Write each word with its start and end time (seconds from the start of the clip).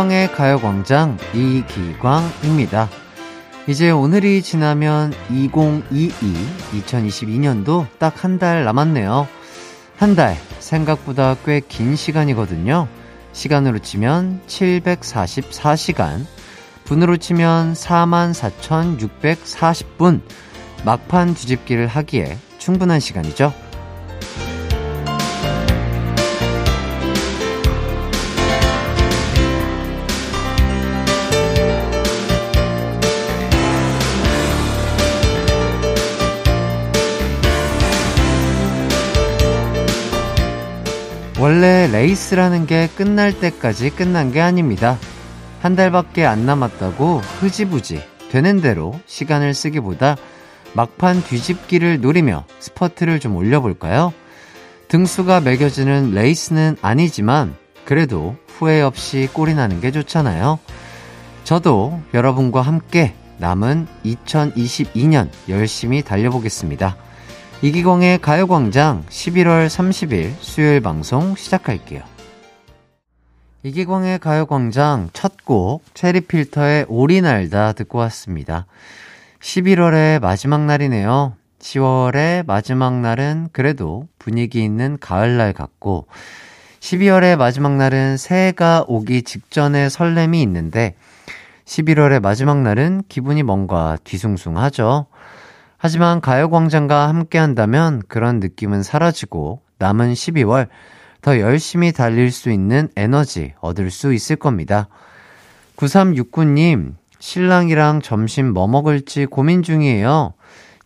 이기광의 0.00 0.32
가요광장 0.32 1.18
이기광입니다. 1.34 2.88
이제 3.66 3.90
오늘이 3.90 4.40
지나면 4.40 5.12
2022, 5.30 6.32
2022년도 6.80 7.86
딱 7.98 8.24
한 8.24 8.38
달 8.38 8.64
남았네요. 8.64 9.28
한 9.98 10.16
달, 10.16 10.38
생각보다 10.58 11.36
꽤 11.44 11.60
긴 11.60 11.96
시간이거든요. 11.96 12.88
시간으로 13.32 13.80
치면 13.80 14.40
744시간, 14.46 16.24
분으로 16.84 17.18
치면 17.18 17.74
44,640분, 17.74 20.22
막판 20.86 21.34
뒤집기를 21.34 21.86
하기에 21.86 22.38
충분한 22.58 23.00
시간이죠. 23.00 23.52
원래 41.40 41.88
레이스라는 41.90 42.66
게 42.66 42.86
끝날 42.94 43.32
때까지 43.32 43.88
끝난 43.88 44.30
게 44.30 44.42
아닙니다. 44.42 44.98
한 45.62 45.74
달밖에 45.74 46.26
안 46.26 46.44
남았다고 46.44 47.22
흐지부지 47.40 48.02
되는 48.30 48.60
대로 48.60 49.00
시간을 49.06 49.54
쓰기보다 49.54 50.18
막판 50.74 51.24
뒤집기를 51.24 52.02
노리며 52.02 52.44
스퍼트를 52.58 53.20
좀 53.20 53.36
올려볼까요? 53.36 54.12
등수가 54.88 55.40
매겨지는 55.40 56.12
레이스는 56.12 56.76
아니지만 56.82 57.56
그래도 57.86 58.36
후회 58.46 58.82
없이 58.82 59.26
골인하는 59.32 59.80
게 59.80 59.90
좋잖아요. 59.92 60.58
저도 61.44 62.02
여러분과 62.12 62.60
함께 62.60 63.14
남은 63.38 63.86
2022년 64.04 65.30
열심히 65.48 66.02
달려보겠습니다. 66.02 66.98
이기광의 67.62 68.22
가요광장 68.22 69.04
11월 69.10 69.66
30일 69.66 70.32
수요일 70.40 70.80
방송 70.80 71.34
시작할게요. 71.36 72.02
이기광의 73.62 74.18
가요광장 74.18 75.10
첫 75.12 75.44
곡 75.44 75.82
체리필터의 75.92 76.86
오리 76.88 77.20
날다 77.20 77.72
듣고 77.72 77.98
왔습니다. 77.98 78.64
11월의 79.40 80.20
마지막 80.20 80.64
날이네요. 80.64 81.34
10월의 81.58 82.46
마지막 82.46 82.98
날은 83.00 83.48
그래도 83.52 84.08
분위기 84.18 84.64
있는 84.64 84.96
가을날 84.98 85.52
같고 85.52 86.06
12월의 86.80 87.36
마지막 87.36 87.76
날은 87.76 88.16
새해가 88.16 88.86
오기 88.88 89.22
직전의 89.22 89.90
설렘이 89.90 90.40
있는데 90.42 90.94
11월의 91.66 92.22
마지막 92.22 92.62
날은 92.62 93.02
기분이 93.08 93.42
뭔가 93.42 93.98
뒤숭숭하죠. 94.04 95.06
하지만 95.82 96.20
가요광장과 96.20 97.08
함께 97.08 97.38
한다면 97.38 98.02
그런 98.06 98.38
느낌은 98.38 98.82
사라지고 98.82 99.62
남은 99.78 100.12
12월 100.12 100.68
더 101.22 101.40
열심히 101.40 101.90
달릴 101.90 102.30
수 102.30 102.50
있는 102.50 102.90
에너지 102.96 103.54
얻을 103.62 103.90
수 103.90 104.12
있을 104.12 104.36
겁니다. 104.36 104.88
9369님, 105.76 106.96
신랑이랑 107.18 108.02
점심 108.02 108.52
뭐 108.52 108.68
먹을지 108.68 109.24
고민 109.24 109.62
중이에요. 109.62 110.34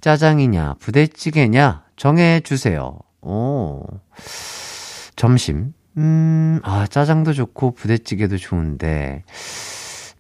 짜장이냐, 0.01 0.77
부대찌개냐, 0.79 1.83
정해주세요. 1.97 2.97
오, 3.23 3.83
점심. 5.17 5.75
음, 5.97 6.61
아, 6.63 6.87
짜장도 6.87 7.33
좋고 7.33 7.73
부대찌개도 7.73 8.37
좋은데, 8.37 9.25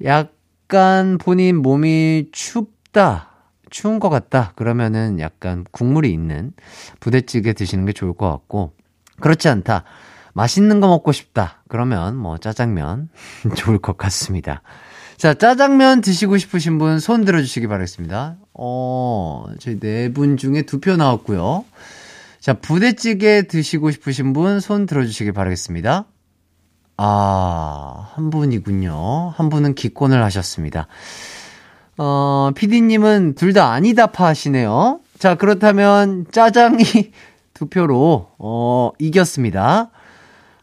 약간 0.03 1.19
본인 1.19 1.63
몸이 1.63 2.31
춥다. 2.33 3.34
추운 3.75 3.99
것 3.99 4.09
같다. 4.09 4.53
그러면은 4.55 5.19
약간 5.19 5.65
국물이 5.73 6.13
있는 6.13 6.53
부대찌개 7.01 7.53
드시는 7.55 7.87
게 7.87 7.93
좋을 7.93 8.13
것 8.15 8.31
같고, 8.31 8.73
그렇지 9.21 9.49
않다. 9.49 9.83
맛있는 10.33 10.79
거 10.79 10.87
먹고 10.87 11.11
싶다. 11.11 11.65
그러면 11.69 12.15
뭐 12.17 12.39
짜장면 12.39 13.09
좋을 13.57 13.79
것 13.79 13.97
같습니다. 13.97 14.63
자, 15.17 15.35
짜장면 15.35 16.03
드시고 16.03 16.39
싶으신 16.39 16.79
분 16.79 17.01
손 17.01 17.25
들어주시기 17.25 17.67
바라겠습니다. 17.67 18.37
어, 18.55 19.45
저희 19.59 19.81
네 19.81 20.09
분 20.09 20.37
중에 20.37 20.63
두 20.63 20.79
표 20.79 20.95
나왔고요. 20.97 21.65
자, 22.39 22.53
부대찌개 22.55 23.43
드시고 23.49 23.91
싶으신 23.91 24.33
분 24.35 24.61
손 24.61 24.87
들어주시기 24.87 25.33
바라겠습니다. 25.33 26.05
아, 26.97 28.09
한 28.15 28.31
분이군요. 28.31 29.31
한 29.37 29.49
분은 29.49 29.75
기권을 29.75 30.23
하셨습니다. 30.23 30.87
어, 31.97 32.51
피디님은 32.55 33.35
둘 33.35 33.53
다 33.53 33.73
아니다 33.73 34.09
파 34.09 34.27
하시네요. 34.27 35.01
자, 35.19 35.37
그렇다면 35.37 36.27
짜장이 36.31 36.83
두 37.55 37.67
표로, 37.67 38.31
어, 38.39 38.91
이겼습니다. 38.99 39.91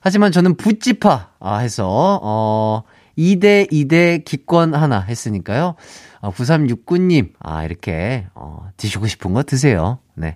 하지만 0.01 0.31
저는 0.31 0.57
부찌파, 0.57 1.29
아, 1.39 1.57
해서, 1.57 2.19
어, 2.21 2.83
2대 3.17 3.71
2대 3.71 4.25
기권 4.25 4.73
하나 4.73 4.99
했으니까요. 4.99 5.75
어, 6.19 6.31
9369님, 6.31 7.29
아, 7.39 7.63
이렇게, 7.63 8.25
어, 8.35 8.67
드시고 8.75 9.07
싶은 9.07 9.33
거 9.33 9.43
드세요. 9.43 9.99
네. 10.15 10.35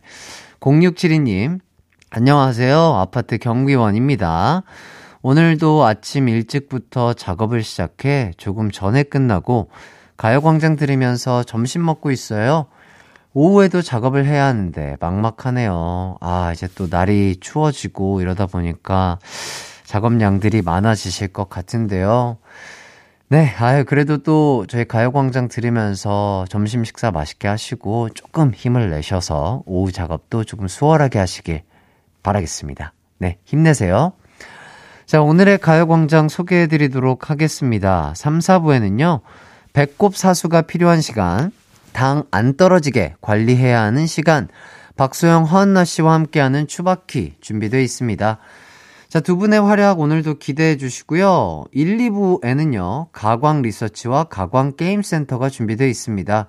0672님, 0.61 1.59
안녕하세요. 2.09 2.77
아파트 2.79 3.37
경비원입니다. 3.37 4.63
오늘도 5.21 5.83
아침 5.83 6.29
일찍부터 6.29 7.13
작업을 7.13 7.63
시작해 7.63 8.31
조금 8.37 8.71
전에 8.71 9.03
끝나고 9.03 9.69
가요광장 10.17 10.75
들으면서 10.75 11.43
점심 11.43 11.85
먹고 11.85 12.11
있어요. 12.11 12.67
오후에도 13.33 13.81
작업을 13.81 14.25
해야 14.25 14.45
하는데 14.45 14.95
막막하네요. 14.99 16.17
아, 16.21 16.51
이제 16.53 16.69
또 16.75 16.87
날이 16.87 17.37
추워지고 17.39 18.21
이러다 18.21 18.45
보니까 18.45 19.19
작업량들이 19.83 20.61
많아지실 20.61 21.29
것 21.29 21.49
같은데요. 21.49 22.37
네, 23.27 23.53
아유, 23.57 23.83
그래도 23.85 24.19
또 24.19 24.65
저희 24.69 24.85
가요광장 24.85 25.47
들으면서 25.47 26.45
점심 26.47 26.83
식사 26.83 27.11
맛있게 27.11 27.47
하시고 27.47 28.09
조금 28.09 28.53
힘을 28.53 28.89
내셔서 28.89 29.63
오후 29.65 29.91
작업도 29.91 30.43
조금 30.43 30.67
수월하게 30.67 31.19
하시길 31.19 31.63
바라겠습니다. 32.23 32.93
네, 33.17 33.37
힘내세요. 33.43 34.13
자, 35.05 35.21
오늘의 35.21 35.57
가요광장 35.57 36.29
소개해 36.29 36.67
드리도록 36.67 37.29
하겠습니다. 37.29 38.13
3, 38.15 38.39
4부에는요, 38.39 39.21
배꼽 39.75 40.15
사수가 40.15 40.61
필요한 40.61 41.01
시간, 41.01 41.51
당 41.91 42.23
안 42.31 42.55
떨어지게 42.55 43.15
관리해야 43.19 43.81
하는 43.81 44.07
시간, 44.07 44.47
박소영, 44.95 45.43
허한나 45.43 45.83
씨와 45.83 46.13
함께하는 46.13 46.67
추바키 46.67 47.33
준비되어 47.41 47.81
있습니다. 47.81 48.37
자, 49.09 49.19
두 49.19 49.35
분의 49.35 49.59
활약 49.61 49.99
오늘도 49.99 50.35
기대해 50.35 50.77
주시고요. 50.77 51.65
1, 51.73 51.97
2부에는요, 51.97 53.07
가광 53.11 53.63
리서치와 53.63 54.25
가광 54.25 54.77
게임센터가 54.77 55.49
준비되어 55.49 55.89
있습니다. 55.89 56.47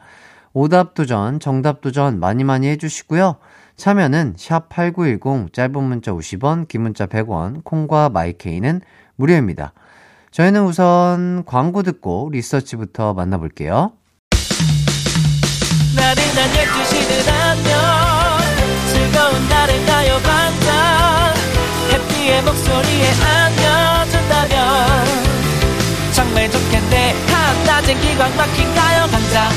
오답 0.52 0.94
도전, 0.94 1.40
정답 1.40 1.80
도전 1.80 2.20
많이 2.20 2.44
많이 2.44 2.68
해주시고요. 2.68 3.38
참여는 3.74 4.34
샵 4.36 4.68
8910, 4.68 5.52
짧은 5.52 5.82
문자 5.82 6.12
50원, 6.12 6.68
긴 6.68 6.82
문자 6.82 7.06
100원, 7.06 7.64
콩과 7.64 8.08
마이케이는 8.10 8.82
무료입니다. 9.16 9.72
저희는 10.36 10.64
우선 10.66 11.44
광고 11.46 11.82
듣고 11.82 12.28
리서치부터 12.30 13.14
만나볼게요. 13.14 13.92
나른한 15.96 16.50
12시는 16.52 17.26
안녕. 17.32 17.74
즐거운 18.92 19.48
날을 19.48 19.86
가요 19.86 20.18
반짝 20.22 21.34
해피의 21.90 22.42
목소리에 22.42 23.12
안겨준다면 23.24 24.58
정말 26.12 26.50
좋겠네. 26.50 27.14
한낮엔 27.32 27.98
기광 28.02 28.36
막힌 28.36 28.74
가요 28.74 29.06
반짝 29.10 29.50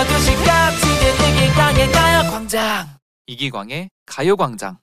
12시부터 0.00 0.06
2시까지 0.06 0.82
이기광의 1.26 1.92
가요광장 1.92 2.86
이기광의 3.26 3.90
가요광장 4.06 4.78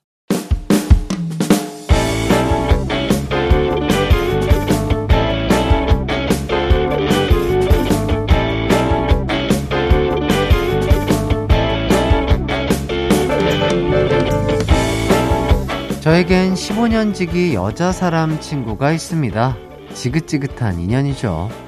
저에겐 16.00 16.54
15년 16.54 17.14
지기 17.14 17.54
여자 17.54 17.92
사람 17.92 18.40
친구가 18.40 18.92
있습니다. 18.92 19.56
지긋지긋한 19.94 20.78
인연이죠. 20.78 21.67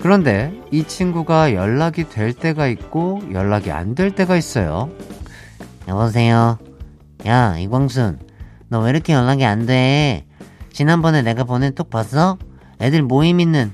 그런데 0.00 0.52
이 0.70 0.84
친구가 0.84 1.54
연락이 1.54 2.08
될 2.08 2.32
때가 2.32 2.68
있고 2.68 3.20
연락이 3.32 3.70
안 3.70 3.94
될 3.94 4.12
때가 4.14 4.36
있어요. 4.36 4.90
여보세요. 5.88 6.58
야, 7.26 7.56
이광순. 7.58 8.18
너 8.68 8.80
왜 8.82 8.90
이렇게 8.90 9.12
연락이 9.12 9.44
안 9.44 9.66
돼? 9.66 10.24
지난번에 10.72 11.22
내가 11.22 11.44
보낸 11.44 11.74
톡 11.74 11.90
봤어? 11.90 12.38
애들 12.80 13.02
모임 13.02 13.40
있는. 13.40 13.72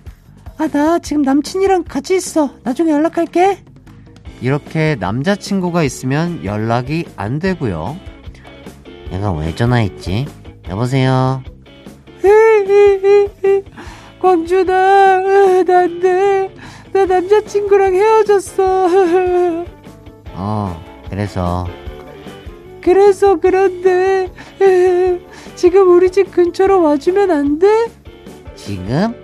아, 0.57 0.67
나 0.69 0.99
지금 1.01 1.23
남친이랑 1.23 1.85
같이 1.85 2.15
있어. 2.17 2.51
나중에 2.63 2.93
연락할게. 2.93 3.59
이렇게 4.41 4.97
남자친구가 4.99 5.83
있으면 5.83 6.45
연락이 6.45 7.05
안 7.17 7.39
되고요. 7.39 7.97
얘가 9.13 9.33
왜 9.33 9.55
전화했지? 9.55 10.27
여보세요. 10.69 11.43
광준아, 14.25 15.65
난데. 15.67 16.55
나 16.95 17.05
남자친구랑 17.05 17.93
헤어졌어. 17.95 18.89
어, 20.33 20.83
그래서. 21.11 21.67
그래서 22.81 23.39
그런데. 23.39 24.31
지금 25.57 25.95
우리 25.95 26.11
집 26.11 26.31
근처로 26.33 26.81
와주면 26.83 27.31
안 27.31 27.59
돼? 27.59 27.69
지금? 28.57 29.15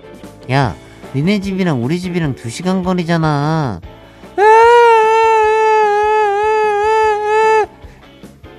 야, 0.51 0.75
니네 1.15 1.39
집이랑 1.39 1.83
우리 1.83 1.99
집이랑 1.99 2.35
두 2.35 2.51
시간 2.51 2.83
거리잖아. 2.83 3.81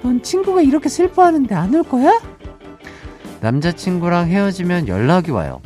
넌 0.03 0.21
친구가 0.21 0.63
이렇게 0.63 0.89
슬퍼하는데 0.89 1.55
안 1.55 1.73
올 1.77 1.85
거야? 1.85 2.21
남자친구랑 3.41 4.27
헤어지면 4.27 4.89
연락이 4.89 5.31
와요. 5.31 5.61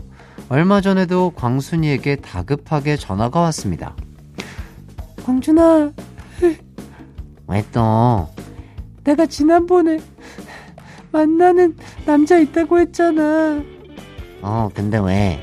얼마 0.49 0.81
전에도 0.81 1.31
광순이에게 1.35 2.17
다급하게 2.17 2.97
전화가 2.97 3.41
왔습니다. 3.41 3.97
광준아, 5.25 5.93
왜 7.49 7.65
또? 7.73 8.29
내가 9.03 9.27
지난번에 9.27 9.99
만나는 11.11 11.77
남자 12.05 12.39
있다고 12.39 12.79
했잖아. 12.79 13.63
어, 14.43 14.69
근데 14.73 14.99
왜? 14.99 15.41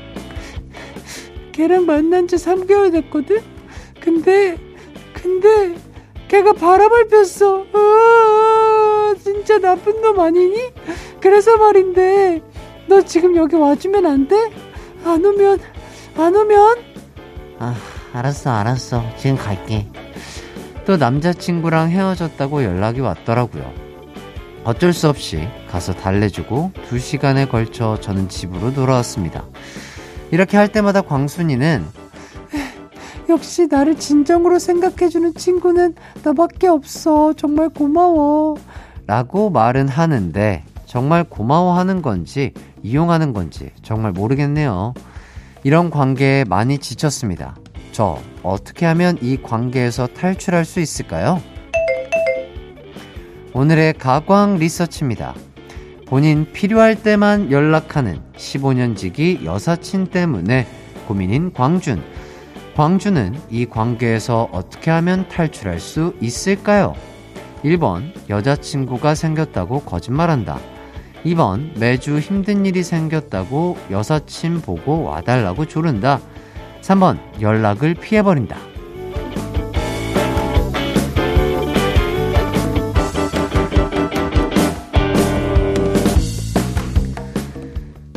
걔랑 1.52 1.84
만난 1.84 2.26
지 2.26 2.36
3개월 2.36 2.90
됐거든? 2.92 3.40
근데, 4.00 4.56
근데, 5.12 5.76
걔가 6.28 6.52
바람을 6.54 7.08
폈어. 7.08 7.64
아, 7.72 9.14
진짜 9.22 9.58
나쁜 9.58 10.00
놈 10.00 10.18
아니니? 10.18 10.72
그래서 11.20 11.56
말인데, 11.58 12.42
너 12.88 13.02
지금 13.02 13.36
여기 13.36 13.56
와주면 13.56 14.06
안 14.06 14.28
돼? 14.28 14.36
안 15.04 15.24
오면, 15.24 15.58
안 16.16 16.34
오면? 16.34 16.78
아, 17.58 17.74
알았어, 18.12 18.50
알았어. 18.50 19.02
지금 19.18 19.36
갈게. 19.36 19.86
또 20.86 20.96
남자친구랑 20.96 21.90
헤어졌다고 21.90 22.64
연락이 22.64 23.00
왔더라고요. 23.00 23.72
어쩔 24.64 24.92
수 24.92 25.08
없이 25.08 25.46
가서 25.70 25.92
달래주고 25.94 26.72
두 26.88 26.98
시간에 26.98 27.46
걸쳐 27.46 27.98
저는 28.00 28.28
집으로 28.28 28.72
돌아왔습니다. 28.72 29.44
이렇게 30.30 30.56
할 30.56 30.68
때마다 30.68 31.02
광순이는 31.02 31.84
역시 33.28 33.66
나를 33.66 33.96
진정으로 33.96 34.58
생각해주는 34.58 35.34
친구는 35.34 35.94
너밖에 36.22 36.66
없어. 36.68 37.34
정말 37.34 37.68
고마워. 37.68 38.56
라고 39.06 39.50
말은 39.50 39.88
하는데 39.88 40.64
정말 40.86 41.24
고마워하는 41.24 42.00
건지 42.00 42.52
이용하는 42.84 43.32
건지 43.32 43.70
정말 43.82 44.12
모르겠네요. 44.12 44.94
이런 45.64 45.90
관계에 45.90 46.44
많이 46.44 46.78
지쳤습니다. 46.78 47.56
저 47.90 48.20
어떻게 48.42 48.84
하면 48.86 49.16
이 49.22 49.38
관계에서 49.42 50.06
탈출할 50.06 50.64
수 50.66 50.80
있을까요? 50.80 51.42
오늘의 53.54 53.94
가광 53.94 54.58
리서치입니다. 54.58 55.34
본인 56.06 56.52
필요할 56.52 57.02
때만 57.02 57.50
연락하는 57.50 58.20
15년 58.36 58.96
지기 58.96 59.40
여사친 59.44 60.08
때문에 60.08 60.66
고민인 61.08 61.52
광준. 61.54 62.02
광준은 62.76 63.40
이 63.48 63.64
관계에서 63.64 64.50
어떻게 64.52 64.90
하면 64.90 65.26
탈출할 65.28 65.80
수 65.80 66.14
있을까요? 66.20 66.94
1번, 67.64 68.12
여자친구가 68.28 69.14
생겼다고 69.14 69.80
거짓말한다. 69.80 70.73
2번, 71.24 71.78
매주 71.78 72.18
힘든 72.18 72.66
일이 72.66 72.82
생겼다고 72.82 73.78
여사친 73.90 74.60
보고 74.60 75.02
와달라고 75.02 75.66
조른다. 75.66 76.20
3번, 76.82 77.18
연락을 77.40 77.94
피해버린다. 77.94 78.58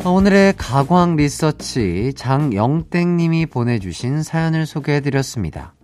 오늘의 0.04 0.54
가광 0.56 1.16
리서치 1.16 2.12
장영땡님이 2.16 3.46
보내주신 3.46 4.22
사연을 4.22 4.66
소개해드렸습니다. 4.66 5.74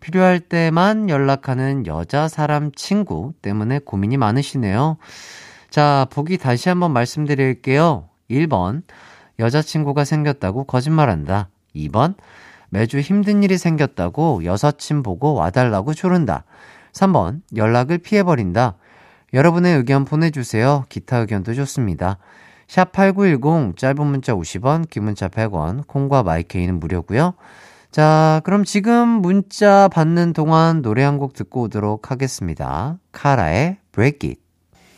필요할 0.00 0.40
때만 0.40 1.08
연락하는 1.08 1.86
여자 1.86 2.28
사람 2.28 2.72
친구 2.72 3.32
때문에 3.42 3.80
고민이 3.80 4.16
많으시네요. 4.16 4.96
자, 5.70 6.06
보기 6.10 6.36
다시 6.36 6.68
한번 6.68 6.92
말씀드릴게요. 6.92 8.08
1번, 8.30 8.82
여자친구가 9.38 10.04
생겼다고 10.04 10.64
거짓말한다. 10.64 11.48
2번, 11.74 12.14
매주 12.70 12.98
힘든 13.00 13.42
일이 13.42 13.56
생겼다고 13.56 14.44
여사친 14.44 15.02
보고 15.02 15.34
와달라고 15.34 15.94
조른다. 15.94 16.44
3번, 16.92 17.40
연락을 17.54 17.98
피해버린다. 17.98 18.76
여러분의 19.32 19.76
의견 19.76 20.04
보내주세요. 20.04 20.84
기타 20.88 21.18
의견도 21.18 21.54
좋습니다. 21.54 22.18
샵8910 22.66 23.76
짧은 23.76 24.06
문자 24.06 24.34
50원, 24.34 24.88
긴 24.90 25.04
문자 25.04 25.28
100원, 25.28 25.86
콩과 25.86 26.22
마이케이는 26.24 26.80
무료고요. 26.80 27.34
자, 27.92 28.40
그럼 28.44 28.64
지금 28.64 29.08
문자 29.08 29.88
받는 29.88 30.32
동안 30.32 30.82
노래 30.82 31.02
한 31.02 31.18
곡 31.18 31.32
듣고 31.34 31.62
오도록 31.62 32.10
하겠습니다. 32.10 32.98
카라의 33.12 33.78
Break 33.92 34.28
It. 34.28 34.49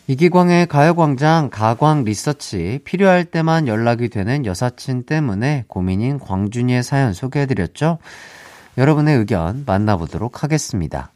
이기광의 0.09 0.67
가요광장 0.67 1.49
가광 1.51 2.03
리서치 2.03 2.81
필요할 2.85 3.25
때만 3.25 3.69
연락이 3.69 4.09
되는 4.09 4.45
여사친 4.45 5.05
때문에 5.05 5.65
고민인 5.69 6.19
광준이의 6.19 6.83
사연 6.83 7.13
소개해드렸죠? 7.13 7.99
여러분의 8.79 9.17
의견 9.19 9.63
만나보도록 9.65 10.43
하겠습니다. 10.43 11.13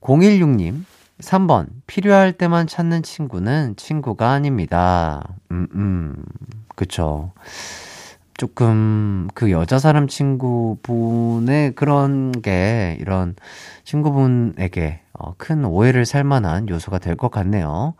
016님, 0.00 0.84
3번, 1.20 1.66
필요할 1.86 2.32
때만 2.32 2.66
찾는 2.66 3.02
친구는 3.02 3.76
친구가 3.76 4.30
아닙니다. 4.30 5.28
음, 5.50 5.66
음, 5.74 6.24
그쵸. 6.76 7.32
조금 8.38 9.28
그 9.34 9.50
여자 9.50 9.78
사람 9.78 10.06
친구분의 10.08 11.74
그런 11.74 12.32
게 12.32 12.96
이런 13.00 13.34
친구분에게 13.84 15.00
어, 15.12 15.34
큰 15.36 15.64
오해를 15.64 16.06
살 16.06 16.24
만한 16.24 16.68
요소가 16.68 16.98
될 16.98 17.16
것 17.16 17.30
같네요. 17.32 17.94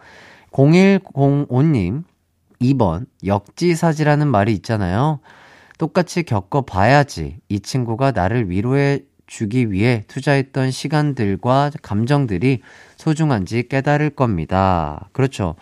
0105님, 0.53 2.05
2번, 2.61 3.07
역지사지라는 3.27 4.29
말이 4.29 4.53
있잖아요. 4.55 5.19
똑같이 5.77 6.23
겪어봐야지 6.23 7.39
이 7.49 7.61
친구가 7.61 8.13
나를 8.13 8.49
위로해 8.49 9.01
주기 9.27 9.73
위해 9.73 10.05
투자했던 10.07 10.71
시간들과 10.71 11.73
감정들이 11.83 12.63
소중한지 12.97 13.67
깨달을 13.69 14.11
겁니다. 14.11 15.09
그렇죠. 15.13 15.57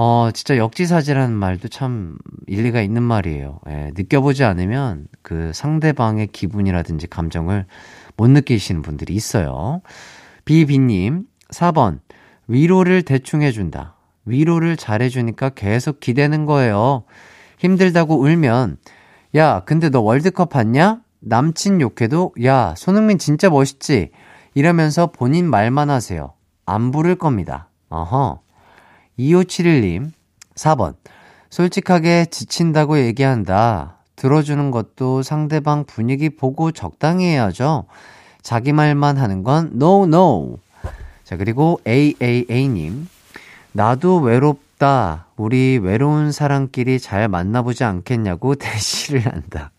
어, 0.00 0.30
진짜 0.32 0.56
역지사지라는 0.56 1.34
말도 1.34 1.66
참 1.66 2.18
일리가 2.46 2.82
있는 2.82 3.02
말이에요. 3.02 3.58
예, 3.68 3.90
느껴보지 3.96 4.44
않으면 4.44 5.08
그 5.22 5.50
상대방의 5.52 6.28
기분이라든지 6.28 7.08
감정을 7.08 7.66
못 8.16 8.30
느끼시는 8.30 8.82
분들이 8.82 9.14
있어요. 9.14 9.82
비비님, 10.44 11.24
4번. 11.50 11.98
위로를 12.46 13.02
대충 13.02 13.42
해준다. 13.42 13.96
위로를 14.24 14.76
잘해주니까 14.76 15.48
계속 15.48 15.98
기대는 15.98 16.46
거예요. 16.46 17.02
힘들다고 17.58 18.20
울면, 18.20 18.76
야, 19.34 19.64
근데 19.66 19.90
너 19.90 20.00
월드컵 20.00 20.50
봤냐? 20.50 21.00
남친 21.18 21.80
욕해도, 21.80 22.34
야, 22.44 22.72
손흥민 22.76 23.18
진짜 23.18 23.50
멋있지? 23.50 24.12
이러면서 24.54 25.08
본인 25.08 25.50
말만 25.50 25.90
하세요. 25.90 26.34
안 26.66 26.92
부를 26.92 27.16
겁니다. 27.16 27.68
어허. 27.88 28.42
2571님, 29.18 30.10
4번. 30.54 30.94
솔직하게 31.50 32.26
지친다고 32.26 32.98
얘기한다. 32.98 33.96
들어주는 34.16 34.70
것도 34.70 35.22
상대방 35.22 35.84
분위기 35.84 36.28
보고 36.28 36.72
적당히 36.72 37.26
해야죠. 37.26 37.86
자기 38.42 38.72
말만 38.72 39.16
하는 39.16 39.42
건 39.42 39.72
no, 39.74 40.04
no. 40.04 40.58
자, 41.24 41.36
그리고 41.36 41.80
AAA님. 41.86 43.08
나도 43.72 44.18
외롭다. 44.18 45.26
우리 45.36 45.78
외로운 45.78 46.32
사람끼리 46.32 46.98
잘 46.98 47.28
만나보지 47.28 47.84
않겠냐고 47.84 48.54
대시를 48.56 49.26
한다. 49.26 49.70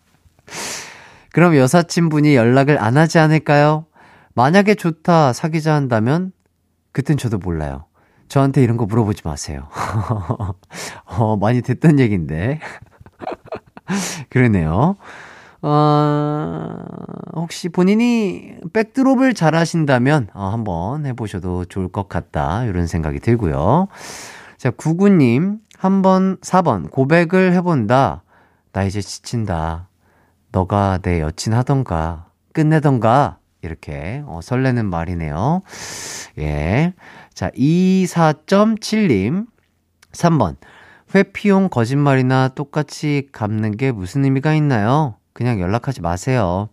그럼 1.32 1.56
여사친분이 1.56 2.34
연락을 2.34 2.82
안 2.82 2.96
하지 2.96 3.18
않을까요? 3.18 3.84
만약에 4.34 4.74
좋다, 4.74 5.32
사귀자 5.32 5.74
한다면, 5.74 6.32
그땐 6.92 7.16
저도 7.16 7.38
몰라요. 7.38 7.84
저한테 8.30 8.62
이런 8.62 8.76
거 8.76 8.86
물어보지 8.86 9.22
마세요. 9.24 9.66
어, 11.04 11.36
많이 11.36 11.62
됐던 11.62 11.98
얘기인데. 11.98 12.60
그러네요. 14.30 14.94
어, 15.62 16.76
혹시 17.34 17.68
본인이 17.68 18.54
백드롭을 18.72 19.34
잘 19.34 19.56
하신다면, 19.56 20.28
어, 20.32 20.46
한번 20.46 21.06
해보셔도 21.06 21.64
좋을 21.64 21.88
것 21.88 22.08
같다. 22.08 22.64
이런 22.66 22.86
생각이 22.86 23.18
들고요. 23.18 23.88
자, 24.56 24.70
구구님, 24.70 25.58
한번, 25.76 26.36
4번, 26.38 26.88
고백을 26.88 27.52
해본다. 27.52 28.22
나 28.72 28.84
이제 28.84 29.00
지친다. 29.00 29.88
너가 30.52 31.00
내 31.02 31.20
여친 31.20 31.52
하던가, 31.52 32.28
끝내던가, 32.52 33.38
이렇게, 33.62 34.22
어, 34.26 34.38
설레는 34.40 34.86
말이네요. 34.86 35.62
예. 36.38 36.94
자, 37.34 37.50
24.7님, 37.50 39.46
3번, 40.12 40.56
회피용 41.14 41.68
거짓말이나 41.68 42.48
똑같이 42.48 43.28
갚는 43.32 43.76
게 43.76 43.92
무슨 43.92 44.24
의미가 44.24 44.54
있나요? 44.54 45.16
그냥 45.32 45.60
연락하지 45.60 46.00
마세요. 46.00 46.68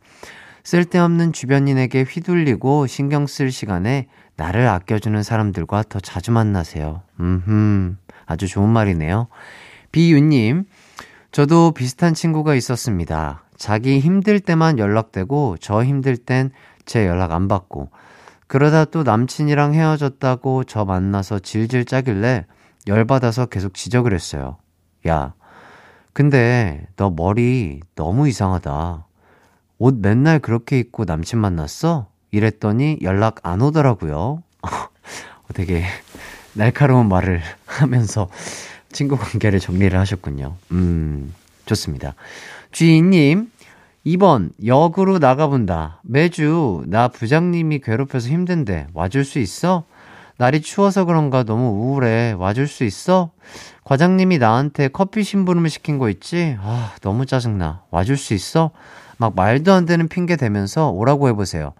쓸데없는 0.63 1.33
주변인에게 1.33 2.03
휘둘리고 2.03 2.87
신경 2.87 3.27
쓸 3.27 3.51
시간에 3.51 4.07
나를 4.35 4.67
아껴주는 4.67 5.23
사람들과 5.23 5.83
더 5.87 5.99
자주 5.99 6.31
만나세요. 6.31 7.01
음, 7.19 7.97
아주 8.25 8.47
좋은 8.47 8.67
말이네요. 8.69 9.27
비유님, 9.91 10.65
저도 11.31 11.71
비슷한 11.71 12.13
친구가 12.13 12.55
있었습니다. 12.55 13.43
자기 13.55 13.99
힘들 13.99 14.39
때만 14.39 14.77
연락되고 14.77 15.57
저 15.59 15.83
힘들 15.83 16.17
땐 16.17 16.51
제 16.87 17.05
연락 17.05 17.33
안 17.33 17.47
받고 17.47 17.91
그러다 18.47 18.85
또 18.85 19.03
남친이랑 19.03 19.73
헤어졌다고 19.73 20.63
저 20.63 20.85
만나서 20.85 21.39
질질 21.39 21.85
짜길래 21.85 22.45
열받아서 22.87 23.47
계속 23.47 23.73
지적을 23.73 24.13
했어요. 24.13 24.57
야, 25.07 25.33
근데 26.13 26.87
너 26.95 27.09
머리 27.09 27.81
너무 27.95 28.27
이상하다. 28.27 29.05
옷 29.77 29.95
맨날 29.99 30.39
그렇게 30.39 30.79
입고 30.79 31.05
남친 31.05 31.39
만났어? 31.39 32.07
이랬더니 32.31 32.99
연락 33.01 33.39
안 33.43 33.61
오더라고요. 33.61 34.41
되게 35.53 35.83
날카로운 36.53 37.07
말을 37.07 37.41
하면서 37.65 38.29
친구 38.91 39.17
관계를 39.17 39.59
정리를 39.59 39.97
하셨군요. 39.97 40.55
음, 40.71 41.33
좋습니다. 41.65 42.15
주인님, 42.71 43.51
2번, 44.05 44.51
역으로 44.65 45.19
나가본다. 45.19 46.01
매주 46.03 46.83
나 46.87 47.07
부장님이 47.07 47.79
괴롭혀서 47.79 48.29
힘든데 48.29 48.87
와줄 48.93 49.25
수 49.25 49.39
있어? 49.39 49.83
날이 50.37 50.61
추워서 50.61 51.05
그런가 51.05 51.43
너무 51.43 51.69
우울해. 51.69 52.33
와줄 52.37 52.67
수 52.67 52.83
있어? 52.83 53.31
과장님이 53.83 54.37
나한테 54.37 54.87
커피 54.87 55.23
심부름을 55.23 55.69
시킨 55.69 55.97
거 55.97 56.09
있지? 56.09 56.57
아, 56.61 56.93
너무 57.01 57.25
짜증나. 57.25 57.83
와줄 57.89 58.17
수 58.17 58.33
있어? 58.33 58.71
막 59.17 59.35
말도 59.35 59.73
안 59.73 59.85
되는 59.85 60.07
핑계 60.07 60.35
대면서 60.35 60.89
오라고 60.91 61.27
해보세요. 61.29 61.73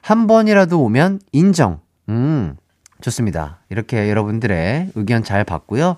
한 0.00 0.26
번이라도 0.26 0.80
오면 0.82 1.20
인정. 1.32 1.80
음, 2.08 2.56
좋습니다. 3.00 3.58
이렇게 3.68 4.08
여러분들의 4.08 4.92
의견 4.94 5.24
잘 5.24 5.42
봤고요. 5.42 5.96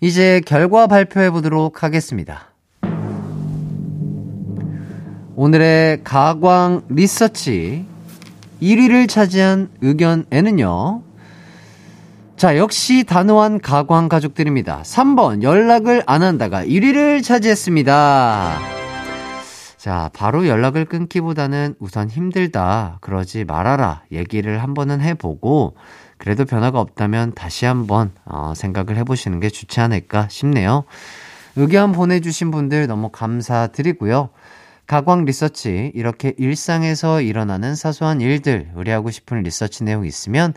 이제 0.00 0.40
결과 0.44 0.86
발표해 0.88 1.30
보도록 1.30 1.82
하겠습니다. 1.84 2.53
오늘의 5.36 6.04
가광 6.04 6.82
리서치 6.88 7.84
1위를 8.62 9.08
차지한 9.08 9.68
의견에는요. 9.80 11.02
자, 12.36 12.56
역시 12.56 13.04
단호한 13.04 13.60
가광 13.60 14.08
가족들입니다. 14.08 14.82
3번, 14.82 15.42
연락을 15.42 16.04
안 16.06 16.22
한다가 16.22 16.64
1위를 16.64 17.24
차지했습니다. 17.24 18.58
자, 19.76 20.10
바로 20.14 20.46
연락을 20.46 20.84
끊기보다는 20.84 21.74
우선 21.80 22.08
힘들다, 22.08 22.98
그러지 23.00 23.44
말아라, 23.44 24.02
얘기를 24.12 24.62
한 24.62 24.72
번은 24.72 25.00
해보고, 25.00 25.74
그래도 26.16 26.44
변화가 26.44 26.78
없다면 26.78 27.34
다시 27.34 27.66
한번, 27.66 28.12
어, 28.24 28.52
생각을 28.54 28.96
해보시는 28.98 29.40
게 29.40 29.50
좋지 29.50 29.80
않을까 29.80 30.28
싶네요. 30.30 30.84
의견 31.56 31.92
보내주신 31.92 32.50
분들 32.50 32.86
너무 32.86 33.10
감사드리고요. 33.10 34.30
가광 34.86 35.24
리서치 35.24 35.92
이렇게 35.94 36.34
일상에서 36.36 37.20
일어나는 37.20 37.74
사소한 37.74 38.20
일들 38.20 38.70
의뢰하고 38.74 39.10
싶은 39.10 39.42
리서치 39.42 39.84
내용 39.84 40.04
있으면 40.04 40.52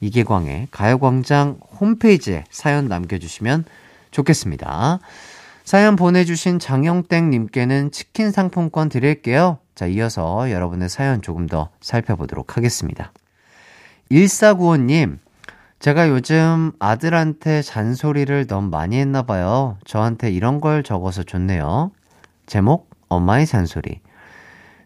이계광의 0.00 0.68
가요광장 0.70 1.60
홈페이지에 1.80 2.44
사연 2.50 2.88
남겨주시면 2.88 3.64
좋겠습니다. 4.10 4.98
사연 5.64 5.96
보내주신 5.96 6.58
장영땡님께는 6.58 7.90
치킨 7.92 8.30
상품권 8.32 8.88
드릴게요. 8.88 9.58
자, 9.74 9.86
이어서 9.86 10.50
여러분의 10.50 10.88
사연 10.88 11.22
조금 11.22 11.46
더 11.46 11.70
살펴보도록 11.80 12.56
하겠습니다. 12.56 13.12
1495님, 14.10 15.18
제가 15.78 16.10
요즘 16.10 16.72
아들한테 16.78 17.62
잔소리를 17.62 18.46
너무 18.46 18.68
많이 18.68 18.98
했나봐요. 18.98 19.78
저한테 19.86 20.30
이런 20.30 20.60
걸 20.60 20.82
적어서 20.82 21.22
좋네요. 21.22 21.92
제목, 22.46 22.89
엄마의 23.10 23.44
잔소리. 23.46 24.00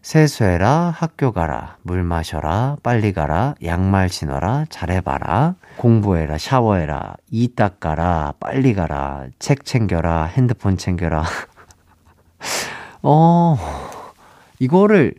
세수해라, 0.01 0.93
학교 0.95 1.31
가라, 1.31 1.77
물 1.81 2.03
마셔라, 2.03 2.77
빨리 2.83 3.13
가라, 3.13 3.55
양말 3.63 4.09
신어라, 4.09 4.65
잘해봐라, 4.69 5.55
공부해라, 5.77 6.37
샤워해라, 6.37 7.15
이 7.31 7.55
닦아라, 7.55 8.33
빨리 8.39 8.73
가라, 8.75 9.25
책 9.39 9.65
챙겨라, 9.65 10.25
핸드폰 10.25 10.77
챙겨라. 10.77 11.23
어, 13.01 13.57
이거를 14.59 15.15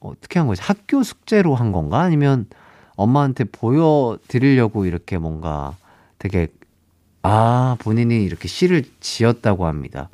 어떻게 0.00 0.38
한 0.38 0.48
거지? 0.48 0.60
학교 0.62 1.02
숙제로 1.02 1.54
한 1.54 1.72
건가? 1.72 2.00
아니면 2.00 2.46
엄마한테 2.96 3.44
보여드리려고 3.44 4.84
이렇게 4.84 5.16
뭔가 5.16 5.74
되게, 6.18 6.48
아, 7.22 7.76
본인이 7.78 8.24
이렇게 8.24 8.46
시를 8.48 8.84
지었다고 9.00 9.66
합니다. 9.66 10.10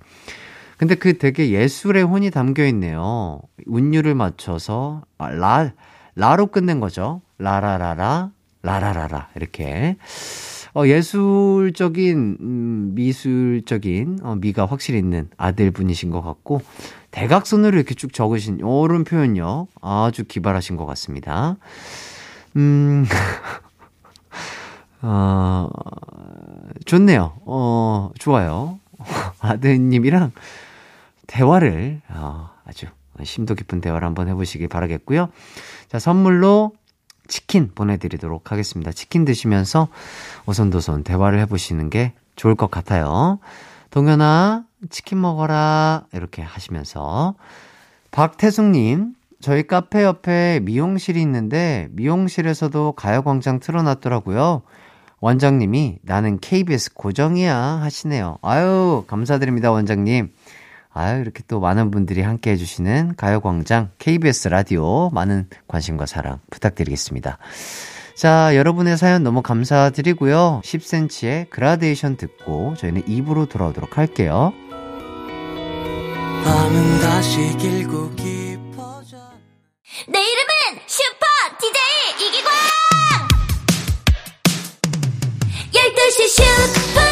근데 0.85 0.97
그 0.97 1.17
되게 1.17 1.49
예술의 1.49 2.03
혼이 2.03 2.31
담겨 2.31 2.63
있네요. 2.67 3.41
운율을 3.65 4.15
맞춰서, 4.15 5.01
아, 5.17 5.31
라, 5.31 5.73
라로 6.15 6.49
끝낸 6.49 6.79
거죠. 6.79 7.23
라라라라, 7.39 8.33
라라라라. 8.61 9.31
이렇게. 9.35 9.97
어, 10.75 10.87
예술적인, 10.87 12.37
음, 12.39 12.91
미술적인, 12.95 14.19
어, 14.25 14.35
미가 14.35 14.67
확실히 14.67 14.99
있는 14.99 15.31
아들분이신 15.39 16.11
것 16.11 16.21
같고, 16.21 16.61
대각선으로 17.13 17.75
이렇게 17.79 17.95
쭉 17.95 18.13
적으신 18.13 18.61
요런 18.61 19.05
표현요. 19.05 19.69
아주 19.81 20.25
기발하신 20.25 20.77
것 20.77 20.85
같습니다. 20.85 21.57
음, 22.57 23.07
어, 25.01 25.67
좋네요. 26.85 27.33
어, 27.47 28.11
좋아요. 28.19 28.79
아드님이랑 29.41 30.33
대화를, 31.27 32.03
어, 32.11 32.51
아주 32.65 32.87
심도 33.23 33.55
깊은 33.55 33.81
대화를 33.81 34.07
한번 34.07 34.29
해보시길 34.29 34.69
바라겠고요. 34.69 35.29
자, 35.89 35.99
선물로 35.99 36.73
치킨 37.29 37.71
보내드리도록 37.75 38.53
하겠습니다. 38.53 38.93
치킨 38.93 39.25
드시면서 39.25 39.89
오손도손 40.47 41.05
대화를 41.05 41.39
해보시는 41.41 41.91
게 41.91 42.13
좋을 42.37 42.55
것 42.55 42.71
같아요. 42.71 43.39
동현아, 43.91 44.65
치킨 44.91 45.21
먹어라. 45.21 46.05
이렇게 46.13 46.43
하시면서. 46.43 47.35
박태숙님, 48.11 49.15
저희 49.41 49.67
카페 49.67 50.03
옆에 50.05 50.61
미용실이 50.63 51.21
있는데 51.23 51.89
미용실에서도 51.93 52.93
가요광장 52.93 53.61
틀어놨더라고요. 53.61 54.63
원장님이 55.21 55.99
나는 56.03 56.39
KBS 56.39 56.95
고정이야 56.95 57.57
하시네요. 57.57 58.39
아유, 58.43 59.05
감사드립니다, 59.07 59.71
원장님. 59.71 60.33
아유, 60.95 61.21
이렇게 61.21 61.43
또 61.49 61.59
많은 61.59 61.91
분들이 61.91 62.23
함께 62.23 62.53
해주시는 62.53 63.17
가요광장 63.17 63.91
KBS 63.99 64.49
라디오 64.49 65.11
많은 65.11 65.49
관심과 65.67 66.07
사랑 66.07 66.39
부탁드리겠습니다. 66.51 67.39
자, 68.15 68.55
여러분의 68.55 68.97
사연 68.97 69.25
너무 69.25 69.43
감사드리고요. 69.43 70.63
10cm의 70.65 71.51
그라데이션 71.51 72.17
듣고 72.17 72.75
저희는 72.79 73.03
2부로 73.03 73.49
돌아오도록 73.49 73.99
할게요. 73.99 74.53
밤은 76.45 77.01
다시 77.01 77.57
길고 77.59 78.11
깊어져 78.11 79.17
내 80.07 80.21
이름은 80.21 80.81
슈퍼 80.87 81.27
DJ 81.59 82.29
이기광 82.29 82.53
12시 85.73 86.29
슈퍼 86.29 87.04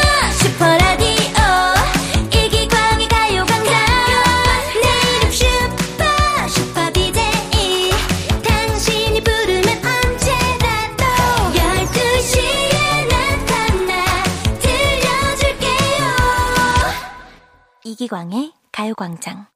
이기광의 17.84 18.52
가요광장. 18.70 19.46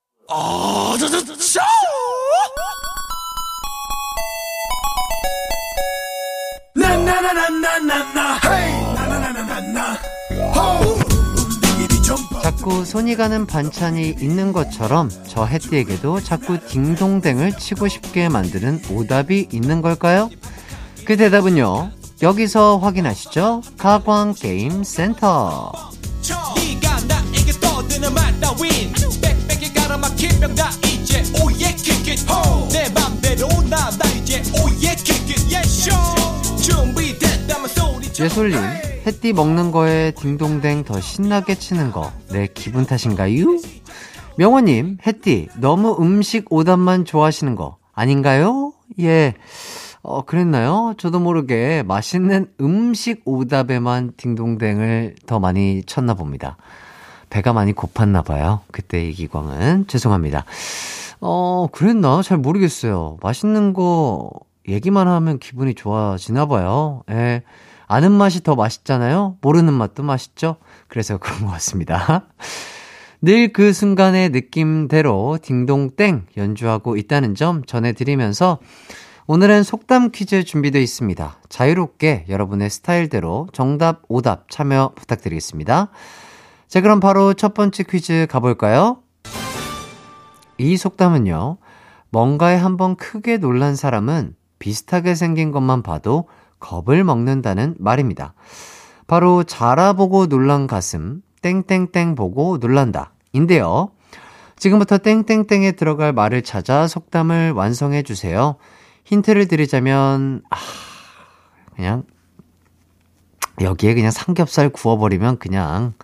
자꾸 12.43 12.85
손이 12.85 13.17
가는 13.17 13.47
반찬이 13.47 14.17
있는 14.21 14.53
것처럼 14.53 15.11
저 15.29 15.45
해띠에게도 15.45 16.21
자꾸 16.21 16.59
딩동댕을 16.67 17.57
치고 17.59 17.87
싶게 17.89 18.29
만드는 18.29 18.83
오답이 18.91 19.49
있는 19.53 19.83
걸까요? 19.83 20.31
그 21.05 21.17
대답은요. 21.17 21.91
여기서 22.23 22.79
확인하시죠. 22.79 23.63
가광 23.79 24.35
게임 24.35 24.83
센터. 24.83 25.96
따윈 28.41 28.93
빽빽이 29.23 29.73
가로막힌 29.73 30.41
병다 30.41 30.71
이제 30.87 31.23
오예 31.43 31.75
킥잇 31.75 32.27
내 32.73 32.89
맘대로 32.91 33.49
나다 33.69 34.09
이제 34.11 34.43
오예 34.61 34.95
킥잇 34.97 35.51
예쇼 35.51 35.91
준비됐다면 36.63 37.69
소리 37.69 38.07
예솔님, 38.19 38.59
해띠 39.07 39.33
먹는 39.33 39.71
거에 39.73 40.13
딩동댕 40.13 40.85
더 40.85 41.01
신나게 41.01 41.55
치는 41.55 41.93
거, 41.93 42.13
내 42.31 42.47
기분 42.47 42.87
탓인가요? 42.87 43.59
명호님, 44.39 44.99
해띠, 45.07 45.49
너무 45.59 45.97
음식 46.01 46.51
오답만 46.51 47.05
좋아하시는 47.05 47.55
거, 47.57 47.77
아닌가요? 47.95 48.73
예. 49.01 49.35
어, 50.03 50.25
그랬나요? 50.25 50.95
저도 50.99 51.19
모르게 51.19 51.83
맛있는 51.83 52.47
음식 52.61 53.23
오답에만 53.25 54.13
딩동댕을 54.17 55.17
더 55.27 55.41
많이 55.41 55.83
쳤나 55.85 56.15
봅니다. 56.15 56.57
배가 57.37 57.53
많이 57.53 57.75
고팠나 57.75 58.25
봐요. 58.25 58.61
그때 58.73 59.07
이기광은. 59.09 59.89
죄송합니다. 59.89 60.47
어, 61.21 61.67
그랬나? 61.71 62.23
잘 62.23 62.39
모르겠어요. 62.39 63.19
맛있는 63.23 63.75
거 63.75 64.31
얘기만 64.67 65.07
하면 65.07 65.39
기분이 65.39 65.75
좋아지나 65.75 66.47
봐요. 66.47 67.03
예. 67.11 67.43
아는 67.89 68.13
맛이 68.13 68.43
더 68.43 68.55
맛있잖아요? 68.55 69.37
모르는 69.43 69.75
맛도 69.75 70.03
맛있죠? 70.03 70.57
그래서 70.89 71.19
그런 71.19 71.41
것 71.43 71.49
같습니다. 71.49 72.23
늘 73.21 73.53
그 73.53 73.75
순간의 73.75 74.31
느낌대로 74.31 75.37
딩동땡 75.43 76.29
연주하고 76.39 76.97
있다는 76.97 77.35
점 77.35 77.65
전해드리면서 77.67 78.61
오늘은 79.27 79.63
속담 79.63 80.11
퀴즈 80.11 80.43
준비되어 80.45 80.81
있습니다. 80.81 81.37
자유롭게 81.51 82.25
여러분의 82.31 82.71
스타일대로 82.71 83.49
정답, 83.53 84.05
오답 84.09 84.49
참여 84.51 84.93
부탁드리겠습니다. 84.97 85.91
자, 86.69 86.81
그럼 86.81 86.99
바로 87.01 87.33
첫 87.35 87.55
번째 87.55 87.85
퀴즈 87.85 88.27
가볼까요? 88.29 88.99
이 90.59 90.77
속담은요, 90.77 91.59
뭔가에 92.11 92.57
한번 92.57 92.97
크게 92.97 93.39
놀란 93.39 93.77
사람은 93.77 94.35
비슷하게 94.59 95.15
생긴 95.15 95.53
것만 95.53 95.83
봐도 95.83 96.29
겁을 96.59 97.05
먹는다는 97.05 97.77
말입니다. 97.79 98.35
바로 99.07 99.45
자라보고 99.45 100.27
놀란 100.27 100.67
가슴, 100.67 101.23
땡땡땡 101.43 102.17
보고 102.17 102.59
놀란다. 102.59 103.13
인데요. 103.33 103.91
지금부터 104.57 104.99
땡땡땡에 104.99 105.73
들어갈 105.73 106.13
말을 106.13 106.43
찾아 106.43 106.89
속담을 106.89 107.53
완성해 107.53 108.03
주세요. 108.03 108.57
힌트를 109.05 109.47
드리자면, 109.47 110.43
아, 110.51 110.57
그냥, 111.77 112.03
여기에 113.61 113.95
그냥 113.95 114.11
삼겹살 114.11 114.71
구워버리면 114.71 115.39
그냥 115.39 115.95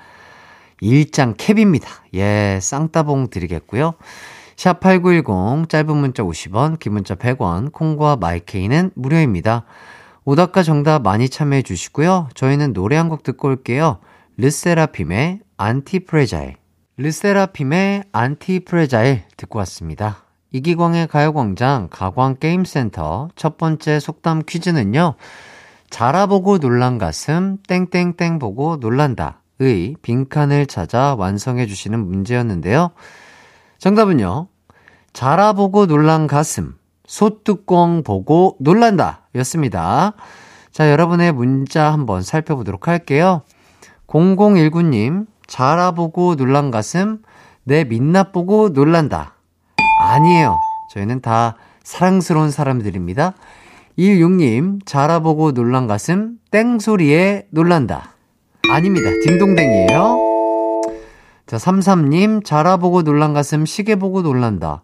일장 0.82 1.34
캡입니다. 1.38 1.88
예, 2.14 2.58
쌍따봉 2.60 3.30
드리겠고요. 3.30 3.94
샵8910, 4.56 5.68
짧은 5.68 5.96
문자 5.96 6.22
50원, 6.24 6.78
긴 6.80 6.94
문자 6.94 7.14
100원, 7.14 7.72
콩과 7.72 8.16
마이케이는 8.16 8.90
무료입니다. 8.96 9.64
오답과 10.24 10.62
정답 10.64 11.02
많이 11.02 11.28
참여해 11.28 11.62
주시고요. 11.62 12.28
저희는 12.34 12.72
노래 12.72 12.96
한 12.96 13.08
곡 13.08 13.22
듣고 13.22 13.48
올게요. 13.48 13.98
르세라핌의 14.38 15.40
ANTIFRAGILE. 15.56 16.56
르세라핌의 16.96 18.04
ANTIFRAGILE 18.12 19.22
듣고 19.36 19.58
왔습니다. 19.60 20.24
이기광의 20.52 21.06
가요광장 21.06 21.88
가광게임센터 21.90 23.28
첫 23.36 23.56
번째 23.56 24.00
속담 24.00 24.42
퀴즈는요. 24.48 25.14
자라보고 25.90 26.58
놀란 26.58 26.98
가슴 26.98 27.58
땡땡땡 27.68 28.38
보고 28.38 28.76
놀란다. 28.76 29.41
의 29.60 29.94
빈칸을 30.02 30.66
찾아 30.66 31.14
완성해 31.14 31.66
주시는 31.66 31.98
문제였는데요. 31.98 32.90
정답은요. 33.78 34.48
자라보고 35.12 35.86
놀란 35.86 36.26
가슴 36.26 36.74
소뚜껑 37.06 38.02
보고 38.02 38.56
놀란다 38.60 39.28
였습니다. 39.36 40.14
자, 40.70 40.90
여러분의 40.90 41.32
문자 41.32 41.92
한번 41.92 42.22
살펴보도록 42.22 42.88
할게요. 42.88 43.42
0019님, 44.06 45.26
자라보고 45.46 46.36
놀란 46.36 46.70
가슴, 46.70 47.18
내 47.64 47.84
민낯 47.84 48.32
보고 48.32 48.70
놀란다. 48.70 49.34
아니에요. 50.00 50.58
저희는 50.94 51.20
다 51.20 51.56
사랑스러운 51.84 52.50
사람들입니다. 52.50 53.34
16님, 53.98 54.80
자라보고 54.86 55.52
놀란 55.52 55.86
가슴, 55.86 56.38
땡소리에 56.50 57.48
놀란다. 57.50 58.11
아닙니다. 58.70 59.10
딩동댕이에요. 59.24 60.18
자, 61.46 61.56
33님, 61.56 62.44
자라보고 62.44 63.02
놀란 63.02 63.34
가슴, 63.34 63.66
시계 63.66 63.96
보고 63.96 64.22
놀란다. 64.22 64.82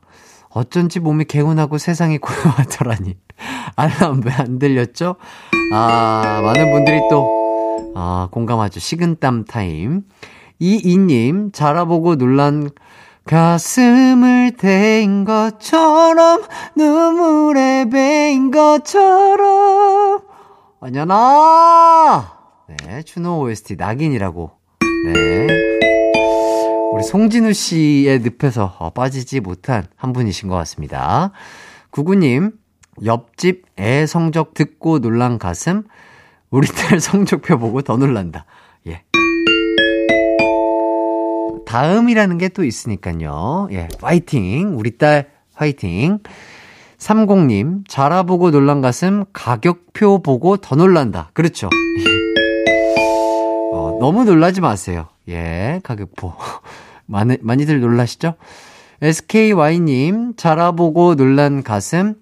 어쩐지 0.51 1.01
몸이 1.01 1.25
개운하고 1.25 1.79
세상이 1.79 2.19
고요하더라니. 2.19 3.17
알람 3.77 4.23
왜 4.25 4.33
안 4.33 4.59
들렸죠? 4.59 5.17
아, 5.73 6.41
많은 6.43 6.73
분들이 6.73 6.99
또, 7.11 7.93
아, 7.95 8.29
공감하죠. 8.31 8.81
식은땀 8.81 9.45
타임. 9.45 10.03
이이님, 10.59 11.53
자라보고 11.53 12.17
놀란 12.17 12.71
가슴을 13.25 14.53
대인 14.59 15.25
것처럼, 15.25 16.43
눈물에 16.77 17.87
베인 17.91 18.51
것처럼, 18.51 20.21
안녕나! 20.81 22.38
네, 22.69 23.03
추노 23.03 23.41
OST 23.41 23.77
낙인이라고. 23.77 24.51
네. 25.07 25.47
우리 26.93 27.03
송진우 27.03 27.53
씨의 27.53 28.21
늪에서 28.21 28.77
어, 28.79 28.91
빠지지 28.91 29.41
못한 29.41 29.87
한 29.97 30.13
분이신 30.13 30.49
것 30.49 30.57
같습니다. 30.57 31.33
구구님, 31.91 32.53
옆집 33.05 33.65
애 33.79 34.07
성적 34.07 34.55
듣고 34.55 34.99
놀란 35.01 35.39
가슴, 35.39 35.85
우리 36.51 36.67
딸 36.69 37.01
성적표 37.01 37.59
보고 37.59 37.83
더 37.83 37.97
놀란다. 37.97 38.45
예. 38.87 39.03
다음이라는 41.67 42.39
게 42.39 42.49
또 42.49 42.65
있으니까요. 42.65 43.69
예, 43.73 43.89
파이팅. 44.01 44.77
우리 44.79 44.97
딸 44.99 45.31
화이팅. 45.55 46.19
30님, 46.99 47.85
자라보고 47.89 48.51
놀란 48.51 48.81
가슴, 48.81 49.25
가격표 49.33 50.23
보고 50.23 50.57
더 50.57 50.75
놀란다. 50.75 51.31
그렇죠. 51.33 51.69
어, 53.99 54.01
너무 54.01 54.25
놀라지 54.25 54.61
마세요. 54.61 55.09
예, 55.29 55.81
가격표. 55.83 56.33
많이, 57.07 57.37
많이들 57.41 57.81
놀라시죠? 57.81 58.35
SKY님, 59.03 60.35
자라보고 60.37 61.15
놀란 61.15 61.63
가슴, 61.63 62.15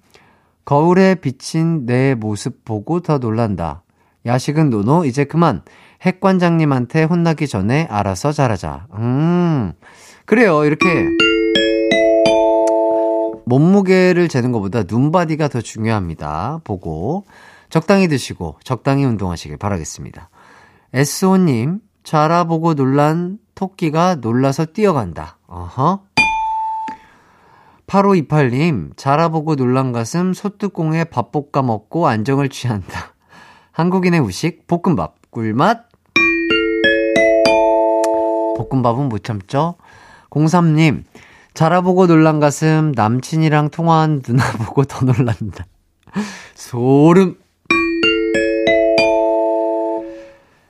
거울에 0.65 1.15
비친 1.15 1.87
내 1.87 2.15
모습 2.15 2.65
보고 2.65 3.01
더 3.01 3.19
놀란다. 3.19 3.83
야식은 4.25 4.71
노노, 4.71 5.05
이제 5.05 5.25
그만. 5.25 5.63
핵관장님한테 6.03 7.05
혼나기 7.05 7.47
전에 7.47 7.87
알아서 7.91 8.33
잘하자. 8.33 8.87
음, 8.95 9.73
그래요. 10.27 10.65
이렇게 10.65 11.07
몸무게를 13.47 14.29
재는 14.29 14.53
것보다 14.53 14.83
눈바디가 14.83 15.49
더 15.49 15.61
중요합니다. 15.61 16.61
보고 16.65 17.25
적당히 17.71 18.09
드시고 18.09 18.59
적당히 18.63 19.05
운동하시길 19.05 19.57
바라겠습니다. 19.57 20.29
SO님, 20.93 21.81
자라보고 22.05 22.75
놀란 22.75 23.39
토끼가 23.55 24.17
놀라서 24.17 24.65
뛰어간다. 24.67 25.39
어허. 25.47 26.01
8528님, 27.87 28.97
자라보고 28.97 29.57
놀란 29.57 29.93
가슴 29.93 30.33
소뚜껑에 30.33 31.05
밥 31.05 31.31
볶아 31.33 31.63
먹고 31.63 32.09
안정을 32.09 32.49
취한다. 32.49 33.15
한국인의 33.73 34.21
후식, 34.21 34.67
볶음밥, 34.67 35.17
꿀맛. 35.31 35.87
볶음밥은 38.57 39.09
못 39.09 39.23
참죠? 39.23 39.77
03님, 40.31 41.05
자라보고 41.55 42.07
놀란 42.07 42.41
가슴, 42.41 42.93
남친이랑 42.95 43.71
통화한 43.71 44.23
누나 44.23 44.45
보고 44.65 44.85
더 44.85 45.05
놀란다. 45.05 45.67
소름. 46.55 47.37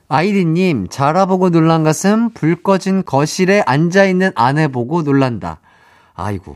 아이디님, 0.09 0.87
자라보고 0.87 1.49
놀란 1.49 1.83
가슴, 1.83 2.29
불 2.29 2.55
꺼진 2.63 3.03
거실에 3.03 3.61
앉아있는 3.65 4.31
아내 4.35 4.69
보고 4.69 5.01
놀란다. 5.01 5.59
아이고. 6.13 6.55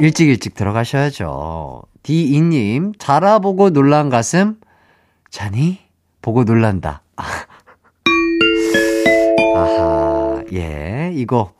일찍 0.00 0.28
일찍 0.28 0.54
들어가셔야죠. 0.54 1.84
D2님, 2.02 2.92
자라보고 2.98 3.70
놀란 3.70 4.10
가슴, 4.10 4.56
자니? 5.30 5.78
보고 6.20 6.44
놀란다. 6.44 7.02
아하, 9.56 10.42
예, 10.52 11.12
이거 11.14 11.54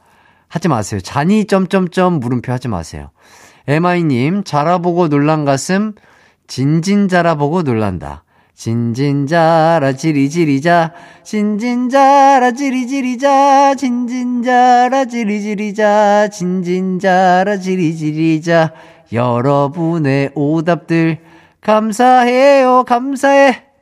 하지 0.48 0.68
마세요. 0.68 1.00
자니 1.00 1.46
점점점 1.46 2.20
물음표 2.20 2.52
하지 2.52 2.68
마세요. 2.68 3.10
에마이님, 3.66 4.44
자라보고 4.44 5.08
놀란 5.08 5.46
가슴, 5.46 5.94
진진 6.46 7.08
자라보고 7.08 7.62
놀란다. 7.62 8.24
진진자라 8.54 9.92
지리지리자 9.92 10.92
진진자라 11.24 12.52
지리지리자 12.52 13.74
진진자라 13.74 15.04
지리지리자 15.06 16.28
진진자라 16.28 17.56
지리지리자 17.58 18.72
여러분의 19.12 20.30
오답들 20.34 21.18
감사해요 21.60 22.84
감사해 22.84 23.72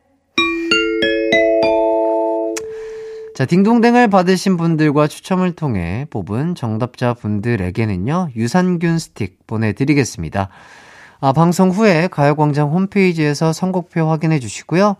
자, 3.40 3.46
딩동댕을 3.46 4.09
받으신 4.09 4.59
분들과 4.59 5.06
추첨을 5.06 5.52
통해 5.52 6.06
뽑은 6.11 6.54
정답자 6.54 7.14
분들에게는요, 7.14 8.33
유산균 8.37 8.98
스틱 8.98 9.46
보내드리겠습니다. 9.46 10.50
아, 11.22 11.33
방송 11.33 11.68
후에 11.70 12.09
가요광장 12.09 12.70
홈페이지에서 12.70 13.52
선곡표 13.52 14.09
확인해 14.09 14.38
주시고요. 14.38 14.96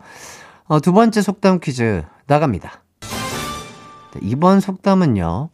어, 0.65 0.81
두 0.81 0.93
번째 0.93 1.23
속담 1.23 1.61
퀴즈 1.61 2.03
나갑니다. 2.27 2.83
네, 3.01 4.21
이번 4.23 4.61
속담은요, 4.61 5.49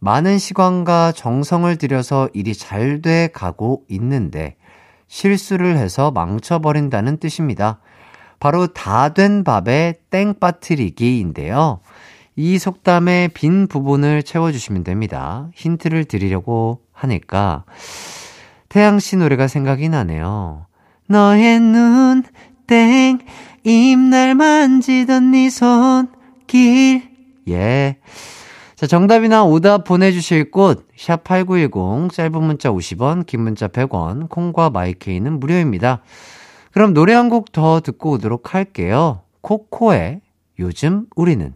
많은 0.00 0.38
시간과 0.38 1.12
정성을 1.12 1.74
들여서 1.76 2.28
일이 2.32 2.54
잘 2.54 3.00
돼 3.00 3.28
가고 3.32 3.84
있는데, 3.88 4.56
실수를 5.06 5.76
해서 5.76 6.10
망쳐버린다는 6.10 7.18
뜻입니다. 7.18 7.78
바로 8.40 8.66
다 8.66 9.10
된 9.14 9.44
밥에 9.44 9.94
땡 10.10 10.34
빠뜨리기인데요. 10.38 11.80
이 12.36 12.58
속담의 12.58 13.28
빈 13.28 13.68
부분을 13.68 14.22
채워주시면 14.22 14.84
됩니다. 14.84 15.48
힌트를 15.54 16.04
드리려고 16.04 16.80
하니까 16.92 17.64
태양 18.68 18.98
씨 18.98 19.16
노래가 19.16 19.48
생각이 19.48 19.88
나네요. 19.88 20.66
너의 21.08 21.60
눈, 21.60 22.22
땡, 22.66 23.18
입날 23.64 24.34
만지던 24.34 25.30
네 25.30 25.48
손길. 25.50 27.02
예. 27.48 27.96
자, 28.76 28.86
정답이나 28.86 29.42
오답 29.44 29.84
보내주실 29.84 30.50
곳, 30.50 30.86
샵8910, 30.96 32.12
짧은 32.12 32.42
문자 32.42 32.70
50원, 32.70 33.26
긴 33.26 33.40
문자 33.42 33.68
100원, 33.68 34.28
콩과 34.28 34.70
마이케이는 34.70 35.40
무료입니다. 35.40 36.02
그럼 36.72 36.94
노래 36.94 37.14
한 37.14 37.28
곡 37.28 37.50
더 37.52 37.80
듣고 37.80 38.12
오도록 38.12 38.54
할게요. 38.54 39.22
코코의 39.40 40.20
요즘 40.60 41.06
우리는. 41.16 41.54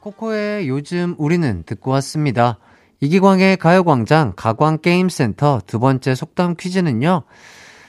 코코의 0.00 0.68
요즘 0.68 1.14
우리는 1.18 1.62
듣고 1.64 1.90
왔습니다. 1.92 2.58
이기광의 3.02 3.56
가요광장 3.56 4.34
가광게임센터 4.36 5.62
두 5.66 5.80
번째 5.80 6.14
속담 6.14 6.54
퀴즈는요. 6.56 7.24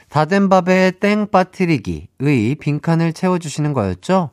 다된 0.08 0.48
밥에 0.48 0.90
땡 0.98 1.28
빠뜨리기의 1.30 2.56
빈칸을 2.56 3.12
채워주시는 3.12 3.74
거였죠. 3.74 4.30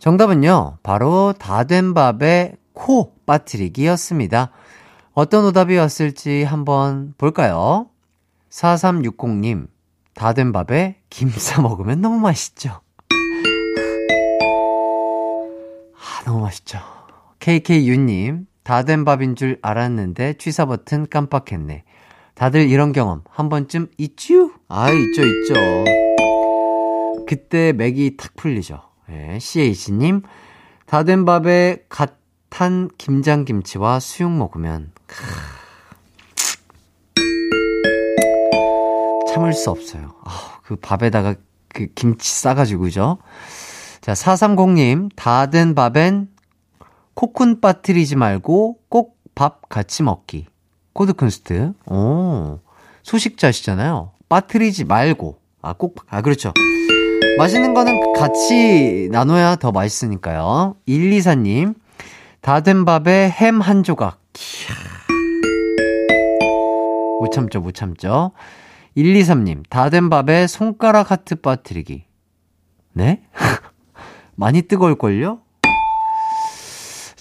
정답은요. 0.00 0.78
바로 0.82 1.34
다된 1.38 1.94
밥에 1.94 2.56
코 2.72 3.14
빠뜨리기였습니다. 3.26 4.50
어떤 5.12 5.44
오답이 5.44 5.76
왔을지 5.76 6.42
한번 6.42 7.14
볼까요? 7.16 7.86
4360님, 8.50 9.68
다된 10.14 10.50
밥에 10.52 10.96
김 11.10 11.28
싸 11.30 11.62
먹으면 11.62 12.00
너무 12.00 12.18
맛있죠. 12.18 12.80
아, 15.96 16.24
너무 16.24 16.40
맛있죠. 16.40 16.80
KK유님, 17.38 18.46
다 18.64 18.82
된 18.82 19.04
밥인 19.04 19.36
줄 19.36 19.58
알았는데 19.62 20.34
취사 20.38 20.64
버튼 20.64 21.06
깜빡했네. 21.08 21.84
다들 22.34 22.68
이런 22.68 22.92
경험 22.92 23.22
한 23.30 23.48
번쯤 23.48 23.88
있죠? 23.98 24.50
아, 24.68 24.90
있죠, 24.90 25.22
있죠. 25.22 25.54
그때 27.26 27.72
맥이 27.72 28.16
탁 28.16 28.34
풀리죠. 28.34 28.80
예, 29.10 29.38
CH님, 29.38 30.22
다 30.86 31.04
된 31.04 31.24
밥에 31.24 31.84
갓 31.88 32.14
탄 32.50 32.88
김장김치와 32.98 33.98
수육 33.98 34.30
먹으면, 34.30 34.92
크... 35.06 35.16
참을 39.32 39.52
수 39.52 39.70
없어요. 39.70 40.14
아, 40.24 40.60
그 40.62 40.76
밥에다가 40.76 41.34
그 41.68 41.88
김치 41.96 42.30
싸가지고, 42.32 42.84
그죠? 42.84 43.18
자, 44.00 44.12
430님, 44.12 45.10
다 45.16 45.50
된 45.50 45.74
밥엔 45.74 46.28
코쿤 47.14 47.60
빠뜨리지 47.60 48.16
말고 48.16 48.78
꼭 48.88 49.14
밥 49.34 49.68
같이 49.68 50.04
먹기. 50.04 50.46
코드쿤스트. 50.92 51.74
오, 51.90 52.60
소식자시잖아요. 53.02 54.12
빠뜨리지 54.28 54.84
말고. 54.84 55.40
아, 55.60 55.72
꼭, 55.72 55.96
아, 56.08 56.22
그렇죠. 56.22 56.52
맛있는 57.36 57.74
거는 57.74 58.12
같이 58.12 59.08
나눠야 59.10 59.56
더 59.56 59.72
맛있으니까요. 59.72 60.76
124님, 60.86 61.74
다 62.42 62.60
된 62.60 62.84
밥에 62.84 63.28
햄 63.28 63.60
한 63.60 63.82
조각. 63.82 64.20
이야. 64.36 64.76
못 67.18 67.32
참죠, 67.32 67.60
못 67.60 67.74
참죠. 67.74 68.30
123님, 68.96 69.68
다 69.68 69.90
된 69.90 70.10
밥에 70.10 70.46
손가락 70.46 71.10
하트 71.10 71.34
빠뜨리기. 71.34 72.04
네? 72.92 73.22
많이 74.36 74.62
뜨거울걸요? 74.62 75.40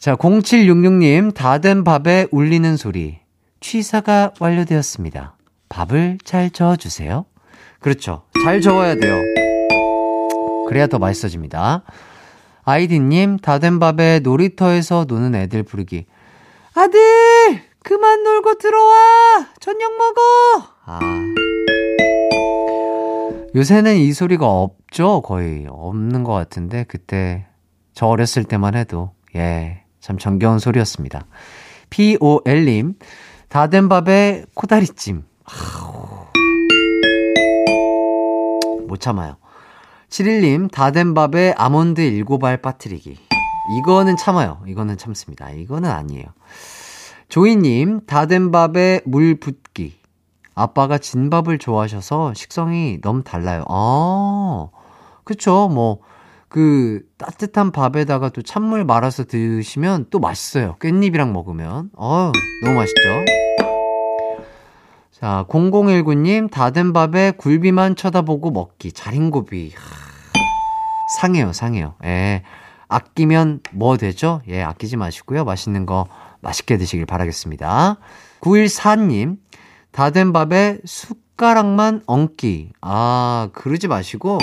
자, 0.04 0.18
0766님, 0.18 1.34
다 1.34 1.60
된 1.60 1.86
밥에 1.86 2.28
울리는 2.32 2.76
소리. 2.76 3.20
취사가 3.62 4.34
완료되었습니다. 4.38 5.38
밥을 5.70 6.18
잘 6.26 6.50
저어주세요. 6.50 7.24
그렇죠. 7.80 8.24
잘 8.44 8.60
저어야 8.60 8.96
돼요. 8.96 9.16
그래야 10.68 10.88
더 10.88 11.00
맛있어집니다. 11.00 11.84
아이디님, 12.66 13.38
다 13.38 13.60
된 13.60 13.80
밥에 13.80 14.20
놀이터에서 14.20 15.06
노는 15.08 15.36
애들 15.36 15.64
부르기. 15.64 16.06
아들! 16.76 17.00
그만 17.82 18.24
놀고 18.24 18.56
들어와! 18.56 19.48
저녁 19.62 19.94
먹어! 19.98 20.22
아. 20.84 21.00
요새는 23.56 23.96
이 23.96 24.12
소리가 24.12 24.46
없죠? 24.46 25.22
거의. 25.22 25.66
없는 25.70 26.26
것 26.26 26.34
같은데, 26.34 26.84
그때, 26.90 27.46
저 27.94 28.08
어렸을 28.08 28.44
때만 28.44 28.76
해도, 28.76 29.12
예. 29.38 29.83
참 30.04 30.18
정겨운 30.18 30.60
소리였습니다. 30.60 31.26
POL님, 31.90 32.96
다 33.48 33.68
된 33.68 33.88
밥에 33.88 34.44
코다리찜. 34.54 35.24
못 38.88 39.00
참아요. 39.00 39.38
71님, 40.10 40.70
다 40.70 40.92
된 40.92 41.14
밥에 41.14 41.54
아몬드 41.58 42.02
7알 42.02 42.62
빠뜨리기. 42.62 43.18
이거는 43.80 44.18
참아요. 44.18 44.62
이거는 44.68 44.98
참습니다. 44.98 45.52
이거는 45.52 45.90
아니에요. 45.90 46.26
조이님, 47.30 48.02
다 48.06 48.26
된 48.26 48.52
밥에 48.52 49.00
물 49.06 49.40
붓기. 49.40 49.96
아빠가 50.54 50.98
진밥을 50.98 51.60
좋아하셔서 51.60 52.34
식성이 52.34 53.00
너무 53.02 53.24
달라요. 53.24 53.64
아, 53.70 54.68
그쵸. 55.24 55.70
뭐, 55.72 56.00
그 56.54 57.02
따뜻한 57.18 57.72
밥에다가 57.72 58.30
또 58.30 58.44
찬물 58.44 58.86
말아서 58.86 59.24
드시면 59.24 60.06
또 60.12 60.20
맛있어요. 60.20 60.76
깻잎이랑 60.80 61.32
먹으면. 61.32 61.90
어 61.98 62.32
너무 62.64 62.76
맛있죠? 62.76 63.02
자, 65.12 65.46
0019님, 65.50 66.52
다 66.52 66.70
된 66.70 66.94
밥에 66.94 67.32
굴비만 67.32 67.96
쳐다보고 67.96 68.52
먹기. 68.52 68.92
자린고비. 68.92 69.74
상해요, 71.20 71.54
상해요. 71.54 71.96
예. 72.04 72.44
아끼면 72.88 73.62
뭐 73.72 73.98
되죠? 73.98 74.42
예, 74.48 74.62
아끼지 74.62 74.96
마시고요. 74.98 75.46
맛있는 75.46 75.88
거 75.88 76.06
맛있게 76.42 76.78
드시길 76.78 77.08
바라겠습니다. 77.08 77.98
914님, 78.42 79.38
다 79.92 80.12
된 80.12 80.34
밥에 80.34 80.78
숟가락만 80.86 82.04
얹기. 82.06 82.74
아, 82.82 83.50
그러지 83.54 83.88
마시고, 83.88 84.38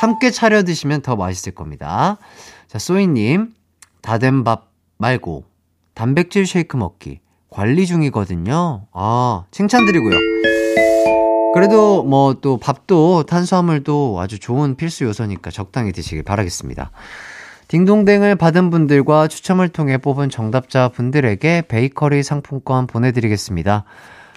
함께 0.00 0.30
차려 0.30 0.62
드시면 0.64 1.02
더 1.02 1.16
맛있을 1.16 1.54
겁니다. 1.54 2.18
자, 2.66 2.78
소희님, 2.78 3.52
다된 4.00 4.44
밥 4.44 4.70
말고, 4.98 5.44
단백질 5.94 6.46
쉐이크 6.46 6.76
먹기. 6.76 7.20
관리 7.50 7.86
중이거든요. 7.86 8.86
아, 8.92 9.44
칭찬드리고요. 9.50 10.16
그래도 11.54 12.02
뭐 12.02 12.34
또 12.40 12.56
밥도 12.56 13.24
탄수화물도 13.24 14.18
아주 14.18 14.38
좋은 14.38 14.74
필수 14.74 15.04
요소니까 15.04 15.50
적당히 15.50 15.92
드시길 15.92 16.22
바라겠습니다. 16.22 16.90
딩동댕을 17.68 18.36
받은 18.36 18.70
분들과 18.70 19.28
추첨을 19.28 19.68
통해 19.68 19.98
뽑은 19.98 20.30
정답자 20.30 20.88
분들에게 20.88 21.64
베이커리 21.68 22.22
상품권 22.22 22.86
보내드리겠습니다. 22.86 23.84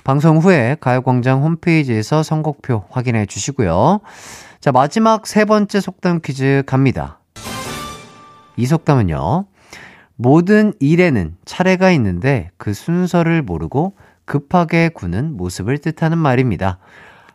방송 0.04 0.38
후에 0.38 0.76
가요광장 0.80 1.42
홈페이지에서 1.42 2.22
선곡표 2.22 2.84
확인해 2.90 3.26
주시고요. 3.26 4.02
자, 4.66 4.72
마지막 4.72 5.28
세 5.28 5.46
번째 5.46 5.80
속담 5.80 6.22
퀴즈 6.24 6.64
갑니다. 6.66 7.20
이 8.58 8.66
속담은요. 8.66 9.46
모든 10.16 10.74
일에는 10.80 11.36
차례가 11.46 11.92
있는데 11.92 12.50
그 12.58 12.74
순서를 12.74 13.44
모르고 13.44 13.96
급하게 14.26 14.90
구는 14.90 15.38
모습을 15.38 15.78
뜻하는 15.78 16.18
말입니다. 16.18 16.80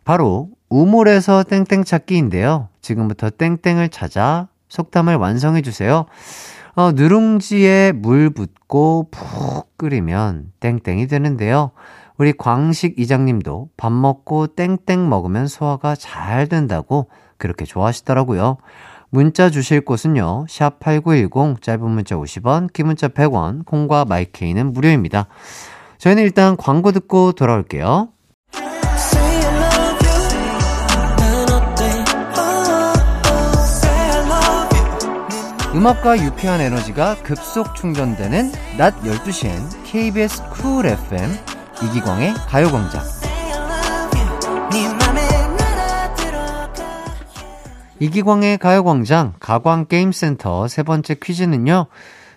바로 0.03 0.49
우물에서 0.71 1.45
땡땡 1.45 1.85
찾기인데요. 1.85 2.69
지금부터 2.81 3.31
땡땡을 3.31 3.91
찾아 3.91 4.49
속담을 4.69 5.15
완성해 5.15 5.63
주세요. 5.63 6.07
어, 6.75 6.91
누룽지에 6.91 7.93
물 7.93 8.31
붓고 8.31 9.07
푹 9.13 9.79
끓이면 9.79 10.51
땡땡이 10.59 11.07
되는데요. 11.07 11.71
우리 12.21 12.35
광식 12.35 12.99
이장님도 12.99 13.71
밥 13.79 13.93
먹고 13.93 14.49
땡땡 14.49 15.09
먹으면 15.09 15.47
소화가 15.47 15.95
잘 15.95 16.49
된다고 16.49 17.07
그렇게 17.41 17.65
좋아하시더라고요. 17.65 18.59
문자 19.09 19.51
주실 19.51 19.81
곳은요. 19.81 20.47
샵 20.49 20.79
8910 20.79 21.61
짧은 21.61 21.91
문자 21.91 22.15
50원, 22.15 22.73
긴 22.73 22.87
문자 22.87 23.09
100원, 23.09 23.67
콩과 23.67 24.05
마이케이는 24.05 24.73
무료입니다. 24.73 25.27
저희는 25.99 26.23
일단 26.23 26.57
광고 26.57 26.93
듣고 26.93 27.33
돌아올게요. 27.33 28.11
음악과 35.75 36.23
유쾌한 36.25 36.61
에너지가 36.61 37.17
급속 37.23 37.75
충전되는 37.77 38.53
낮 38.77 39.01
12시엔 39.03 39.85
KBS 39.85 40.43
쿨 40.51 40.87
FM 40.87 41.31
이기광의 41.83 42.35
가요광장. 42.49 43.20
이기광의 48.01 48.57
가요광장 48.57 49.35
가광게임센터 49.41 50.69
세 50.69 50.83
번째 50.83 51.15
퀴즈는요. 51.23 51.87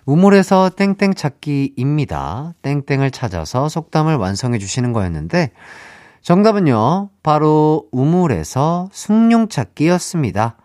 우물에서 0.04 0.68
땡땡 0.68 1.14
찾기입니다. 1.14 2.52
땡땡을 2.60 3.10
찾아서 3.10 3.70
속담을 3.70 4.16
완성해 4.16 4.58
주시는 4.58 4.92
거였는데 4.92 5.52
정답은요. 6.20 7.08
바로 7.22 7.86
우물에서 7.92 8.90
숭늉 8.92 9.48
찾기였습니다. 9.48 10.56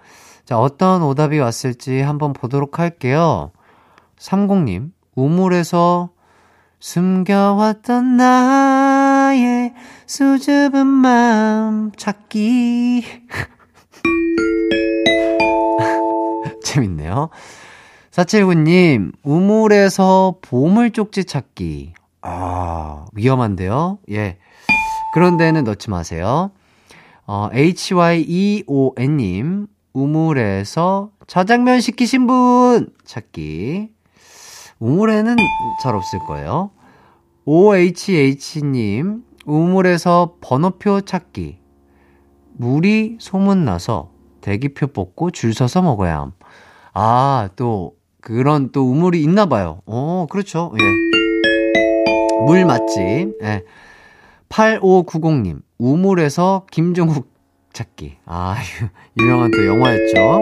자, 0.43 0.59
어떤 0.59 1.01
오답이 1.03 1.39
왔을지 1.39 2.01
한번 2.01 2.33
보도록 2.33 2.79
할게요. 2.79 3.51
30님, 4.17 4.91
우물에서 5.15 6.09
숨겨왔던 6.79 8.17
나의 8.17 9.73
수줍은 10.07 10.85
마음 10.87 11.91
찾기. 11.95 13.05
재밌네요. 16.63 17.29
479님, 18.11 19.13
우물에서 19.23 20.35
보물 20.41 20.91
쪽지 20.91 21.25
찾기. 21.25 21.93
아, 22.21 23.05
위험한데요? 23.13 23.99
예. 24.11 24.37
그런 25.13 25.37
데는 25.37 25.63
넣지 25.63 25.89
마세요. 25.89 26.51
어, 27.25 27.49
HYEON님, 27.53 28.67
우물에서 29.93 31.11
자장면 31.27 31.81
시키신 31.81 32.27
분 32.27 32.89
찾기. 33.05 33.89
우물에는 34.79 35.35
잘 35.81 35.95
없을 35.95 36.19
거예요. 36.19 36.71
OHH님, 37.45 39.23
우물에서 39.45 40.35
번호표 40.41 41.01
찾기. 41.01 41.59
물이 42.53 43.17
소문나서 43.19 44.11
대기표 44.41 44.87
뽑고 44.87 45.31
줄 45.31 45.53
서서 45.53 45.81
먹어야 45.81 46.19
함. 46.19 46.31
아, 46.93 47.49
또, 47.55 47.93
그런 48.21 48.71
또 48.71 48.89
우물이 48.89 49.21
있나 49.23 49.45
봐요. 49.45 49.81
어, 49.85 50.25
그렇죠. 50.29 50.73
예. 50.79 52.45
물 52.45 52.65
맛집. 52.65 53.37
예. 53.43 53.63
8590님, 54.49 55.61
우물에서 55.77 56.65
김종국 56.71 57.31
찾기. 57.73 58.17
아, 58.25 58.55
유명한 59.19 59.51
또 59.51 59.65
영화였죠. 59.65 60.41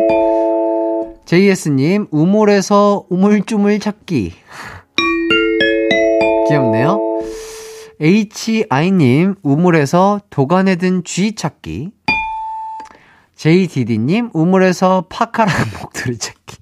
JS님, 1.26 2.08
우물에서 2.10 3.06
우물쭈물 3.10 3.80
찾기. 3.80 4.34
귀엽네요. 6.48 7.00
HI님, 8.00 9.36
우물에서 9.44 10.22
도간에 10.30 10.78
든 10.78 11.04
쥐 11.04 11.36
찾기. 11.36 11.92
JDD님, 13.38 14.32
우물에서 14.34 15.06
파카랑 15.10 15.54
목도리 15.80 16.18
찾기. 16.18 16.58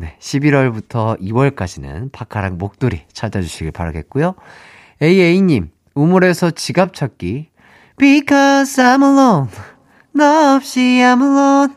네, 0.00 0.16
11월부터 0.18 1.20
2월까지는 1.20 2.10
파카랑 2.10 2.58
목도리 2.58 3.02
찾아주시길 3.12 3.70
바라겠고요. 3.70 4.34
AA님, 5.00 5.70
우물에서 5.94 6.50
지갑 6.50 6.94
찾기. 6.94 7.50
Because 7.96 8.82
I'm 8.82 9.04
alone. 9.04 9.48
너 10.12 10.56
없이 10.56 10.80
I'm 10.80 11.22
alone. 11.22 11.74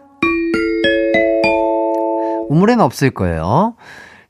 우물에는 2.50 2.84
없을 2.84 3.12
거예요. 3.12 3.76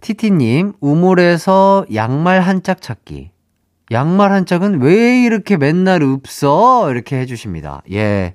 티티님, 0.01 0.73
우물에서 0.81 1.85
양말 1.93 2.41
한 2.41 2.61
짝 2.61 2.81
찾기. 2.81 3.31
양말 3.89 4.33
한 4.33 4.45
짝은 4.45 4.81
왜 4.81 5.21
이렇게 5.23 5.55
맨날 5.55 6.03
없어? 6.03 6.91
이렇게 6.91 7.17
해주십니다. 7.19 7.81
예. 7.91 8.33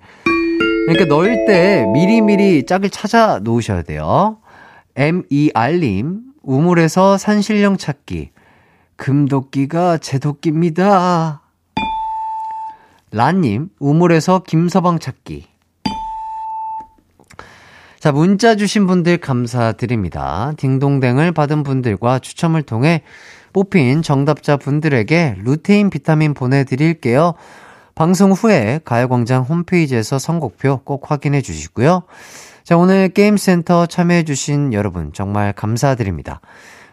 그러니까 0.86 1.14
넣을 1.14 1.44
때 1.46 1.84
미리미리 1.92 2.64
짝을 2.64 2.88
찾아 2.88 3.38
놓으셔야 3.38 3.82
돼요. 3.82 4.38
MER님, 4.94 6.20
우물에서 6.42 7.18
산신령 7.18 7.76
찾기. 7.76 8.30
금도끼가 8.96 9.98
제 9.98 10.18
도끼입니다. 10.18 11.42
라님, 13.10 13.68
우물에서 13.78 14.42
김서방 14.44 14.98
찾기. 14.98 15.46
자, 18.00 18.10
문자 18.10 18.56
주신 18.56 18.86
분들 18.86 19.18
감사드립니다. 19.18 20.54
딩동댕을 20.56 21.32
받은 21.32 21.62
분들과 21.62 22.18
추첨을 22.20 22.62
통해 22.62 23.02
뽑힌 23.52 24.02
정답자 24.02 24.56
분들에게 24.56 25.36
루테인 25.38 25.90
비타민 25.90 26.34
보내드릴게요. 26.34 27.34
방송 27.94 28.32
후에 28.32 28.80
가요광장 28.84 29.42
홈페이지에서 29.42 30.18
선곡표 30.18 30.80
꼭 30.84 31.10
확인해 31.10 31.42
주시고요. 31.42 32.02
자, 32.64 32.76
오늘 32.76 33.08
게임센터 33.08 33.86
참여해주신 33.86 34.72
여러분 34.72 35.12
정말 35.12 35.52
감사드립니다. 35.52 36.40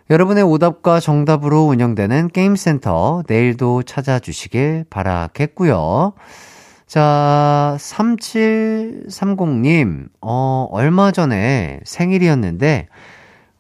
여러분의 0.10 0.44
오답과 0.44 1.00
정답으로 1.00 1.68
운영되는 1.68 2.30
게임센터 2.30 3.22
내일도 3.28 3.84
찾아주시길 3.84 4.86
바라겠고요. 4.90 6.14
자, 6.88 7.78
3730님, 7.80 10.08
어, 10.22 10.68
얼마 10.72 11.12
전에 11.12 11.80
생일이었는데, 11.84 12.88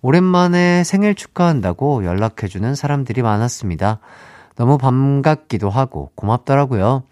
오랜만에 0.01 0.83
생일 0.83 1.13
축하한다고 1.13 2.05
연락해주는 2.05 2.73
사람들이 2.75 3.21
많았습니다. 3.21 3.99
너무 4.55 4.77
반갑기도 4.77 5.69
하고 5.69 6.11
고맙더라고요. 6.15 7.03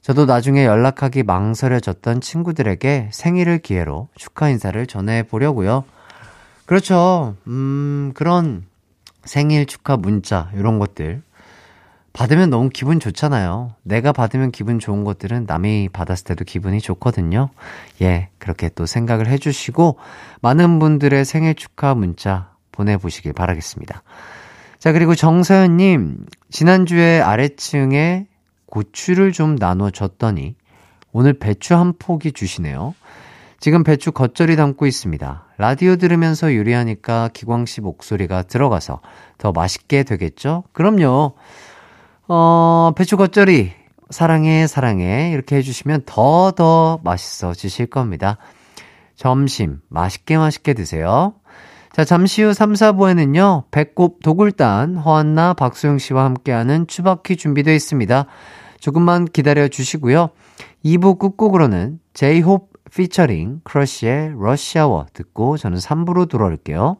저도 0.00 0.26
나중에 0.26 0.64
연락하기 0.64 1.22
망설여졌던 1.22 2.20
친구들에게 2.20 3.10
생일을 3.12 3.58
기회로 3.58 4.08
축하 4.16 4.48
인사를 4.48 4.84
전해보려고요. 4.86 5.84
그렇죠. 6.66 7.36
음, 7.46 8.12
그런 8.14 8.64
생일 9.24 9.66
축하 9.66 9.96
문자, 9.96 10.50
이런 10.54 10.78
것들. 10.78 11.22
받으면 12.12 12.50
너무 12.50 12.68
기분 12.68 13.00
좋잖아요. 13.00 13.74
내가 13.82 14.12
받으면 14.12 14.50
기분 14.50 14.78
좋은 14.78 15.02
것들은 15.04 15.46
남이 15.46 15.88
받았을 15.92 16.24
때도 16.24 16.44
기분이 16.44 16.80
좋거든요. 16.80 17.48
예, 18.02 18.28
그렇게 18.38 18.68
또 18.68 18.84
생각을 18.84 19.28
해주시고, 19.28 19.98
많은 20.42 20.78
분들의 20.78 21.24
생일 21.24 21.54
축하 21.54 21.94
문자 21.94 22.52
보내보시길 22.72 23.32
바라겠습니다. 23.32 24.02
자, 24.78 24.92
그리고 24.92 25.14
정서연님, 25.14 26.26
지난주에 26.50 27.20
아래층에 27.20 28.26
고추를 28.66 29.32
좀 29.32 29.56
나눠줬더니, 29.56 30.54
오늘 31.12 31.34
배추 31.34 31.74
한 31.74 31.94
포기 31.98 32.32
주시네요. 32.32 32.94
지금 33.60 33.84
배추 33.84 34.12
겉절이 34.12 34.56
담고 34.56 34.86
있습니다. 34.86 35.46
라디오 35.56 35.96
들으면서 35.96 36.54
요리하니까 36.56 37.30
기광 37.32 37.64
씨 37.64 37.80
목소리가 37.80 38.42
들어가서 38.42 39.00
더 39.38 39.52
맛있게 39.52 40.02
되겠죠? 40.02 40.64
그럼요. 40.72 41.34
어, 42.34 42.92
배추 42.96 43.18
겉절이, 43.18 43.72
사랑해, 44.08 44.66
사랑해. 44.66 45.32
이렇게 45.32 45.56
해주시면 45.56 46.04
더, 46.06 46.50
더 46.52 46.98
맛있어지실 47.04 47.88
겁니다. 47.88 48.38
점심 49.16 49.80
맛있게 49.90 50.38
맛있게 50.38 50.72
드세요. 50.72 51.34
자, 51.92 52.06
잠시 52.06 52.42
후 52.42 52.54
3, 52.54 52.72
4부에는요, 52.72 53.64
배꼽 53.70 54.22
도굴단, 54.22 54.96
허한나, 54.96 55.52
박소영 55.52 55.98
씨와 55.98 56.24
함께하는 56.24 56.86
추바퀴 56.86 57.36
준비되어 57.36 57.74
있습니다. 57.74 58.24
조금만 58.80 59.26
기다려 59.26 59.68
주시고요. 59.68 60.30
2부 60.86 61.18
끝곡으로는 61.18 62.00
제이홉 62.14 62.70
피처링 62.94 63.60
크러쉬의 63.64 64.36
러시아워 64.38 65.04
듣고 65.12 65.58
저는 65.58 65.76
3부로 65.76 66.30
돌아올게요. 66.30 66.96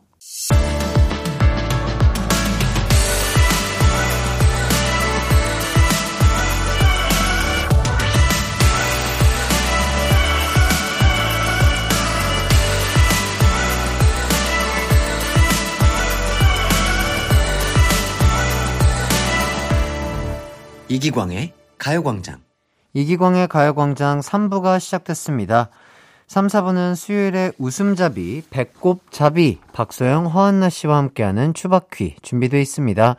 이기광의 21.03 21.53
가요광장. 21.79 22.38
이기광의 22.95 23.49
가요광장 23.49 24.21
3부가 24.21 24.79
시작됐습니다. 24.79 25.69
3, 26.29 26.47
4부는 26.47 26.95
수요일에 26.95 27.51
웃음잡이, 27.59 28.45
배꼽잡이, 28.51 29.59
박소영, 29.73 30.27
허한나 30.27 30.69
씨와 30.69 30.99
함께하는 30.99 31.55
추바퀴 31.55 32.15
준비되어 32.23 32.61
있습니다. 32.61 33.17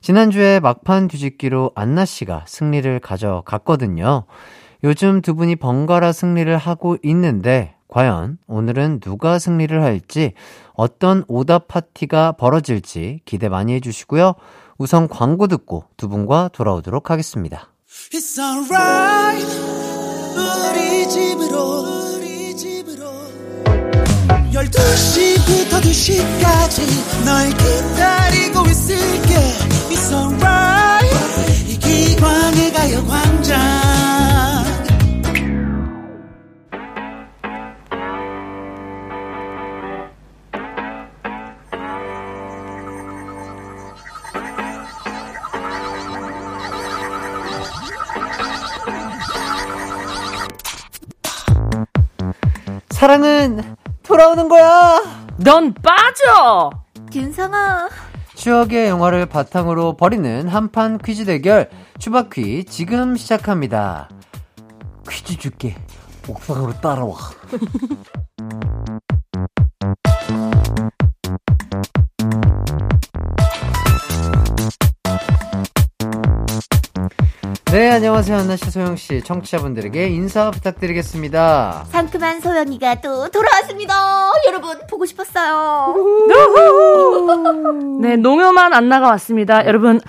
지난주에 0.00 0.60
막판 0.60 1.08
뒤집기로 1.08 1.72
안나 1.74 2.06
씨가 2.06 2.46
승리를 2.48 2.98
가져갔거든요. 3.00 4.24
요즘 4.82 5.20
두 5.20 5.34
분이 5.34 5.56
번갈아 5.56 6.12
승리를 6.12 6.56
하고 6.56 6.96
있는데, 7.02 7.74
과연 7.88 8.38
오늘은 8.46 9.00
누가 9.00 9.38
승리를 9.38 9.82
할지, 9.82 10.32
어떤 10.72 11.22
오답 11.28 11.68
파티가 11.68 12.32
벌어질지 12.32 13.20
기대 13.26 13.50
많이 13.50 13.74
해주시고요. 13.74 14.36
우선 14.78 15.08
광고 15.08 15.46
듣고 15.46 15.84
두 15.96 16.08
분과 16.08 16.50
돌아오도록 16.52 17.10
하겠습니다. 17.10 17.68
It's 18.12 18.38
alright. 18.38 19.46
우리 20.36 21.08
집으로 21.08 22.16
우리 22.16 22.56
집으로. 22.56 23.04
12시부터 24.52 25.80
2시까지 25.80 27.24
널 27.24 27.48
기다리고 27.50 28.66
있을게. 28.66 29.34
It's 29.90 30.12
alright. 30.12 31.70
이기광의 31.70 32.72
가요광장 32.72 34.23
사랑은 52.94 53.60
돌아오는 54.04 54.48
거야! 54.48 55.02
넌 55.38 55.74
빠져! 55.74 56.70
윤상아. 57.12 57.88
추억의 58.36 58.86
영화를 58.88 59.26
바탕으로 59.26 59.96
벌이는 59.96 60.46
한판 60.46 60.98
퀴즈 60.98 61.24
대결 61.24 61.68
추바퀴 61.98 62.64
지금 62.66 63.16
시작합니다. 63.16 64.08
퀴즈 65.10 65.36
줄게. 65.36 65.74
옥상으로 66.28 66.80
따라와. 66.80 67.16
네, 77.74 77.90
안녕하세요. 77.90 78.38
한나씨, 78.38 78.70
소영씨. 78.70 79.22
청취자분들에게 79.24 80.06
인사 80.06 80.52
부탁드리겠습니다. 80.52 81.86
상큼한 81.90 82.40
소연이가 82.40 83.00
또 83.00 83.28
돌아왔습니다. 83.30 84.30
여러분, 84.46 84.78
보고 84.88 85.04
싶었어요. 85.04 85.92
네, 88.00 88.14
농요만 88.14 88.72
안 88.74 88.88
나가 88.88 89.08
왔습니다. 89.08 89.66
여러분, 89.66 90.00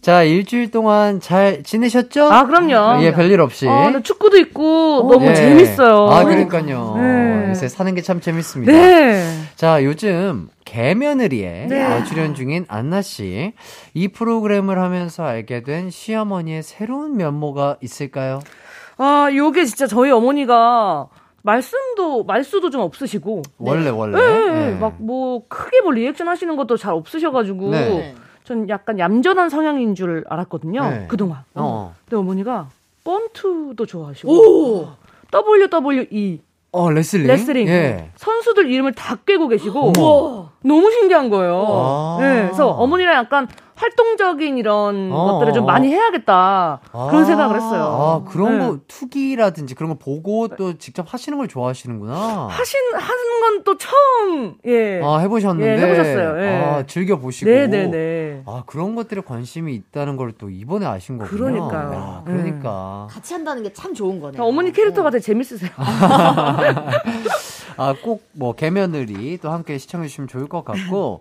자, 0.00 0.22
일주일 0.22 0.70
동안 0.70 1.20
잘 1.20 1.64
지내셨죠? 1.64 2.26
아, 2.30 2.46
그럼요. 2.46 3.02
예, 3.02 3.12
별일 3.12 3.40
없이. 3.40 3.66
어, 3.66 3.90
네, 3.92 4.00
축구도 4.00 4.36
있고, 4.38 5.08
너무 5.10 5.26
예. 5.26 5.34
재밌어요. 5.34 6.08
아, 6.08 6.22
그러니까요. 6.22 6.94
네. 6.98 7.46
요새 7.50 7.66
사는 7.68 7.92
게 7.96 8.00
참 8.02 8.20
재밌습니다. 8.20 8.70
네. 8.70 9.24
자, 9.56 9.82
요즘 9.82 10.48
개며느리에 10.66 11.66
네. 11.70 11.82
어, 11.82 12.04
출연 12.04 12.34
중인 12.34 12.66
안나 12.68 13.00
씨. 13.00 13.54
이 13.94 14.08
프로그램을 14.08 14.78
하면서 14.78 15.24
알게 15.24 15.62
된 15.62 15.88
시어머니의 15.88 16.62
새로운 16.62 17.16
면모가 17.16 17.78
있을까요? 17.80 18.40
아, 18.98 19.30
요게 19.34 19.64
진짜 19.64 19.86
저희 19.86 20.10
어머니가 20.10 21.08
말씀도, 21.40 22.24
말수도 22.24 22.68
좀 22.68 22.82
없으시고. 22.82 23.42
원래 23.56 23.88
원래. 23.88 24.18
네, 24.18 24.70
네. 24.72 24.78
막 24.78 24.96
뭐, 24.98 25.42
크게 25.48 25.80
뭐 25.80 25.92
리액션 25.92 26.28
하시는 26.28 26.54
것도 26.54 26.76
잘 26.76 26.92
없으셔가지고. 26.92 27.70
네. 27.70 28.14
전 28.44 28.68
약간 28.68 28.98
얌전한 28.98 29.48
성향인 29.48 29.94
줄 29.94 30.24
알았거든요. 30.28 30.82
네. 30.82 31.06
그동안. 31.08 31.44
어. 31.54 31.94
근데 32.04 32.16
어머니가 32.16 32.68
권투도 33.04 33.86
좋아하시고. 33.86 34.86
WWE. 35.32 36.45
어, 36.76 36.90
레슬링? 36.90 37.26
레슬링 37.26 37.68
예. 37.68 38.10
선수들 38.16 38.70
이름을 38.70 38.92
다 38.92 39.16
꿰고 39.26 39.48
계시고 39.48 39.92
어머. 39.96 40.50
너무 40.62 40.90
신기한 40.90 41.30
거예요. 41.30 41.64
아. 41.66 42.18
네, 42.20 42.42
그래서 42.44 42.68
어머니랑 42.68 43.14
약간 43.14 43.48
활동적인 43.76 44.56
이런 44.58 45.10
어, 45.12 45.32
것들을 45.32 45.52
좀 45.52 45.64
어. 45.64 45.66
많이 45.66 45.88
해야겠다 45.92 46.80
그런 46.90 47.22
아. 47.22 47.24
생각을 47.24 47.56
했어요. 47.56 47.82
아, 47.84 48.24
그런 48.30 48.58
네. 48.58 48.66
거 48.66 48.78
투기라든지 48.88 49.74
그런 49.74 49.90
거 49.90 49.96
보고 49.98 50.48
또 50.48 50.76
직접 50.78 51.12
하시는 51.12 51.36
걸 51.38 51.46
좋아하시는구나. 51.46 52.48
하신 52.50 52.80
하는 52.94 53.40
건 53.40 53.46
또 53.64 53.76
처음 53.78 54.54
예. 54.66 55.00
아, 55.02 55.18
해보셨는데. 55.18 55.76
예, 55.76 55.80
해보셨어요. 55.82 56.42
예. 56.42 56.48
아, 56.48 56.82
즐겨 56.86 57.16
보시고. 57.18 57.50
네네네. 57.50 58.42
아, 58.46 58.62
그런 58.66 58.94
것들에 58.94 59.20
관심이 59.22 59.74
있다는 59.74 60.16
걸 60.16 60.32
또 60.38 60.50
이번에 60.50 60.84
아신 60.86 61.16
거군요. 61.18 61.38
그러니까요. 61.68 61.92
야, 61.94 62.22
그러니까. 62.26 63.06
같이 63.10 63.32
한다는 63.34 63.62
게 63.62 63.72
참 63.72 63.94
좋은 63.94 64.20
거네요. 64.20 64.42
어머니 64.42 64.72
캐릭터가 64.72 65.10
되게 65.10 65.22
재밌으세요. 65.22 65.70
아, 67.78 67.94
꼭 68.02 68.22
뭐 68.32 68.52
개며느리 68.54 69.38
또 69.38 69.50
함께 69.50 69.78
시청해 69.78 70.08
주시면 70.08 70.28
좋을 70.28 70.48
것 70.48 70.64
같고. 70.64 71.20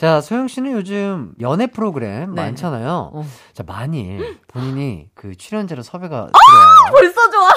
자, 0.00 0.22
소영 0.22 0.48
씨는 0.48 0.72
요즘 0.72 1.32
연애 1.42 1.66
프로그램 1.66 2.34
네. 2.34 2.40
많잖아요. 2.40 3.10
어. 3.12 3.22
자, 3.52 3.62
만일 3.66 4.38
본인이 4.48 5.08
그 5.14 5.36
출연자로 5.36 5.82
섭외가 5.82 6.20
아, 6.20 6.38
들어와요. 6.46 6.90
벌써 6.90 7.30
좋아. 7.30 7.50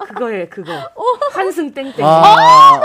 그거에 0.08 0.48
그거 0.48 0.72
한승 1.34 1.74
땡땡. 1.74 2.02
아, 2.02 2.80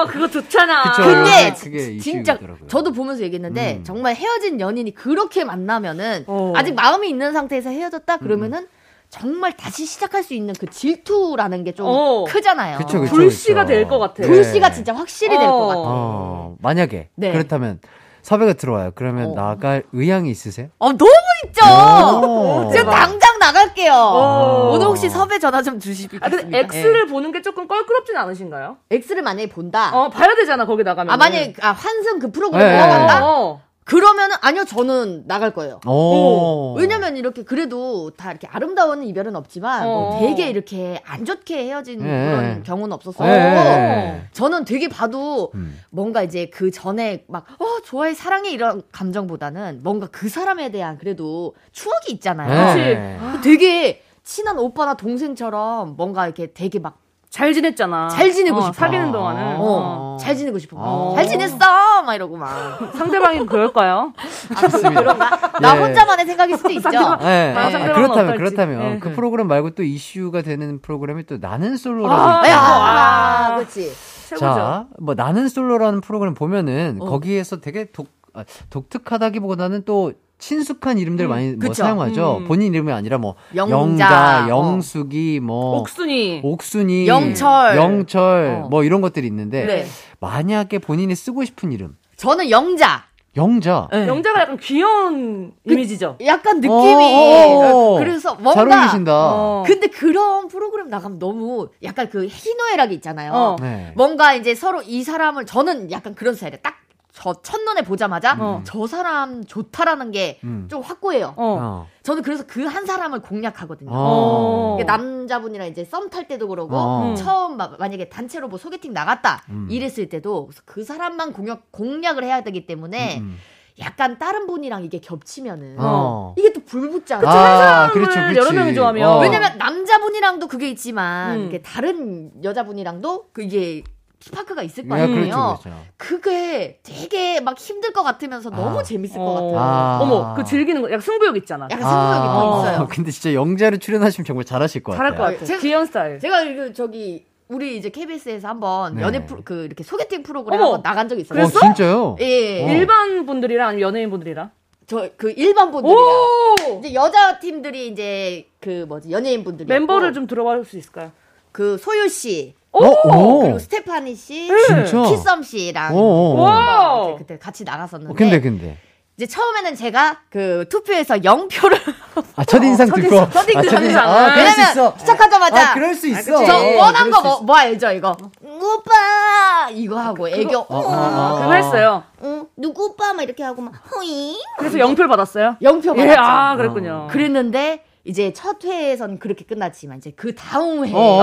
어, 0.00 0.06
그거 0.06 0.26
좋잖아. 0.28 0.84
그쵸. 0.84 1.02
근데 1.02 1.54
그게 1.60 1.98
진짜 1.98 2.32
이슈더라고요. 2.32 2.68
저도 2.68 2.92
보면서 2.92 3.22
얘기했는데 3.24 3.76
음. 3.80 3.84
정말 3.84 4.14
헤어진 4.14 4.58
연인이 4.58 4.94
그렇게 4.94 5.44
만나면은 5.44 6.24
어. 6.26 6.54
아직 6.56 6.74
마음이 6.74 7.06
있는 7.06 7.34
상태에서 7.34 7.68
헤어졌다 7.68 8.16
그러면은 8.16 8.66
정말 9.10 9.52
다시 9.56 9.86
시작할 9.86 10.22
수 10.22 10.34
있는 10.34 10.54
그 10.58 10.66
질투라는 10.66 11.64
게좀 11.64 11.86
어. 11.88 12.24
크잖아요. 12.24 12.78
그쵸, 12.78 13.00
그쵸. 13.00 13.14
불씨가. 13.14 13.64
될 13.66 13.86
것 13.88 13.98
같아. 13.98 14.22
네. 14.22 14.26
불씨가 14.28 14.72
진짜 14.72 14.92
확실히 14.94 15.36
될것 15.38 15.54
어. 15.54 15.66
같아. 15.66 15.80
어, 15.84 16.54
만약에 16.60 17.08
네. 17.14 17.32
그렇다면 17.32 17.78
섭외가 18.22 18.54
들어와요. 18.54 18.90
그러면 18.96 19.30
어. 19.30 19.34
나갈 19.34 19.84
의향이 19.92 20.28
있으세요? 20.30 20.68
어, 20.78 20.92
너무 20.92 21.10
있죠. 21.46 21.64
오. 21.64 22.70
지금 22.72 22.90
당장 22.90 23.38
나갈게요. 23.38 23.92
어. 23.94 24.70
오늘 24.72 24.86
혹시 24.86 25.08
섭외 25.08 25.38
전화 25.38 25.62
좀 25.62 25.78
주시겠습니까? 25.78 26.26
아, 26.26 26.28
근데 26.28 26.58
X를 26.72 27.06
보는 27.06 27.30
게 27.30 27.40
조금 27.42 27.68
껄끄럽진 27.68 28.16
않으신가요? 28.16 28.78
X를 28.90 29.22
만약에 29.22 29.48
본다. 29.48 29.96
어, 29.96 30.08
봐야 30.10 30.34
되잖아, 30.34 30.66
거기 30.66 30.82
나가면. 30.82 31.12
아 31.12 31.16
만약에 31.16 31.54
아, 31.62 31.70
환승 31.70 32.18
그 32.18 32.32
프로그램 32.32 32.66
네. 32.66 32.76
나간다? 32.78 33.24
어. 33.24 33.60
그러면은 33.86 34.34
아니요 34.42 34.64
저는 34.64 35.28
나갈 35.28 35.52
거예요. 35.52 35.80
오. 35.86 36.74
왜냐면 36.76 37.16
이렇게 37.16 37.44
그래도 37.44 38.10
다 38.10 38.32
이렇게 38.32 38.48
아름다운 38.48 39.04
이별은 39.04 39.36
없지만 39.36 39.84
뭐 39.84 40.16
어. 40.16 40.18
되게 40.18 40.50
이렇게 40.50 41.00
안 41.04 41.24
좋게 41.24 41.66
헤어진 41.68 42.00
네. 42.00 42.04
그런 42.04 42.62
경우는 42.64 42.92
없었어요. 42.92 43.28
네. 43.28 44.26
저는 44.32 44.64
되게 44.64 44.88
봐도 44.88 45.52
음. 45.54 45.78
뭔가 45.90 46.24
이제 46.24 46.46
그 46.46 46.70
전에 46.72 47.24
막 47.28 47.46
어 47.60 47.80
좋아해 47.84 48.12
사랑해 48.12 48.50
이런 48.50 48.82
감정보다는 48.90 49.80
뭔가 49.84 50.08
그 50.10 50.28
사람에 50.28 50.70
대한 50.72 50.98
그래도 50.98 51.54
추억이 51.70 52.10
있잖아요. 52.14 52.74
네. 52.74 53.18
되게 53.44 54.02
친한 54.24 54.58
오빠나 54.58 54.94
동생처럼 54.94 55.94
뭔가 55.96 56.26
이렇게 56.26 56.52
되게 56.52 56.80
막 56.80 56.98
잘 57.36 57.52
지냈잖아. 57.52 58.08
잘 58.08 58.32
지내고 58.32 58.56
어, 58.56 58.60
싶어. 58.62 58.72
사귀는 58.72 59.10
아. 59.10 59.12
동안은. 59.12 59.56
어. 59.58 60.16
잘 60.18 60.34
지내고 60.34 60.58
싶어. 60.58 60.74
어. 60.78 61.12
잘 61.16 61.26
지냈어! 61.26 61.58
막 62.02 62.14
이러고 62.14 62.34
막. 62.34 62.48
상대방이 62.96 63.44
그럴까요? 63.44 64.14
아, 64.54 64.60
그, 64.66 64.80
그런가? 64.80 65.58
나 65.60 65.76
예. 65.76 65.80
혼자만의 65.82 66.24
생각일 66.24 66.56
수도 66.56 66.70
있죠. 66.70 66.88
네. 66.88 67.52
아, 67.54 67.66
아, 67.66 67.70
상대방은 67.70 67.92
그렇다면 67.94 68.24
어떨지. 68.24 68.38
그렇다면 68.38 68.78
네. 68.78 68.98
그 69.00 69.12
프로그램 69.12 69.48
말고 69.48 69.74
또 69.74 69.82
이슈가 69.82 70.40
되는 70.40 70.80
프로그램이 70.80 71.26
또 71.26 71.36
나는 71.36 71.76
솔로라고 71.76 72.14
아. 72.14 72.48
야, 72.48 72.56
아. 72.58 73.46
아, 73.52 73.54
그렇지. 73.56 73.92
최고죠. 74.30 74.38
자, 74.38 74.86
뭐 74.98 75.14
나는 75.14 75.50
솔로라는 75.50 76.00
프로그램 76.00 76.32
보면은 76.32 76.96
어. 77.02 77.04
거기에서 77.04 77.60
되게 77.60 77.84
독 77.92 78.08
아, 78.32 78.44
독특하다기보다는 78.70 79.82
또 79.84 80.14
친숙한 80.38 80.98
이름들 80.98 81.28
많이 81.28 81.52
뭐. 81.52 81.72
사용하죠. 81.72 82.38
음. 82.42 82.44
본인 82.46 82.74
이름이 82.74 82.92
아니라 82.92 83.18
뭐 83.18 83.36
영자, 83.54 83.74
영자, 83.74 84.46
어. 84.46 84.48
영숙이 84.48 85.40
뭐 85.42 85.78
옥순이. 85.78 86.40
옥순이, 86.44 87.06
영철. 87.08 87.76
영철 87.76 88.62
어. 88.64 88.68
뭐 88.68 88.84
이런 88.84 89.00
것들이 89.00 89.26
있는데 89.26 89.64
네. 89.64 89.86
만약에 90.20 90.78
본인이 90.78 91.14
쓰고 91.14 91.44
싶은 91.44 91.72
이름 91.72 91.96
저는 92.16 92.50
영자. 92.50 93.04
영자. 93.36 93.88
네. 93.92 94.06
영자가 94.08 94.40
약간 94.40 94.56
귀여운 94.56 95.52
이미지죠. 95.64 96.16
약간 96.24 96.56
느낌이. 96.56 96.72
어, 96.72 96.78
어, 96.78 97.94
어. 97.94 97.98
그래서 97.98 98.30
잘 98.34 98.42
뭔가. 98.42 98.62
어울리신다. 98.62 99.12
어. 99.14 99.64
근데 99.66 99.88
그런 99.88 100.48
프로그램 100.48 100.88
나가면 100.88 101.18
너무 101.18 101.68
약간 101.82 102.08
그 102.08 102.26
희노애락이 102.26 102.94
있잖아요. 102.94 103.32
어. 103.32 103.56
네. 103.60 103.92
뭔가 103.94 104.32
이제 104.34 104.54
서로 104.54 104.80
이 104.82 105.02
사람을 105.02 105.44
저는 105.44 105.90
약간 105.90 106.14
그런 106.14 106.34
스타일이에요. 106.34 106.60
딱 106.62 106.76
저 107.18 107.32
첫눈에 107.42 107.80
보자마자 107.82 108.36
어. 108.38 108.62
저 108.66 108.86
사람 108.86 109.42
좋다라는 109.42 110.10
게 110.10 110.38
음. 110.44 110.66
좀 110.70 110.82
확고해요. 110.82 111.28
어. 111.36 111.58
어. 111.60 111.86
저는 112.02 112.22
그래서 112.22 112.44
그 112.46 112.66
한 112.66 112.84
사람을 112.84 113.20
공략하거든요. 113.22 113.90
어. 113.90 114.76
이게 114.78 114.84
남자분이랑 114.84 115.68
이제 115.68 115.82
썸 115.84 116.10
탈 116.10 116.28
때도 116.28 116.46
그러고 116.48 116.76
어. 116.76 117.08
음. 117.10 117.14
처음 117.16 117.56
마- 117.56 117.70
만약에 117.78 118.10
단체로 118.10 118.48
뭐 118.48 118.58
소개팅 118.58 118.92
나갔다 118.92 119.44
음. 119.48 119.66
이랬을 119.70 120.10
때도 120.10 120.50
그 120.66 120.84
사람만 120.84 121.32
공략 121.32 121.72
공략을 121.72 122.22
해야 122.22 122.42
되기 122.42 122.66
때문에 122.66 123.18
음. 123.20 123.38
약간 123.78 124.18
다른 124.18 124.46
분이랑 124.46 124.84
이게 124.84 125.00
겹치면은 125.00 125.76
어. 125.78 126.34
이게 126.36 126.52
또 126.52 126.60
불붙잖아. 126.64 127.26
아, 127.28 127.32
사람을 127.32 127.94
그렇죠, 127.94 128.12
그렇지. 128.20 128.38
여러 128.38 128.52
명이 128.52 128.74
좋아하면. 128.74 129.08
어. 129.08 129.18
왜냐면 129.20 129.56
남자분이랑도 129.58 130.48
그게 130.48 130.68
있지만 130.70 131.50
음. 131.52 131.62
다른 131.64 132.30
여자분이랑도 132.44 133.30
그게 133.32 133.82
스파크가 134.26 134.62
있을 134.62 134.88
거 134.88 134.96
네, 134.96 135.02
아니에요. 135.02 135.20
그렇죠, 135.22 135.58
그렇죠. 135.62 135.82
그게 135.96 136.80
되게 136.82 137.40
막 137.40 137.56
힘들 137.58 137.92
것 137.92 138.02
같으면서 138.02 138.50
너무 138.50 138.80
아. 138.80 138.82
재밌을 138.82 139.18
것 139.18 139.24
어. 139.24 139.34
같아요. 139.34 139.58
아. 139.58 139.98
어머, 140.02 140.34
그 140.34 140.42
즐기는 140.44 140.80
거, 140.82 140.88
약간 140.88 141.00
승부욕 141.00 141.36
있잖아. 141.38 141.68
약간 141.70 141.78
승부욕이 141.78 142.26
더 142.28 142.60
있어요. 142.70 142.88
근데 142.90 143.10
진짜 143.12 143.34
영자를 143.34 143.78
출연하시면 143.78 144.24
정말 144.24 144.44
잘하실 144.44 144.82
것 144.82 144.96
잘할 144.96 145.12
같아요. 145.12 145.36
것 145.36 145.40
같아. 145.40 145.52
제가- 145.52 145.60
귀여운 145.60 145.86
스타일. 145.86 146.18
제가 146.18 146.44
그 146.44 146.72
저기 146.72 147.24
우리 147.48 147.76
이제 147.76 147.88
KBS에서 147.90 148.48
한번 148.48 148.96
네. 148.96 149.02
연애 149.02 149.24
프로, 149.24 149.42
그 149.44 149.64
이렇게 149.64 149.84
소개팅 149.84 150.24
프로그램 150.24 150.58
어머, 150.60 150.72
한번 150.74 150.82
나간 150.82 151.08
적이 151.08 151.20
있어요. 151.22 151.44
어, 151.44 151.46
진짜요? 151.46 152.16
예. 152.20 152.64
어. 152.64 152.68
일반 152.72 153.24
분들이랑 153.26 153.68
아니면 153.68 153.88
연예인 153.88 154.10
분들이랑? 154.10 154.50
저 154.88 155.08
그 155.16 155.32
일반 155.36 155.70
분들이랑 155.70 156.00
오! 156.04 156.78
이제 156.80 156.94
여자 156.94 157.38
팀들이 157.38 157.88
이제 157.88 158.46
그 158.60 158.84
뭐지 158.88 159.10
연예인 159.12 159.44
분들이 159.44 159.68
멤버를 159.68 160.12
좀 160.12 160.26
들어볼 160.26 160.64
수 160.64 160.76
있을까요? 160.78 161.10
그 161.52 161.76
소유 161.78 162.08
씨 162.08 162.54
어, 162.65 162.65
오. 162.84 163.40
그리고 163.40 163.58
스테파니 163.58 164.14
씨, 164.14 164.48
진짜? 164.66 165.02
키썸 165.08 165.42
씨랑 165.42 165.94
오, 165.94 165.98
오. 165.98 166.40
와. 166.40 167.04
이렇게 167.06 167.18
그때 167.18 167.38
같이 167.38 167.64
나갔었는데 167.64 168.12
어, 168.12 168.14
근데 168.16 168.40
근데 168.40 168.78
이제 169.16 169.26
처음에는 169.26 169.74
제가 169.76 170.18
그 170.28 170.66
투표에서 170.68 171.14
0표를 171.16 171.78
아 172.36 172.44
첫인상 172.44 172.88
듣고 172.88 173.08
첫인상, 173.30 173.32
첫인상. 173.32 173.58
아, 173.58 173.62
첫인상 173.62 174.08
아, 174.08 174.34
그럴 174.34 174.46
수 174.50 174.60
왜냐면 174.60 174.70
있어. 174.70 174.94
시작하자마자 174.98 175.70
아, 175.70 175.74
그럴 175.74 175.94
수 175.94 176.06
있어. 176.08 176.44
저 176.44 176.54
어, 176.56 176.92
그럴 176.92 177.10
거수 177.10 177.22
뭐. 177.22 177.40
뭐 177.40 177.56
알죠 177.56 177.90
이거 177.92 178.14
오빠 178.44 179.70
이거 179.72 179.98
하고 179.98 180.28
애교 180.28 180.58
어, 180.58 180.66
어, 180.68 180.78
어. 180.78 181.38
그거 181.40 181.52
했어요. 181.54 182.02
응, 182.22 182.46
누구 182.56 182.86
오빠 182.86 183.14
막 183.14 183.22
이렇게 183.22 183.42
하고 183.42 183.62
막 183.62 183.72
호잉 183.90 184.36
그래서 184.58 184.78
영표를 184.78 185.08
받았어요? 185.08 185.56
0표 185.62 185.86
받았죠. 185.96 185.98
예, 186.10 186.14
아, 186.18 186.56
그랬군요. 186.56 187.08
그랬는데 187.10 187.84
이제 188.04 188.32
첫 188.34 188.62
회에선 188.64 189.18
그렇게 189.18 189.44
끝났지만 189.46 189.96
이제 189.98 190.12
그 190.14 190.34
다음 190.34 190.84
회에 190.84 190.92
어, 190.94 190.98
어, 190.98 191.22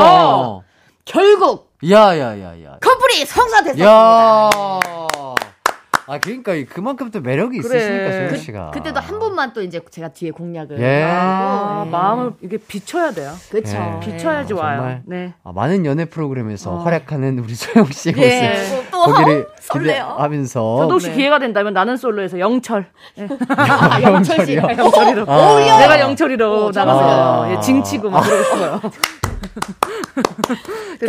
어. 0.58 0.64
결국 1.06 1.72
야야야야. 1.88 2.78
커플이 2.82 3.26
성사됐습니다. 3.26 3.86
야. 3.86 4.50
아 6.06 6.20
그러니까 6.20 6.54
이- 6.54 6.66
그만큼 6.66 7.12
또 7.12 7.22
매력이 7.22 7.60
그래. 7.60 7.78
있으시니까 7.78 8.10
그- 8.10 8.30
소유 8.30 8.40
씨가. 8.42 8.72
그때도 8.72 9.00
한 9.00 9.20
번만 9.20 9.54
또 9.54 9.62
이제 9.62 9.80
제가 9.90 10.10
뒤에 10.10 10.32
공략을 10.32 10.78
예. 10.82 11.02
아, 11.04 11.78
하고, 11.80 11.86
예. 11.88 11.92
마음을 11.92 12.32
이게 12.42 12.58
비춰야 12.58 13.12
돼요. 13.12 13.32
그쵸. 13.50 13.72
예. 13.78 14.00
비춰야지 14.06 14.54
어, 14.54 14.58
와요. 14.58 14.76
정말. 14.78 15.02
네. 15.06 15.34
아, 15.46 15.54
많은 15.54 15.86
연애 15.86 16.04
프로그램에서 16.04 16.72
어. 16.74 16.78
활약하는 16.80 17.40
우리 17.40 17.56
소영 17.56 17.86
씨의 17.90 18.16
예. 18.18 18.50
모습 18.50 18.92
또 18.92 19.04
보기를 19.16 19.48
설레요. 19.62 20.04
기대하면서 20.16 20.78
저도 20.80 20.92
혹시 20.94 21.08
네. 21.10 21.16
기회가 21.16 21.40
된다면 21.40 21.74
나는 21.74 21.96
솔로에서 21.96 22.38
영철. 22.38 22.86
예. 23.20 23.28
아, 23.56 24.02
영철 24.02 24.46
씨. 24.46 24.56
영철이로. 24.60 25.26
아. 25.26 25.36
어울려. 25.38 25.78
내가 25.78 26.00
영철이로 26.02 26.72
나가서 26.76 27.00
어울려요. 27.40 27.56
예, 27.58 27.62
징치고 27.62 28.10
막 28.10 28.22
그러고 28.24 28.44
싶어요. 28.44 28.82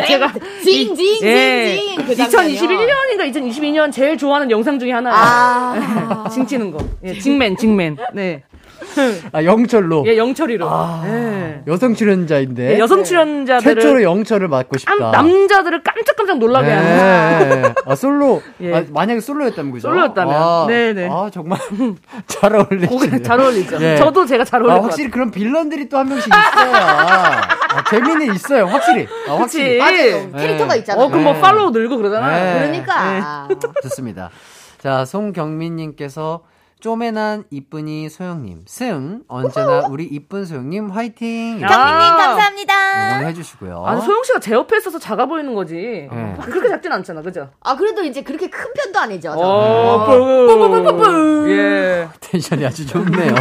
제가 0.07 0.33
징징징징 0.63 1.27
예, 1.29 1.95
그 2.07 2.15
장면이요. 2.15 2.61
2021년인가 2.61 3.33
2022년 3.33 3.93
제일 3.93 4.17
좋아하는 4.17 4.51
영상 4.51 4.79
중에 4.79 4.93
하나예요. 4.93 5.17
아. 5.19 6.29
징치는 6.33 6.71
거. 6.71 6.79
예, 7.05 7.19
징맨, 7.19 7.57
징맨. 7.57 7.97
네. 8.13 8.43
아 9.33 9.45
영철로 9.45 10.05
예, 10.07 10.17
영철이로. 10.17 10.67
아. 10.69 11.03
예. 11.07 11.63
여성 11.67 11.95
출연자인데 11.95 12.75
예, 12.75 12.79
여성 12.79 13.03
출연자들을 13.05 13.75
최초로 13.83 14.03
영철을 14.03 14.49
맡고 14.49 14.79
싶다. 14.79 14.95
남, 14.97 15.11
남자들을 15.13 15.83
깜짝깜짝 15.83 16.39
놀라게 16.39 16.71
하는 16.71 17.63
네. 17.63 17.75
아 17.87 17.95
솔로 17.95 18.43
예. 18.61 18.75
아, 18.75 18.85
만약에 18.91 19.21
솔로였다면 19.21 19.73
그죠? 19.73 19.89
솔로였다면. 19.89 20.35
아, 20.35 20.67
네네. 20.69 21.09
아 21.11 21.31
정말 21.33 21.59
잘. 22.27 22.53
곡에 22.89 23.23
잘 23.23 23.41
어울리죠. 23.41 23.81
예. 23.81 23.97
저도 23.97 24.27
제가 24.27 24.45
잘 24.45 24.61
아, 24.63 24.65
어울릴 24.65 24.79
것 24.81 24.85
확실히 24.85 25.11
그런 25.11 25.31
빌런들이 25.31 25.89
또 25.89 25.99
한 25.99 26.09
명씩 26.09 26.27
있어야 26.29 27.45
아, 27.75 27.85
재미는 27.91 28.35
있어요. 28.35 28.67
확실히. 28.67 29.07
아, 29.29 29.35
확실히. 29.37 29.79
그치. 29.79 29.79
맞아요. 29.79 30.29
네. 30.33 30.39
캐릭터가. 30.39 30.77
있잖아요. 30.77 31.05
어, 31.05 31.09
그럼 31.09 31.25
뭐 31.25 31.33
네. 31.33 31.41
팔로우 31.41 31.71
늘고 31.71 31.97
그러잖아. 31.97 32.31
네. 32.31 32.61
그러니까. 32.67 33.49
좋습니다. 33.83 34.31
자, 34.79 35.05
송경민님께서 35.05 36.41
쪼매난 36.85 37.45
이쁜이 37.49 38.11
소영님 38.11 38.65
승 38.67 39.23
언제나 39.27 39.87
우리 39.89 40.05
이쁜 40.05 40.45
소영님 40.45 40.91
화이팅 40.91 41.59
야. 41.63 41.67
경민님 41.67 42.17
감사합니다. 42.19 42.75
응원해 43.17 43.33
주시고요. 43.33 43.87
아니, 43.87 44.03
소영 44.03 44.23
씨가 44.23 44.41
제 44.41 44.53
옆에 44.53 44.77
있어서 44.77 44.99
작아 44.99 45.25
보이는 45.25 45.55
거지. 45.55 46.09
네. 46.13 46.35
막 46.37 46.45
그렇게 46.45 46.69
작진 46.69 46.93
않잖아, 46.93 47.23
그죠? 47.23 47.49
아 47.63 47.75
그래도 47.75 48.03
이제 48.05 48.21
그렇게 48.23 48.51
큰 48.51 48.71
편도 48.75 48.99
아니죠. 48.99 49.33
저. 49.35 49.41
어, 49.41 50.07
뿌뿌뿌뿌뿌. 50.47 51.51
예. 51.53 52.09
텐션이 52.21 52.67
아주 52.67 52.87
좋네요. 52.87 53.35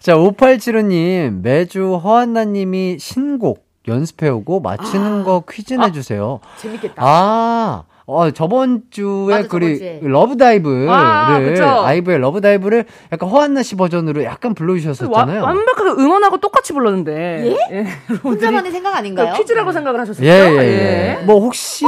자, 0.00 0.14
5875님, 0.14 1.40
매주 1.40 1.96
허한나님이 1.96 2.98
신곡 2.98 3.64
연습해오고 3.88 4.60
맞히는 4.60 5.24
거 5.24 5.44
퀴즈 5.50 5.72
내주세요. 5.72 6.40
재밌겠다. 6.58 7.02
아, 7.02 7.84
어, 8.08 8.30
저번 8.30 8.82
주에 8.90 9.26
맞아, 9.28 9.42
그 9.48 9.58
저번 9.58 9.76
주에. 9.76 10.00
LOVE 10.00 10.27
DIVE를, 10.27 10.88
아, 10.88 11.40
그쵸. 11.40 11.64
아이브의 11.64 12.20
LOVE 12.20 12.41
DIVE를 12.41 12.84
약간 13.12 13.28
허한나 13.28 13.64
씨 13.64 13.74
버전으로 13.74 14.22
약간 14.22 14.50
와, 14.50 14.54
불러주셨었잖아요. 14.54 15.42
완벽하게 15.42 15.90
응원하고 16.00 16.38
똑같이 16.38 16.72
불렀는데. 16.72 17.56
예? 17.72 17.86
혼자만의 18.22 18.70
생각 18.70 18.94
아닌가요? 18.94 19.34
퀴즈라고 19.34 19.72
생각을 19.72 19.98
하셨었죠? 20.00 20.24
예, 20.24 20.30
예, 20.30 21.18
예. 21.20 21.24
뭐, 21.24 21.40
혹시, 21.40 21.84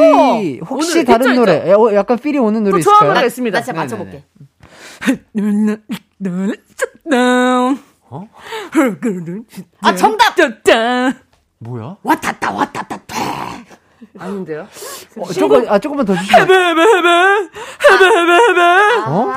혹시 0.68 0.98
오늘 0.98 1.04
다른 1.04 1.26
있죠, 1.30 1.40
노래, 1.40 1.62
예, 1.68 1.72
어, 1.72 1.94
약간 1.94 2.18
필이 2.18 2.36
오는 2.38 2.64
노래 2.64 2.72
또 2.72 2.78
있을까요? 2.78 2.98
좋아하는 2.98 3.14
노래 3.14 3.26
있습니다. 3.26 3.58
나 3.58 3.64
진짜 3.64 3.80
맞춰볼게. 3.80 4.24
어? 8.10 8.28
아 9.82 9.94
정답. 9.94 10.34
뭐야? 11.60 11.96
왔다다 12.02 12.50
왔다다. 12.52 12.98
아닌데요? 14.18 14.66
어, 15.18 15.32
조금, 15.32 15.64
아, 15.68 15.78
조금만 15.78 16.06
더 16.06 16.14
주시면. 16.14 16.48
어? 19.06 19.28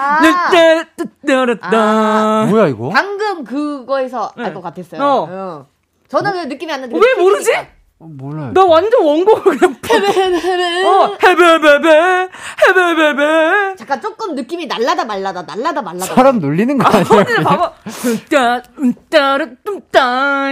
아. 1.62 2.46
뭐야, 2.50 2.68
이거? 2.68 2.90
방금 2.90 3.44
그거에서 3.44 4.32
네. 4.38 4.46
알것 4.46 4.64
같았어요. 4.64 5.02
어. 5.02 5.28
어. 5.30 5.66
저는 6.08 6.32
그 6.34 6.38
느낌이 6.54 6.72
안 6.72 6.82
나는데. 6.82 7.00
왜 7.06 7.22
모르지? 7.22 7.52
어, 8.00 8.08
몰라요. 8.10 8.52
나 8.54 8.66
완전 8.66 9.04
원곡을 9.04 9.58
그냥 9.58 9.76
어, 10.86 11.18
헤베베베, 11.24 12.30
헤베베베. 12.68 13.76
잠깐 13.78 14.02
조금 14.02 14.34
느낌이 14.34 14.66
날라다 14.66 15.06
말라다 15.06 15.44
날라다 15.44 15.82
말라다. 15.84 16.16
사람 16.16 16.40
놀리는 16.40 16.78
거 16.80 16.88
아니야? 16.90 17.06
언니 17.12 17.44
봐봐. 17.44 17.74
뚱따, 18.02 18.62
뚱따라, 18.76 19.46
뚱따. 19.64 20.48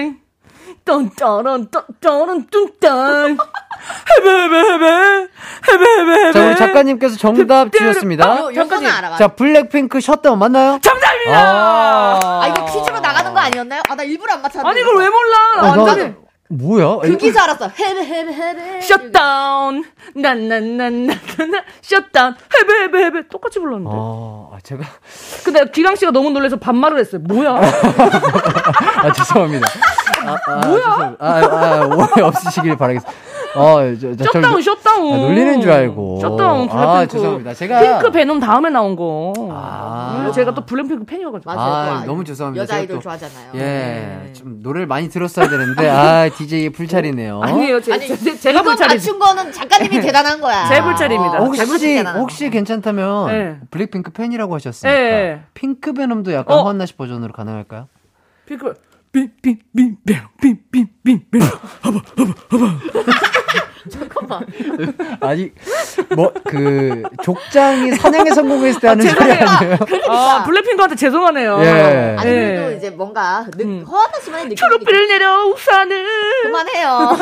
뚱따라, 0.89 1.57
뚱따라, 1.69 2.33
뚱따. 2.49 3.27
헤베베베, 4.17 5.27
헤베베베. 5.71 6.31
자, 6.33 6.45
우리 6.47 6.55
작가님께서 6.55 7.15
정답 7.17 7.71
주셨습니다. 7.71 8.39
요, 8.39 8.49
요거는 8.55 8.89
알아. 8.89 9.15
자, 9.17 9.27
블랙핑크 9.29 10.01
Shut 10.01 10.20
Down 10.20 10.39
맞나요? 10.39 10.79
정답입니다! 10.81 11.37
아, 11.39 12.39
아 12.43 12.47
이거 12.47 12.65
퀴즈로 12.65 12.99
나가는 12.99 13.31
거 13.33 13.39
아니었나요? 13.39 13.81
아 13.87 13.95
나 13.95 14.03
일부러 14.03 14.33
안 14.33 14.41
맞췄는데. 14.41 14.69
아니, 14.69 14.81
이걸 14.81 14.97
왜 14.97 15.09
몰라? 15.09 15.37
아, 15.57 15.73
저- 15.75 15.83
완전히. 15.83 16.13
뭐야? 16.51 16.97
그 17.03 17.15
기사 17.17 17.43
알았어. 17.43 17.69
헤베 17.79 18.03
헤베 18.03 18.33
헤베. 18.33 18.81
Shut 18.81 19.32
Down 19.32 19.83
난난난난난 20.15 21.19
Shut 21.81 22.07
Down 22.07 22.33
헤베 22.59 22.73
헤베 22.85 23.03
헤베 23.05 23.27
똑같이 23.29 23.59
불렀는데. 23.59 23.91
아, 23.93 24.57
제가 24.63 24.81
근데 25.45 25.65
기광 25.71 25.95
씨가 25.95 26.09
너무 26.11 26.31
놀라서 26.31 26.55
반말을 26.57 26.97
했어요. 26.99 27.21
뭐야? 27.23 27.51
아 29.03 29.11
죄송합니다. 29.13 29.67
아, 30.29 30.51
아, 30.61 30.67
뭐야? 30.67 31.15
아, 31.19 31.27
아, 31.27 31.85
오해 31.87 32.21
없으시길 32.21 32.77
바라겠습니다. 32.77 33.19
어, 33.55 33.79
저, 33.99 34.15
저, 34.15 34.23
저, 34.25 34.31
Shut 34.39 34.50
Down 34.50 34.61
Shut 34.61 34.84
Down. 34.84 35.13
아, 35.13 35.17
놀리는 35.17 35.59
줄 35.61 35.71
알고. 35.71 36.19
Shut 36.21 36.45
Down 36.45 36.69
아, 36.69 36.93
블랙핑크. 36.93 37.13
죄송합니다. 37.13 37.53
제가 37.55 37.79
Pink 37.81 38.11
Venom 38.11 38.39
다음에 38.39 38.69
나온 38.69 38.95
거. 38.95 39.33
아. 39.51 40.23
음, 40.27 40.31
제가 40.31 40.53
또 40.53 40.63
블랙핑크 40.65 41.03
팬이어가지고. 41.05 41.51
맞아요. 41.51 41.71
아, 41.95 41.99
또 42.01 42.05
너무 42.05 42.23
죄송합니다. 42.23 42.61
여자 42.61 42.75
아이돌 42.75 42.97
또- 42.97 43.01
좋아하잖아요. 43.01 43.51
예, 43.55 43.59
네. 43.59 44.33
좀 44.33 44.59
노래를 44.61 44.85
많이 44.85 45.09
들었어야 45.09 45.49
되는데 45.49 45.89
아, 45.89 46.29
DJ의 46.29 46.69
불찰이네요. 46.69 47.41
아니에요. 47.43 47.81
제, 47.81 47.93
아니, 47.93 48.07
제, 48.07 48.15
제, 48.15 48.37
제가 48.37 48.59
이거 48.59 48.69
불찰이 48.69 48.93
맞춘 48.95 49.17
거는 49.17 49.51
작가님이 49.51 49.99
대단한 50.01 50.39
거야. 50.41 50.67
제 50.67 50.81
불찰입니다. 50.83 51.37
아, 51.37 51.39
혹시. 51.39 51.61
혹시 52.19 52.49
괜찮다면 52.51 53.27
네. 53.27 53.57
블랙핑크 53.71 54.11
팬이라고 54.11 54.53
하셨으니까 54.53 54.95
예. 54.95 55.41
Pink 55.55 55.93
Venom도 55.93 56.33
약간 56.33 56.57
어. 56.59 56.61
허한나 56.63 56.85
씨 56.85 56.93
버전으로 56.95 57.33
가능할까요? 57.33 57.87
Pink 58.45 58.73
빙빙빙빙빙빙빙 59.11 61.41
잠깐만. 63.89 64.45
아니 65.21 65.51
뭐 66.15 66.31
그 66.45 67.01
족장이 67.23 67.91
사냥에 67.93 68.29
성공했을 68.31 68.79
때 68.81 68.87
하는 68.89 69.03
소리 69.07 69.13
죄송해요. 69.15 69.47
아니에요? 69.47 69.77
아 70.09 70.43
블랙핑크한테 70.45 70.95
죄송하네요. 70.95 71.59
예. 71.63 72.15
아니 72.19 72.29
예. 72.29 72.33
그래도 72.55 72.71
이제 72.77 72.89
뭔가 72.91 73.45
느, 73.55 73.63
음. 73.63 73.83
허한나 73.87 74.19
씨만의 74.19 74.45
느낌이 74.45 74.55
초록빛을 74.57 75.07
내려 75.07 75.45
우산을 75.45 76.05
그만해요. 76.43 77.17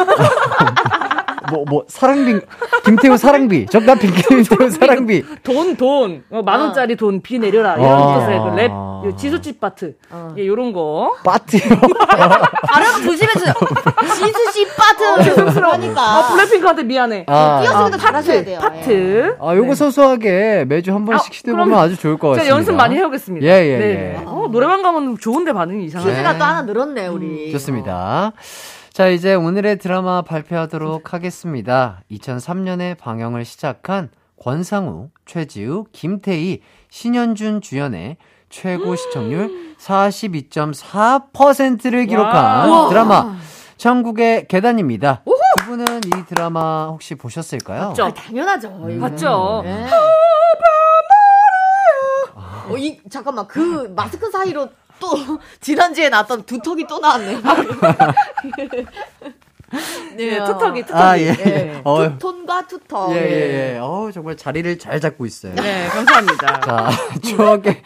뭐 1.51 1.65
뭐 1.67 1.83
사랑비 1.87 2.39
김태우 2.85 3.17
사랑비 3.17 3.65
정답 3.67 3.99
김태우 3.99 4.69
사랑비 4.69 5.23
돈, 5.43 5.75
돈. 5.75 6.23
어, 6.29 6.41
만 6.41 6.59
어. 6.61 6.63
원짜리 6.65 6.95
돈, 6.95 7.21
비 7.21 7.39
내려라. 7.39 7.75
이런 7.75 7.91
아. 7.91 8.25
뜻의 8.25 8.39
그 8.39 8.55
랩, 8.55 9.17
지수집 9.17 9.59
파트. 9.59 9.95
어. 10.09 10.33
예, 10.37 10.47
요런 10.47 10.71
거. 10.73 11.13
빠트요. 11.23 11.61
발음 12.67 13.03
조심해주세요. 13.03 13.53
지수 14.13 14.51
씨 14.53 14.65
빠트. 14.75 15.53
그러니까. 15.53 16.01
아, 16.01 16.29
블랙핑크한테 16.33 16.83
미안해. 16.83 17.25
아, 17.27 17.59
띄어쓰기도 17.61 17.95
아, 17.95 17.97
잘하셔야 17.97 18.37
파트, 18.37 18.45
돼요. 18.45 18.59
파트. 18.59 19.35
아 19.41 19.55
요거 19.55 19.67
네. 19.69 19.75
소소하게 19.75 20.65
매주 20.67 20.93
한 20.93 21.05
번씩 21.05 21.31
아, 21.31 21.33
시도해보면 21.33 21.77
아주 21.79 21.97
좋을 21.97 22.17
것 22.17 22.29
같습니다. 22.29 22.55
연습 22.55 22.73
많이 22.75 22.95
해오겠습니다. 22.95 23.45
예, 23.45 23.51
예, 23.51 23.77
네. 23.77 24.15
예. 24.19 24.23
어, 24.25 24.47
노래방 24.51 24.81
가면 24.81 25.17
좋은데 25.19 25.53
반응이 25.53 25.85
이상해. 25.85 26.09
퀴즈가 26.09 26.33
네. 26.33 26.39
또 26.39 26.45
하나 26.45 26.61
늘었네 26.63 27.07
우리. 27.07 27.51
좋습니다. 27.51 28.31
자, 28.97 29.07
이제 29.09 29.35
오늘의 29.35 29.77
드라마 29.77 30.23
발표하도록 30.23 31.13
하겠습니다. 31.13 32.01
2003년에 32.09 32.97
방영을 32.97 33.45
시작한 33.45 34.09
권상우, 34.41 35.09
최지우, 35.27 35.85
김태희, 35.91 36.63
신현준 36.89 37.61
주연의 37.61 38.17
최고 38.49 38.95
시청률 38.95 39.75
42.4%를 39.77 42.07
기록한 42.07 42.69
wow. 42.71 42.89
드라마 42.89 43.35
천국의 43.77 44.47
계단입니다. 44.47 45.21
두 45.25 45.37
분은 45.67 45.85
이 45.99 46.25
드라마 46.25 46.87
혹시 46.87 47.13
보셨을까요? 47.13 47.89
봤죠? 47.89 48.05
아, 48.05 48.11
당연하죠. 48.11 48.67
이거는. 48.67 48.99
봤죠? 48.99 49.61
네. 49.63 49.85
어, 52.67 52.75
이 52.75 52.99
잠깐만 53.11 53.47
그 53.47 53.93
마스크 53.95 54.31
사이로 54.31 54.67
또 54.99 55.09
지난주에 55.61 56.09
나왔던 56.09 56.43
두턱이 56.43 56.85
또 56.87 56.99
나왔네요. 56.99 57.39
네, 60.15 60.43
two턱이, 60.45 60.83
two턱이. 60.85 61.01
아, 61.01 61.19
예. 61.19 61.33
네. 61.33 61.81
어휴. 61.83 62.11
two-tone과 62.13 62.67
two턱. 62.67 63.11
예, 63.11 63.15
예, 63.17 63.73
예. 63.75 63.77
어우, 63.79 64.11
정말 64.13 64.37
자리를 64.37 64.79
잘 64.79 64.99
잡고 65.01 65.25
있어요. 65.25 65.53
네, 65.55 65.87
감사합니다. 65.87 66.59
자, 66.61 66.89
추억의, 67.21 67.81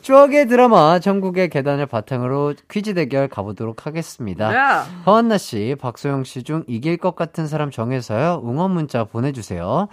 추억의 0.00 0.48
드라마, 0.48 0.98
전국의 1.00 1.50
계단을 1.50 1.84
바탕으로 1.84 2.54
퀴즈 2.70 2.94
대결 2.94 3.28
가보도록 3.28 3.84
하겠습니다. 3.86 4.54
야. 4.56 4.86
허한나 5.04 5.36
씨, 5.36 5.76
박소영 5.78 6.24
씨 6.24 6.42
중 6.42 6.64
이길 6.66 6.96
것 6.96 7.14
같은 7.14 7.46
사람 7.46 7.70
정해서요, 7.70 8.42
응원 8.46 8.70
문자 8.70 9.04
보내주세요. 9.04 9.88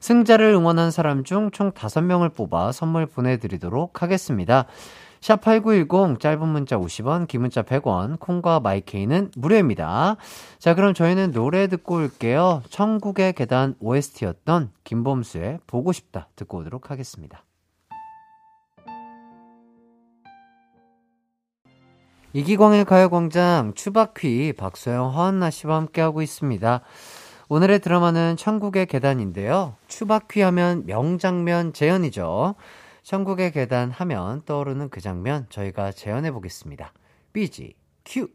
승자를 0.00 0.46
응원한 0.46 0.90
사람 0.90 1.22
중 1.22 1.50
총 1.52 1.70
5명을 1.70 2.34
뽑아 2.34 2.72
선물 2.72 3.06
보내드리도록 3.06 4.02
하겠습니다. 4.02 4.64
샵8910 5.20 6.18
짧은 6.18 6.48
문자 6.48 6.78
50원, 6.78 7.28
긴 7.28 7.42
문자 7.42 7.62
100원, 7.62 8.18
콩과 8.18 8.60
마이케이는 8.60 9.30
무료입니다. 9.36 10.16
자, 10.58 10.74
그럼 10.74 10.94
저희는 10.94 11.32
노래 11.32 11.66
듣고 11.66 11.96
올게요. 11.96 12.62
천국의 12.70 13.34
계단 13.34 13.74
OST였던 13.80 14.70
김범수의 14.84 15.60
보고 15.66 15.92
싶다 15.92 16.28
듣고 16.36 16.58
오도록 16.58 16.90
하겠습니다. 16.90 17.44
이기광의 22.32 22.84
가요광장 22.84 23.72
추바퀴 23.74 24.52
박소영 24.56 25.10
허한나 25.10 25.50
씨와 25.50 25.76
함께하고 25.76 26.22
있습니다. 26.22 26.80
오늘의 27.48 27.80
드라마는 27.80 28.36
천국의 28.36 28.86
계단인데요. 28.86 29.74
추바퀴 29.88 30.40
하면 30.42 30.84
명장면 30.86 31.72
재현이죠. 31.72 32.54
천국의 33.10 33.50
계단 33.50 33.90
하면 33.90 34.44
떠오르는 34.44 34.88
그 34.88 35.00
장면 35.00 35.44
저희가 35.50 35.90
재현해 35.90 36.30
보겠습니다. 36.30 36.92
삐지 37.32 37.74
큐. 38.04 38.28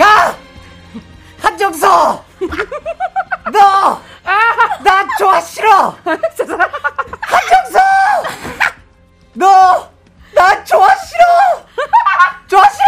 야! 0.00 0.34
한정서! 1.38 2.24
너! 3.52 4.00
나 4.82 5.16
좋아 5.18 5.38
싫어! 5.38 5.90
한정서! 6.00 7.78
너! 9.34 9.92
나 10.34 10.64
좋아 10.64 10.88
싫어! 10.96 11.22
좋아 12.48 12.62
싫어! 12.70 12.82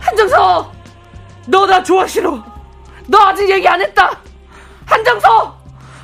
한정서! 0.00 0.72
너 1.46 1.66
나 1.66 1.82
좋아 1.82 2.06
싫어! 2.06 2.42
너 3.06 3.18
아직 3.26 3.48
얘기 3.50 3.66
안 3.66 3.80
했다! 3.80 4.10
한정서! 4.86 5.56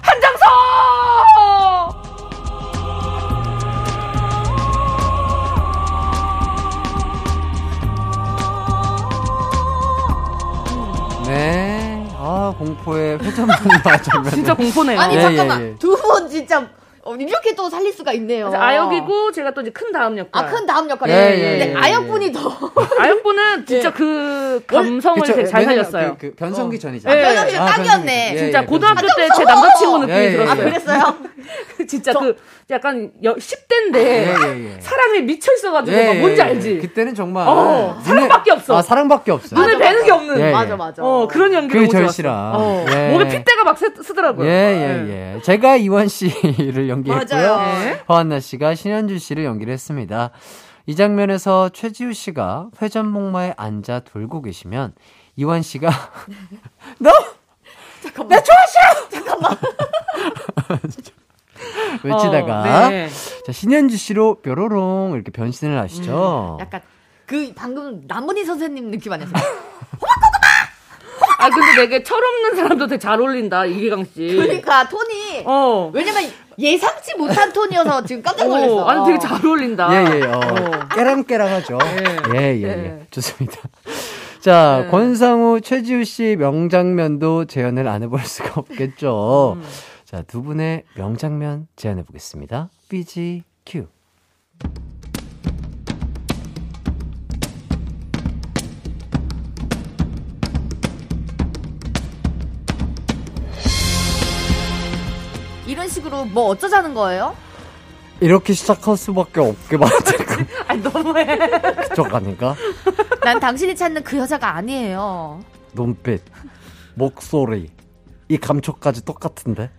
한정서! 0.02 0.46
네. 11.28 12.06
아, 12.16 12.54
공포의 12.58 13.18
회전문화 13.18 14.02
장면. 14.02 14.30
진짜 14.32 14.54
공포네요. 14.54 14.98
아니 14.98 15.16
예, 15.16 15.20
잠깐만 15.20 15.60
예, 15.60 15.66
예. 15.70 15.74
두분 15.76 16.28
진짜 16.28 16.66
어, 17.04 17.14
이렇게 17.14 17.54
또 17.54 17.70
살릴 17.70 17.92
수가 17.92 18.12
있네요. 18.14 18.50
아역이고 18.54 19.32
제가 19.32 19.52
또 19.52 19.60
이제 19.62 19.70
큰 19.70 19.92
다음 19.92 20.18
역할. 20.18 20.44
아, 20.44 20.50
큰 20.50 20.66
다음 20.66 20.90
역할이. 20.90 21.12
예, 21.12 21.16
예, 21.16 21.58
근데 21.58 21.70
예, 21.72 21.74
아역분이 21.76 22.32
더. 22.32 22.50
아역분은 22.98 23.66
진짜 23.66 23.88
예. 23.88 23.92
그 23.92 24.62
감성을 24.66 25.20
그쵸, 25.20 25.34
되게 25.34 25.46
잘 25.46 25.64
살렸어요. 25.64 26.16
그, 26.18 26.30
그 26.30 26.34
변성기 26.36 26.78
전이잖아요. 26.80 27.18
예. 27.18 27.22
변성기 27.22 27.56
아, 27.58 27.66
딱이었네. 27.66 27.84
변성기 27.84 28.04
전. 28.04 28.34
예, 28.34 28.36
진짜 28.38 28.62
예, 28.62 28.66
고등학교. 28.66 29.06
때 29.16 29.28
제 29.36 29.44
남자친구 29.44 29.98
느낌이 30.00 30.18
예, 30.18 30.24
예, 30.24 30.32
들었어요. 30.32 30.50
아, 30.50 30.54
그랬어요? 30.56 31.16
진짜 31.88 32.12
저- 32.12 32.20
그 32.20 32.36
약간 32.70 33.10
여, 33.24 33.34
10대인데 33.34 33.96
예, 33.96 34.34
예, 34.44 34.74
예. 34.76 34.80
사랑에 34.80 35.22
미쳐 35.22 35.54
있어가지고 35.54 35.96
예, 35.96 36.06
막 36.08 36.16
뭔지 36.18 36.40
예, 36.40 36.44
알지? 36.44 36.78
그때는 36.80 37.14
정말 37.14 37.48
어, 37.48 37.96
눈에- 37.98 38.04
사랑밖에 38.04 38.50
없어. 38.52 38.76
아, 38.76 38.82
사랑밖에 38.82 39.30
없어요. 39.32 39.58
눈에 39.58 39.72
맞아, 39.72 39.84
뵈는 39.88 40.04
게. 40.04 40.10
없는. 40.10 40.40
예, 40.40 40.52
맞아 40.52 40.76
맞아. 40.76 41.02
어 41.02 41.26
그런 41.28 41.54
연기 41.54 41.72
그. 41.78 41.88
절실함. 41.88 42.34
어. 42.56 42.84
예. 42.94 43.10
목에 43.12 43.26
핏대가 43.28 43.64
막 43.64 43.78
쓰, 43.78 43.90
쓰더라고요. 44.02 44.46
예, 44.46 44.50
예, 44.52 45.34
예. 45.36 45.42
제가 45.42 45.76
이원 45.76 46.08
씨를 46.08 46.88
연기했고요. 46.90 47.24
맞아요. 47.30 47.86
예. 47.86 48.02
허한나 48.06 48.38
씨가 48.40 48.74
신현주 48.74 49.18
씨를 49.18 49.44
연기를 49.46 49.72
했습니다. 49.72 50.30
이 50.84 50.94
장면에서 50.94 51.70
최지우 51.70 52.12
씨가 52.12 52.68
회전목마에 52.82 53.54
앉아 53.56 54.00
돌고 54.00 54.42
계시면 54.42 54.92
이원 55.36 55.62
씨가 55.62 55.88
너! 57.00 57.10
잠깐만. 58.02 58.28
나 58.36 58.42
좋아 58.42 58.56
싫어! 58.70 59.08
잠깐만. 59.24 59.56
외치다가 62.02 62.86
어, 62.86 62.88
네. 62.90 63.08
자, 63.46 63.52
신현주 63.52 63.96
씨로 63.96 64.40
뾰로롱 64.42 65.12
이렇게 65.14 65.30
변신을 65.30 65.78
하시죠. 65.78 66.58
약간 66.60 66.80
그 67.26 67.52
방금 67.54 68.02
남문희 68.06 68.44
선생님 68.44 68.90
느낌 68.90 69.12
아니었어요? 69.12 69.42
아 71.40 71.48
근데 71.50 71.74
되게 71.76 72.02
철없는 72.02 72.56
사람도 72.56 72.86
되게 72.88 72.98
잘 72.98 73.20
어울린다 73.20 73.64
이기강 73.66 74.04
씨. 74.04 74.34
그러니까 74.34 74.88
톤이 74.88 75.44
어. 75.46 75.90
왜냐면 75.94 76.30
예상치 76.58 77.14
못한 77.16 77.52
톤이어서 77.52 78.04
지금 78.04 78.22
깜짝 78.22 78.46
오, 78.46 78.56
놀랐어. 78.56 78.84
아니 78.86 79.06
되게 79.06 79.18
잘 79.18 79.44
어울린다. 79.46 79.88
예, 79.92 80.20
예, 80.20 80.22
어. 80.24 80.40
깨랑깨랑하죠. 80.94 81.78
예, 82.34 82.38
예, 82.56 82.62
예. 82.62 83.06
좋습니다. 83.10 83.60
자, 84.40 84.82
네. 84.84 84.90
권상우, 84.90 85.60
최지우 85.60 86.04
씨 86.04 86.36
명장면도 86.38 87.44
재현을 87.46 87.86
안 87.86 88.02
해볼 88.02 88.20
수가 88.20 88.60
없겠죠. 88.60 89.56
음. 89.56 89.64
자, 90.08 90.22
두 90.22 90.42
분의 90.42 90.84
명장면 90.96 91.68
재현해 91.76 92.02
보겠습니다. 92.02 92.70
BG 92.88 93.42
Q. 93.66 93.88
이런 105.66 105.86
식으로 105.86 106.24
뭐 106.24 106.44
어쩌자는 106.44 106.94
거예요? 106.94 107.36
이렇게 108.20 108.54
시작할 108.54 108.96
수밖에 108.96 109.40
없게 109.40 109.76
거. 109.76 109.84
아니 110.68 110.80
너무해. 110.80 111.36
그쪽 111.86 112.14
아닌가? 112.14 112.54
난 113.22 113.38
당신이 113.38 113.76
찾는 113.76 114.02
그 114.04 114.16
여자가 114.16 114.56
아니에요. 114.56 115.44
눈빛, 115.74 116.22
목소리, 116.94 117.70
이 118.28 118.36
감촉까지 118.36 119.04
똑같은데? 119.04 119.70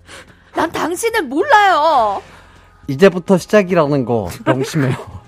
난 0.55 0.71
당신을 0.71 1.23
몰라요. 1.23 2.21
이제부터 2.87 3.37
시작이라는 3.37 4.05
거 4.05 4.27
명심해요. 4.45 5.19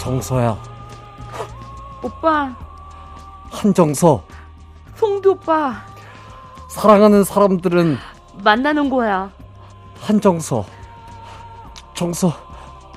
정서야, 0.00 0.56
오빠, 2.02 2.56
한정서, 3.50 4.24
송도 4.96 5.32
오빠 5.32 5.84
사랑하는 6.78 7.24
사람들은 7.24 7.98
만나는 8.44 8.88
거야. 8.88 9.32
한정서, 10.00 10.64
정서 11.92 12.32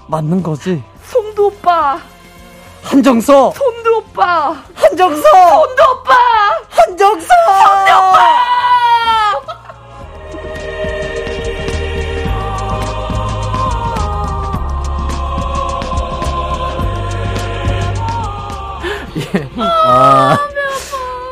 맞는 0.07 0.43
거지? 0.43 0.83
송도 1.01 1.47
오빠, 1.47 1.99
한정서, 2.83 3.49
송도 3.49 3.97
오빠, 3.97 4.51
한정서, 4.75 5.23
송도 5.23 5.83
오빠. 5.93 6.13
한정서, 6.69 7.27
아, 19.57 20.50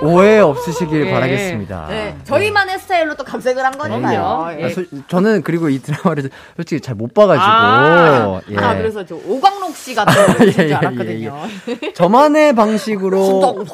오해 0.01 0.39
없으시길 0.39 1.07
예. 1.07 1.11
바라겠습니다. 1.11 1.87
네, 1.89 2.15
저희만의 2.23 2.79
스타일로 2.79 3.15
또 3.15 3.23
감색을 3.23 3.63
한 3.63 3.77
거니까요. 3.77 4.55
예. 4.59 4.65
아, 4.65 4.69
소- 4.69 4.83
저는 5.07 5.41
그리고 5.43 5.67
이 5.69 5.79
드라마를 5.81 6.29
솔직히 6.55 6.79
잘 6.81 6.95
못 6.95 7.13
봐가지고 7.13 7.45
아. 7.45 8.41
예. 8.49 8.57
아, 8.57 8.75
그래서 8.75 9.05
저 9.05 9.15
오광록 9.15 9.75
씨가 9.75 10.05
또 10.05 10.11
예, 10.47 10.51
줄 10.51 10.69
예, 10.69 10.73
알았거든요. 10.75 11.35
저만의 11.95 12.55
방식으로 12.55 13.65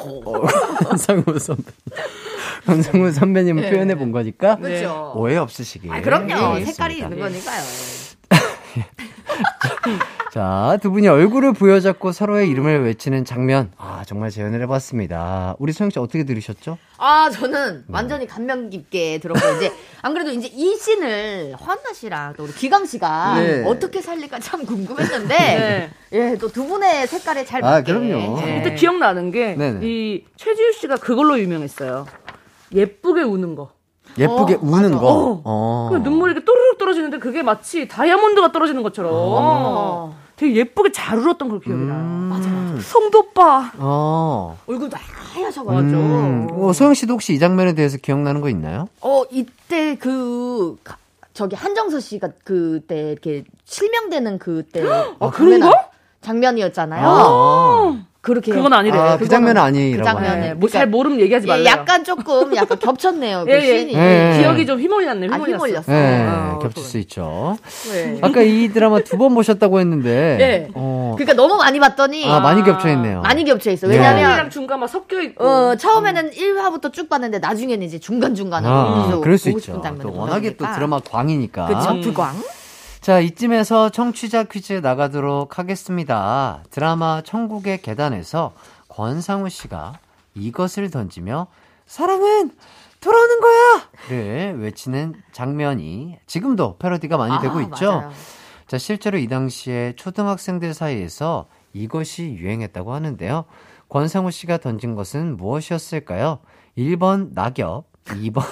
권상우 0.88 1.38
선배 1.38 1.62
권상우 2.66 3.12
선배님을 3.12 3.62
네. 3.62 3.70
표현해 3.70 3.94
본 3.96 4.10
거니까 4.12 4.56
그렇죠. 4.56 5.12
오해 5.16 5.36
없으시길 5.36 5.92
아, 5.92 6.00
그럼요. 6.00 6.64
색깔이 6.64 6.98
있는 6.98 7.18
거니까요. 7.20 7.62
자, 10.40 10.76
두 10.82 10.90
분이 10.90 11.08
얼굴을 11.08 11.54
부여잡고 11.54 12.12
서로의 12.12 12.50
이름을 12.50 12.84
외치는 12.84 13.24
장면. 13.24 13.70
아, 13.78 14.02
정말 14.06 14.28
재현을 14.30 14.60
해봤습니다. 14.60 15.56
우리 15.58 15.72
소영 15.72 15.88
씨 15.88 15.98
어떻게 15.98 16.24
들으셨죠? 16.24 16.76
아, 16.98 17.30
저는 17.30 17.84
완전히 17.88 18.26
감명 18.26 18.68
깊게 18.68 19.20
들었고, 19.20 19.40
이제, 19.56 19.72
안 20.02 20.12
그래도 20.12 20.30
이제 20.32 20.46
이 20.52 20.76
씬을 20.76 21.54
허한나 21.58 21.94
씨랑 21.94 22.34
또 22.36 22.42
우리 22.44 22.52
기강 22.52 22.84
씨가 22.84 23.38
네. 23.40 23.64
어떻게 23.66 24.02
살릴까 24.02 24.38
참 24.40 24.66
궁금했는데, 24.66 25.26
네. 25.38 25.90
예, 26.12 26.36
또 26.36 26.48
두 26.48 26.66
분의 26.66 27.06
색깔에 27.06 27.46
잘 27.46 27.64
아, 27.64 27.70
맞게. 27.70 27.90
그럼요. 27.94 28.38
예. 28.42 28.62
그때 28.62 28.74
기억나는 28.74 29.30
게 29.30 29.54
네네. 29.54 29.86
이 29.86 30.24
최지우 30.36 30.72
씨가 30.74 30.96
그걸로 30.96 31.40
유명했어요. 31.40 32.06
예쁘게 32.74 33.22
우는 33.22 33.54
거. 33.54 33.70
예쁘게 34.18 34.54
어, 34.56 34.58
우는 34.60 34.82
맞아. 34.90 34.98
거. 34.98 35.08
어. 35.08 35.42
어. 35.44 35.88
그 35.90 35.96
눈물이 35.96 36.32
이렇게 36.32 36.44
또르륵 36.44 36.76
떨어지는데 36.76 37.20
그게 37.20 37.42
마치 37.42 37.88
다이아몬드가 37.88 38.52
떨어지는 38.52 38.82
것처럼 38.82 39.10
어. 39.14 40.25
되게 40.36 40.56
예쁘게 40.56 40.92
잘 40.92 41.18
울었던 41.18 41.48
걸 41.48 41.60
기억이 41.60 41.82
나요. 41.82 41.98
음. 41.98 42.28
맞아, 42.30 42.48
맞아. 42.50 42.80
성도 42.82 43.20
오빠. 43.20 43.72
어. 43.78 44.58
얼굴도 44.66 44.96
하얘셔가지고. 44.96 45.96
음. 45.98 46.48
어, 46.52 46.72
소영 46.74 46.92
씨도 46.94 47.14
혹시 47.14 47.32
이 47.34 47.38
장면에 47.38 47.72
대해서 47.74 47.96
기억나는 47.96 48.42
거 48.42 48.50
있나요? 48.50 48.88
어, 49.00 49.22
이때 49.30 49.96
그, 49.96 50.76
가- 50.84 50.98
저기 51.32 51.56
한정서 51.56 52.00
씨가 52.00 52.28
그때 52.44 53.12
이렇게 53.12 53.44
실명되는 53.64 54.38
그때. 54.38 54.82
아, 55.18 55.30
그런 55.30 55.60
거? 55.60 55.72
장면이었잖아요. 56.20 57.06
아. 57.08 58.05
그렇게. 58.26 58.50
그건 58.52 58.72
아니래. 58.72 58.98
아, 58.98 59.16
그 59.16 59.24
그거는 59.24 59.28
장면은 59.28 59.60
아니라고. 59.62 59.98
그 60.02 60.04
장면에. 60.04 60.28
하네요. 60.28 60.54
네, 60.54 60.54
뭐잘 60.54 60.88
모르면 60.88 61.20
얘기하지 61.20 61.46
말래요. 61.46 61.64
예, 61.64 61.68
약간 61.70 62.02
조금 62.02 62.56
약간 62.56 62.76
겹쳤네요. 62.80 63.44
그 63.44 63.52
예, 63.52 63.54
예. 63.62 63.78
씬이. 63.78 63.94
예. 63.94 64.38
기억이 64.40 64.66
좀 64.66 64.80
휘몰이 64.80 65.06
났네. 65.06 65.28
아, 65.30 65.36
휘몰렸어. 65.36 65.52
휘몰렸어. 65.64 65.92
네, 65.92 66.26
어, 66.28 66.58
겹칠 66.60 66.82
수 66.82 66.98
있죠. 66.98 67.56
네. 67.92 68.18
아까 68.22 68.42
이 68.42 68.68
드라마 68.72 68.98
두 69.00 69.16
번 69.16 69.32
보셨다고 69.34 69.78
했는데. 69.80 70.38
예. 70.40 70.68
어. 70.74 71.14
그러니까 71.16 71.34
너무 71.40 71.56
많이 71.56 71.78
봤더니 71.78 72.28
아, 72.28 72.40
많이 72.40 72.62
겹쳐 72.64 72.88
있네요. 72.90 73.20
많이 73.22 73.44
겹쳐 73.44 73.70
있어. 73.70 73.88
예. 73.90 73.94
이랑 73.94 74.16
왜냐면 74.16 74.50
중간 74.50 74.80
막 74.80 74.88
섞여 74.88 75.20
있고. 75.22 75.44
어, 75.46 75.76
처음에는 75.76 76.32
1화부터 76.32 76.92
쭉 76.92 77.08
봤는데 77.08 77.38
나중에는 77.38 77.86
이제 77.86 77.98
중간중간에 78.00 78.66
아, 78.68 79.20
그럴 79.22 79.38
수 79.38 79.50
있죠. 79.50 79.80
장면을 79.80 80.02
또 80.02 80.12
워낙에 80.18 80.50
또 80.50 80.56
보다 80.56 80.70
보니까. 80.70 80.74
드라마 80.74 80.98
광이니까. 81.00 81.66
그쵸, 81.66 82.00
불광. 82.02 82.34
자, 83.06 83.20
이쯤에서 83.20 83.90
청취자 83.90 84.42
퀴즈 84.50 84.72
나가도록 84.72 85.60
하겠습니다. 85.60 86.64
드라마 86.72 87.22
천국의 87.22 87.80
계단에서 87.80 88.52
권상우 88.88 89.48
씨가 89.48 90.00
이것을 90.34 90.90
던지며 90.90 91.46
사랑은 91.86 92.50
돌아오는 93.00 93.40
거야! 93.40 93.90
를 94.08 94.58
외치는 94.58 95.14
장면이 95.30 96.18
지금도 96.26 96.78
패러디가 96.78 97.16
많이 97.16 97.34
아, 97.34 97.40
되고 97.40 97.60
있죠. 97.60 97.92
맞아요. 97.92 98.10
자, 98.66 98.76
실제로 98.76 99.18
이 99.18 99.28
당시에 99.28 99.92
초등학생들 99.94 100.74
사이에서 100.74 101.46
이것이 101.74 102.32
유행했다고 102.32 102.92
하는데요. 102.92 103.44
권상우 103.88 104.32
씨가 104.32 104.56
던진 104.56 104.96
것은 104.96 105.36
무엇이었을까요? 105.36 106.40
1번 106.76 107.34
낙엽, 107.34 107.84
2번 108.06 108.42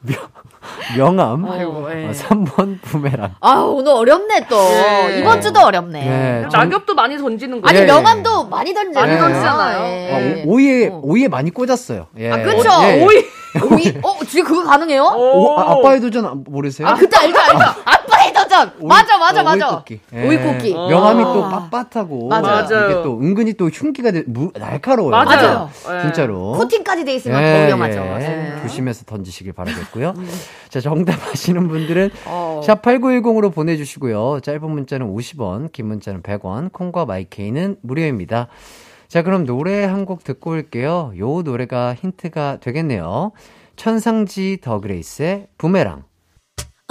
명, 0.00 1.16
명암, 1.16 1.44
아이고, 1.50 1.88
예. 1.92 2.06
어, 2.06 2.10
3번 2.12 2.80
부메랑. 2.82 3.34
아, 3.40 3.54
오늘 3.60 3.92
어렵네 3.92 4.46
또. 4.48 4.56
예. 5.10 5.18
이번 5.20 5.40
주도 5.40 5.60
어렵네. 5.60 6.00
네, 6.04 6.46
낙엽도 6.52 6.94
많이 6.94 7.16
던지는 7.18 7.60
거. 7.60 7.68
아니 7.68 7.78
예, 7.80 7.84
명함도 7.84 8.46
많이 8.48 8.74
던지잖아요. 8.74 9.20
많이 9.20 9.32
던지잖아요. 9.32 9.78
아, 9.80 10.20
예. 10.20 10.44
오, 10.46 10.52
오이에, 10.54 10.88
어. 10.88 11.00
오이에 11.02 11.28
많이 11.28 11.50
꽂았어요. 11.50 12.06
예. 12.18 12.30
아, 12.30 12.42
그쵸? 12.42 12.68
어, 12.68 12.84
예. 12.84 13.04
오이. 13.04 13.24
오이, 13.70 13.94
어, 14.02 14.24
지금 14.26 14.44
그거 14.46 14.64
가능해요? 14.64 15.02
오, 15.02 15.58
아, 15.58 15.72
아빠의 15.72 16.00
도전 16.00 16.24
안- 16.24 16.42
모르세요? 16.48 16.88
아, 16.88 16.94
그때 16.94 17.18
알죠, 17.18 17.38
알죠. 17.38 17.64
도전. 18.32 18.72
오이- 18.80 18.86
맞아, 18.88 19.18
맞아, 19.18 19.40
어, 19.40 19.44
맞아. 19.44 19.68
오이꽃기. 19.70 20.00
예. 20.14 20.28
오이꽃기. 20.28 20.74
명함이 20.74 21.22
어. 21.22 21.32
또 21.32 21.68
빳빳하고 21.70 22.28
맞아요. 22.28 22.64
이게 22.90 23.02
또 23.02 23.18
은근히 23.20 23.52
또 23.54 23.68
흉기가 23.68 24.10
되, 24.10 24.22
무, 24.26 24.50
날카로워요. 24.54 25.10
맞아요. 25.10 25.70
예. 25.96 26.02
진짜로. 26.02 26.52
코팅까지 26.52 27.04
돼 27.04 27.14
있으면 27.14 27.42
예, 27.42 27.60
더 27.60 27.66
위험하죠. 27.66 27.98
예. 28.20 28.54
예. 28.56 28.62
조심해서 28.62 29.04
던지시길 29.04 29.52
바라겠고요. 29.52 30.14
자, 30.70 30.80
정답 30.80 31.14
아시는 31.30 31.68
분들은 31.68 32.10
어. 32.26 32.60
샵8910으로 32.64 33.52
보내주시고요. 33.54 34.40
짧은 34.42 34.70
문자는 34.70 35.14
50원, 35.14 35.72
긴 35.72 35.86
문자는 35.86 36.22
100원, 36.22 36.72
콩과 36.72 37.04
마이케이는 37.06 37.76
무료입니다. 37.82 38.48
자, 39.08 39.22
그럼 39.22 39.44
노래 39.44 39.84
한 39.84 40.06
곡 40.06 40.24
듣고 40.24 40.52
올게요. 40.52 41.12
요 41.18 41.42
노래가 41.42 41.94
힌트가 41.94 42.58
되겠네요. 42.60 43.32
천상지 43.76 44.58
더 44.62 44.80
그레이스의 44.80 45.48
부메랑. 45.58 46.04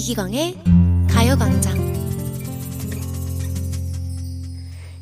이기광의 0.00 0.56
가요광장. 1.12 1.76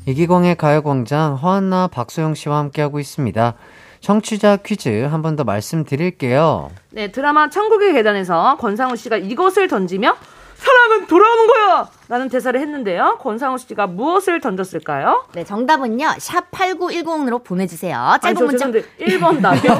이기광의 0.05 0.55
가요광장 0.57 1.35
허한나 1.35 1.87
박소영 1.87 2.35
씨와 2.35 2.57
함께하고 2.57 2.99
있습니다. 2.99 3.53
청취자 4.01 4.57
퀴즈 4.57 4.89
한 5.05 5.21
번 5.21 5.37
더 5.37 5.45
말씀드릴게요. 5.45 6.69
네, 6.89 7.13
드라마 7.13 7.49
천국의 7.49 7.93
계단에서 7.93 8.57
권상우 8.59 8.97
씨가 8.97 9.15
이것을 9.15 9.69
던지며 9.69 10.17
사랑은 10.57 11.07
돌아오는 11.07 11.47
거야! 11.47 11.89
라는 12.09 12.27
대사를 12.27 12.59
했는데요. 12.59 13.19
권상우 13.21 13.59
씨가 13.59 13.85
무엇을 13.85 14.41
던졌을까요? 14.41 15.25
네, 15.33 15.43
정답은요. 15.43 16.15
샵 16.17 16.49
8910으로 16.49 17.43
보내주세요. 17.43 18.17
짧은 18.19 18.23
아니, 18.23 18.35
저 18.35 18.45
문자. 18.45 18.65
죄송한데 18.65 19.05
1번 19.05 19.39
나경, 19.39 19.77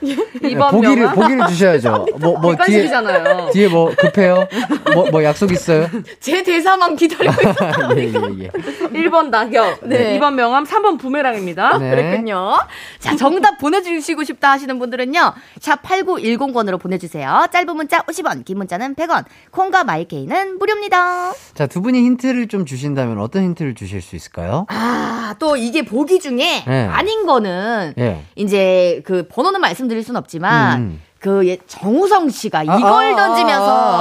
2번 0.00 0.70
보기를 0.70 0.96
명함. 0.96 1.14
보기를 1.14 1.46
주셔야죠. 1.48 2.06
뭐 2.20 2.38
뭐 2.40 2.56
뒤에. 2.56 2.88
뒤에 3.52 3.68
뭐 3.68 3.92
급해요? 3.94 4.48
뭐 4.94 5.04
뭐 5.12 5.22
약속 5.24 5.52
있어요? 5.52 5.88
제 6.20 6.42
대사만 6.42 6.96
기다리고 6.96 7.34
있었다. 7.50 7.96
예, 7.98 8.04
예, 8.04 8.12
예. 8.44 8.48
1번 8.88 9.28
낙엽, 9.28 9.80
네. 9.82 10.18
2번 10.18 10.32
명함, 10.34 10.64
3번 10.64 10.98
부메랑입니다. 10.98 11.76
네. 11.78 11.90
그랬군요. 11.90 12.54
자, 12.98 13.14
정답 13.14 13.58
보내주시고 13.58 14.24
싶다 14.24 14.52
하시는 14.52 14.78
분들은요. 14.78 15.34
샵 15.60 15.82
8910번으로 15.82 16.80
보내주세요. 16.80 17.46
짧은 17.52 17.76
문자 17.76 17.98
50원, 18.04 18.46
긴 18.46 18.56
문자는 18.56 18.94
100원. 18.94 19.24
콩과 19.50 19.84
마이케이는 19.84 20.58
무료입니다. 20.58 21.32
자, 21.54 21.66
두 21.66 21.82
분이 21.82 21.98
힌트를 21.98 22.48
좀 22.48 22.64
주신다면 22.64 23.18
어떤 23.18 23.42
힌트를 23.44 23.74
주실 23.74 24.00
수 24.00 24.16
있을까요? 24.16 24.66
아, 24.68 25.34
또 25.38 25.56
이게 25.56 25.84
보기 25.84 26.18
중에 26.20 26.64
네. 26.66 26.86
아닌 26.86 27.26
거는 27.26 27.94
예. 27.98 28.24
이제 28.36 29.02
그 29.04 29.26
번호는 29.28 29.60
말씀드릴 29.60 30.02
순 30.02 30.16
없지만 30.16 30.80
음. 30.80 31.02
그 31.18 31.46
예, 31.46 31.58
정우성 31.66 32.30
씨가 32.30 32.60
아, 32.60 32.62
이걸 32.62 33.12
아, 33.12 33.16
던지면서 33.16 33.70
아, 33.70 34.00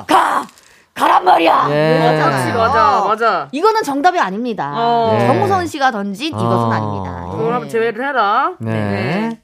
아, 0.00 0.04
가! 0.06 0.46
가란 0.94 1.24
말이야! 1.24 1.66
예. 1.70 1.98
이거잖아요. 1.98 2.58
맞아, 2.58 3.04
맞아. 3.06 3.48
이거는 3.52 3.82
정답이 3.82 4.18
아닙니다. 4.18 4.72
어. 4.74 5.16
네. 5.18 5.26
정우성 5.26 5.66
씨가 5.66 5.90
던진 5.90 6.28
이것은 6.28 6.72
아. 6.72 6.76
아닙니다. 6.76 7.26
그걸 7.30 7.52
한번 7.52 7.68
제외를 7.68 8.08
해라. 8.08 8.52
네. 8.60 9.38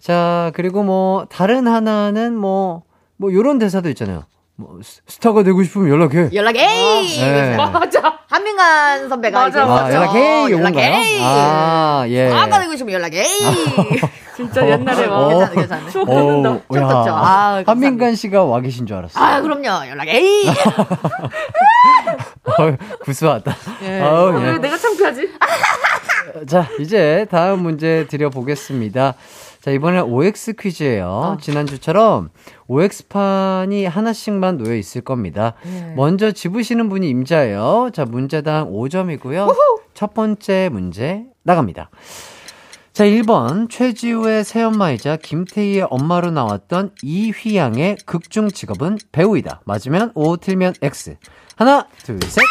자, 0.00 0.50
그리고 0.54 0.82
뭐 0.82 1.26
다른 1.28 1.68
하나는 1.68 2.34
뭐뭐 2.34 3.32
요런 3.32 3.58
대사도 3.58 3.90
있잖아요. 3.90 4.24
뭐 4.60 4.76
스- 4.82 5.00
스타가 5.06 5.44
되고 5.44 5.62
싶으면 5.62 5.88
연락해. 5.88 6.30
연락해! 6.34 6.58
네. 6.66 7.56
맞아. 7.56 8.18
한민관 8.28 9.08
선배가 9.08 9.38
맞아, 9.38 9.48
이제 9.48 9.58
아, 9.60 9.66
맞아. 9.66 9.94
연락해? 9.94 10.50
연락해! 10.50 11.18
아, 11.22 12.04
예. 12.08 12.32
아까 12.32 12.58
되고 12.58 12.74
싶으면 12.74 12.94
연락해! 12.94 13.22
진짜 14.34 14.68
옛날에 14.68 15.06
막. 15.06 15.16
어. 15.16 15.28
괜찮아, 15.28 15.52
괜찮아. 15.54 15.90
추억 15.90 16.08
오, 16.08 16.12
돋는다. 16.14 16.60
아. 17.08 17.62
한민관 17.64 18.16
씨가 18.16 18.44
와 18.44 18.60
계신 18.60 18.84
줄 18.86 18.96
알았어요. 18.96 19.24
아, 19.24 19.40
그럼요. 19.40 19.88
연락해! 19.90 20.22
구수하다. 23.04 23.56
예. 23.82 24.00
아우, 24.02 24.30
왜 24.40 24.54
예. 24.54 24.58
내가 24.58 24.76
창피하지? 24.76 25.28
자, 26.48 26.66
이제 26.80 27.26
다음 27.30 27.62
문제 27.62 28.08
드려보겠습니다. 28.08 29.14
자, 29.60 29.70
이번엔 29.70 30.02
OX 30.02 30.54
퀴즈예요. 30.54 31.06
어. 31.06 31.36
지난주처럼 31.40 32.30
OX판이 32.68 33.86
하나씩만 33.86 34.58
놓여 34.58 34.74
있을 34.76 35.00
겁니다. 35.00 35.54
네. 35.64 35.94
먼저 35.96 36.30
집으시는 36.30 36.88
분이 36.88 37.08
임자예요. 37.08 37.90
자, 37.92 38.04
문제당 38.04 38.70
5점이고요. 38.70 39.54
첫 39.94 40.14
번째 40.14 40.68
문제 40.70 41.24
나갑니다. 41.42 41.90
자, 42.92 43.04
1번 43.04 43.70
최지우의 43.70 44.44
새엄마이자 44.44 45.16
김태희의 45.16 45.86
엄마로 45.90 46.30
나왔던 46.30 46.92
이휘양의 47.02 47.98
극중 48.06 48.48
직업은 48.50 48.98
배우이다. 49.12 49.62
맞으면 49.64 50.12
O, 50.14 50.36
틀면 50.36 50.74
X. 50.82 51.16
하나, 51.56 51.86
둘, 52.04 52.18
셋. 52.22 52.42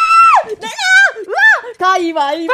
가위바위보! 1.78 2.54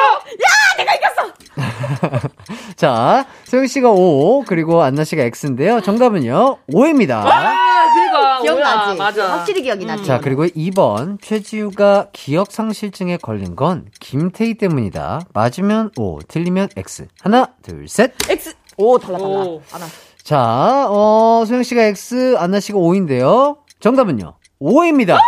자, 2.76 3.26
소영 3.46 3.68
씨가 3.68 3.92
O, 3.92 4.44
그리고 4.46 4.82
안나 4.82 5.04
씨가 5.04 5.24
X인데요. 5.24 5.82
정답은요, 5.82 6.58
O입니다. 6.74 7.24
아, 7.26 7.94
그니까. 7.94 8.42
기억나지? 8.42 8.98
맞아. 8.98 9.32
확실히 9.34 9.62
기억이 9.62 9.86
나지. 9.86 10.04
자, 10.06 10.20
그리고 10.20 10.46
2번, 10.46 11.22
최지우가 11.22 12.08
기억상실증에 12.14 13.18
걸린 13.18 13.56
건 13.56 13.86
김태희 14.00 14.56
때문이다. 14.56 15.22
맞으면 15.34 15.92
O, 15.98 16.20
틀리면 16.28 16.70
X. 16.76 17.08
하나, 17.22 17.48
둘, 17.62 17.88
셋. 17.88 18.14
X! 18.30 18.56
오, 18.78 18.98
달라, 18.98 19.18
달라. 19.20 19.30
오. 19.30 19.62
하나. 19.70 19.86
자, 20.24 20.88
어, 20.90 21.44
소영 21.46 21.64
씨가 21.64 21.84
X, 21.84 22.36
안나 22.38 22.60
씨가 22.60 22.78
O인데요. 22.78 23.58
정답은요, 23.80 24.34
O입니다. 24.60 25.20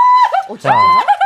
자, 0.59 0.71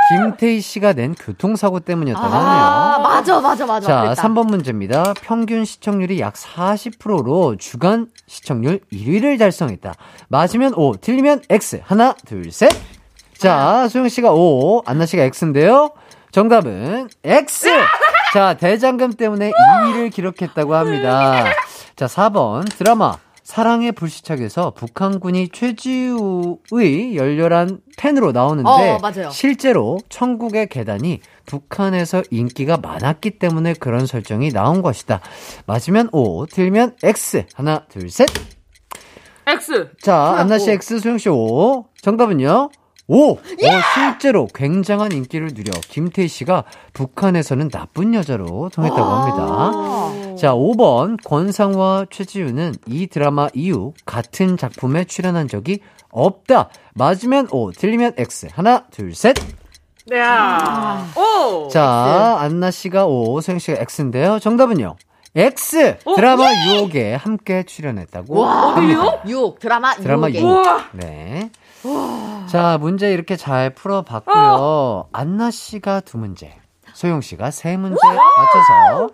김태희 0.09 0.59
씨가 0.61 0.93
낸 0.93 1.13
교통사고 1.13 1.79
때문이었다고 1.79 2.27
아, 2.27 2.95
하네요. 2.95 3.03
맞아, 3.03 3.41
맞아, 3.41 3.65
맞아. 3.65 3.87
자, 3.87 4.01
그랬다. 4.01 4.23
3번 4.23 4.47
문제입니다. 4.47 5.13
평균 5.21 5.65
시청률이 5.65 6.19
약 6.19 6.33
40%로 6.33 7.57
주간 7.57 8.07
시청률 8.27 8.79
1위를 8.91 9.37
달성했다. 9.37 9.93
맞으면 10.29 10.73
O, 10.75 10.95
틀리면 10.95 11.43
X. 11.49 11.81
하나, 11.85 12.13
둘, 12.25 12.51
셋. 12.51 12.69
자, 13.37 13.87
소영 13.87 14.09
씨가 14.09 14.33
O, 14.33 14.81
안나 14.85 15.05
씨가 15.05 15.23
X인데요. 15.23 15.91
정답은 16.31 17.09
X! 17.23 17.67
자, 18.33 18.53
대장금 18.55 19.13
때문에 19.13 19.51
2위를 19.51 20.11
기록했다고 20.11 20.75
합니다. 20.75 21.45
자, 21.95 22.05
4번 22.05 22.69
드라마 22.77 23.15
사랑의 23.49 23.93
불시착에서 23.93 24.73
북한군이 24.75 25.49
최지우의 25.49 27.15
열렬한 27.15 27.79
팬으로 27.97 28.31
나오는데 28.31 28.69
어, 28.69 28.99
맞아요. 29.01 29.31
실제로 29.31 29.97
천국의 30.07 30.67
계단이 30.67 31.19
북한에서 31.47 32.21
인기가 32.29 32.77
많았기 32.77 33.39
때문에 33.39 33.73
그런 33.73 34.05
설정이 34.05 34.51
나온 34.51 34.83
것이다. 34.83 35.21
맞으면 35.65 36.09
O, 36.11 36.45
틀리면 36.45 36.97
X. 37.01 37.47
하나, 37.55 37.85
둘, 37.89 38.11
셋. 38.11 38.29
X. 39.47 39.93
자, 39.99 40.35
안나 40.37 40.59
씨 40.59 40.69
오. 40.69 40.73
X, 40.73 40.99
소영 40.99 41.17
씨 41.17 41.29
O. 41.29 41.85
정답은요? 42.03 42.69
오! 43.07 43.31
어, 43.31 43.37
실제로 43.95 44.45
굉장한 44.53 45.11
인기를 45.11 45.49
누려 45.55 45.71
김태희 45.89 46.27
씨가 46.27 46.65
북한에서는 46.93 47.69
나쁜 47.69 48.13
여자로 48.13 48.69
통했다고 48.71 49.03
합니다. 49.03 50.28
자, 50.39 50.53
5번 50.53 51.17
권상우와 51.25 52.05
최지우는 52.09 52.75
이 52.87 53.07
드라마 53.07 53.49
이후 53.53 53.93
같은 54.05 54.55
작품에 54.55 55.03
출연한 55.03 55.49
적이 55.49 55.81
없다. 56.11 56.69
맞으면 56.93 57.49
O, 57.51 57.71
틀리면 57.71 58.13
X. 58.17 58.47
하나, 58.53 58.85
둘, 58.89 59.13
셋. 59.13 59.35
네. 60.07 60.21
아. 60.21 61.05
오. 61.17 61.67
자, 61.67 62.37
안나 62.39 62.71
씨가 62.71 63.05
O, 63.05 63.41
소영 63.41 63.59
씨가 63.59 63.79
X인데요. 63.81 64.39
정답은요? 64.39 64.95
X! 65.35 65.97
드라마 66.15 66.45
유혹에 66.67 67.15
함께 67.15 67.63
출연했다고. 67.63 68.39
와, 68.39 68.75
합니다. 68.77 69.21
유혹, 69.27 69.59
드라마, 69.59 69.93
드라마 69.95 70.29
유혹에. 70.29 70.39
유혹. 70.39 70.65
우와. 70.65 70.85
네. 70.93 71.51
자, 72.47 72.77
문제 72.79 73.11
이렇게 73.11 73.35
잘 73.35 73.71
풀어봤고요. 73.71 75.09
안나 75.11 75.51
씨가 75.51 75.99
두 76.01 76.17
문제, 76.17 76.55
소영 76.93 77.19
씨가 77.21 77.51
세 77.51 77.75
문제 77.77 77.99
맞춰서 78.07 79.13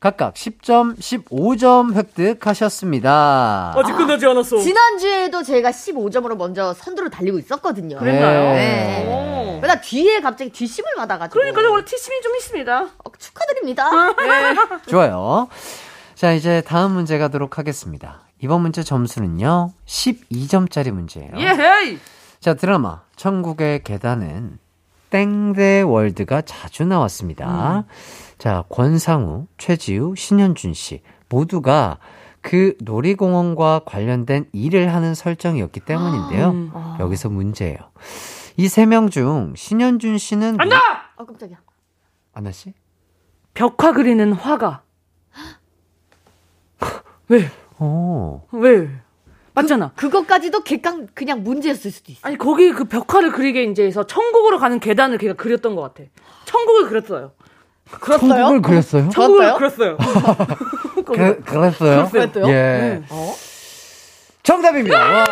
각각 0.00 0.32
10점, 0.32 0.96
15점 0.98 1.94
획득하셨습니다. 1.94 3.74
아직 3.76 3.92
끝나지 3.96 4.24
않았어. 4.26 4.56
지난주에도 4.58 5.42
제가 5.42 5.70
15점으로 5.70 6.36
먼저 6.36 6.72
선두를 6.72 7.10
달리고 7.10 7.38
있었거든요. 7.38 7.98
그랬나요? 7.98 8.54
네. 8.54 9.06
오. 9.06 9.60
그러다 9.60 9.82
뒤에 9.82 10.20
갑자기 10.22 10.50
뒷심을 10.50 10.94
받아가지고. 10.96 11.38
그러니까 11.38 11.70
원래 11.70 11.84
티심이 11.84 12.18
좀 12.22 12.34
있습니다. 12.34 12.80
어, 12.82 13.10
축하드립니다. 13.18 13.90
좋아요. 14.88 15.48
자, 16.14 16.32
이제 16.32 16.62
다음 16.62 16.92
문제 16.92 17.18
가도록 17.18 17.58
하겠습니다. 17.58 18.20
이번 18.42 18.62
문제 18.62 18.82
점수는요, 18.82 19.72
12점짜리 19.84 20.92
문제예요. 20.92 21.32
예헤이. 21.36 21.98
자, 22.40 22.54
드라마 22.54 23.02
천국의 23.16 23.84
계단은 23.84 24.58
땡대 25.10 25.82
월드가 25.82 26.40
자주 26.42 26.84
나왔습니다. 26.86 27.84
자, 28.40 28.64
권상우, 28.70 29.46
최지우, 29.58 30.16
신현준 30.16 30.72
씨 30.72 31.02
모두가 31.28 31.98
그 32.40 32.74
놀이공원과 32.80 33.82
관련된 33.84 34.46
일을 34.54 34.94
하는 34.94 35.14
설정이었기 35.14 35.80
때문인데요. 35.80 36.96
여기서 37.00 37.28
문제예요. 37.28 37.76
이 38.56 38.64
세 38.66 38.86
명 38.86 39.10
중 39.10 39.52
신현준 39.54 40.16
씨는 40.16 40.58
안나. 40.58 40.76
아, 41.16 41.24
깜짝이야. 41.24 41.58
안나 42.32 42.50
씨? 42.50 42.72
벽화 43.52 43.92
그리는 43.92 44.32
화가. 44.32 44.82
왜? 47.28 47.50
어. 47.78 48.46
왜? 48.52 48.88
맞잖아. 49.52 49.92
그것까지도 49.96 50.64
객강 50.64 51.08
그냥 51.12 51.42
문제였을 51.42 51.90
수도 51.90 52.10
있어. 52.12 52.20
아니 52.22 52.38
거기 52.38 52.72
그 52.72 52.84
벽화를 52.84 53.32
그리게 53.32 53.64
이제 53.64 53.84
해서 53.84 54.06
천국으로 54.06 54.58
가는 54.58 54.80
계단을 54.80 55.18
걔가 55.18 55.34
그렸던 55.34 55.74
것 55.76 55.82
같아. 55.82 56.08
천국을 56.46 56.88
그렸어요. 56.88 57.32
천국을 57.98 58.62
그렸어요? 58.62 59.08
천국을 59.10 59.54
그렸어요? 59.54 59.96
그렸어요. 59.96 60.36
그, 61.04 61.42
그랬어요? 61.42 62.08
그랬어요? 62.08 62.48
예. 62.48 63.02
어? 63.10 63.34
정답입니다. 64.42 64.98
와. 64.98 65.24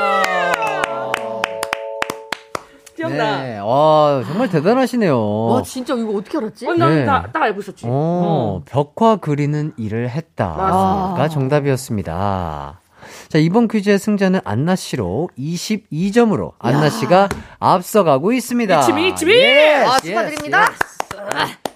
기억나. 2.96 3.42
네. 3.42 3.59
와, 3.59 4.24
정말 4.26 4.48
대단하시네요. 4.50 5.46
와, 5.46 5.62
진짜 5.62 5.94
이거 5.94 6.16
어떻게 6.16 6.36
알았지? 6.36 6.66
어, 6.66 6.74
난 6.74 6.94
네. 6.96 7.04
다, 7.04 7.28
딱 7.32 7.42
알고 7.42 7.61
있었지. 7.61 7.84
어, 7.88 8.62
벽화 8.66 9.16
그리는 9.16 9.72
일을 9.76 10.11
했다가 10.11 11.14
맞아. 11.16 11.28
정답이었습니다. 11.28 12.80
자, 13.28 13.38
이번 13.38 13.68
퀴즈의 13.68 13.98
승자는 13.98 14.40
안나 14.44 14.74
씨로 14.74 15.28
22점으로 15.38 16.52
안나 16.59 16.90
씨가 16.90 17.28
앞서가고 17.61 18.32
있습니다. 18.32 18.80
이치미, 18.80 19.09
이치미! 19.11 19.32
Yes, 19.34 19.86
아, 19.86 19.90
yes, 19.92 20.06
축하드립니다. 20.06 20.59
yes. 20.59 21.67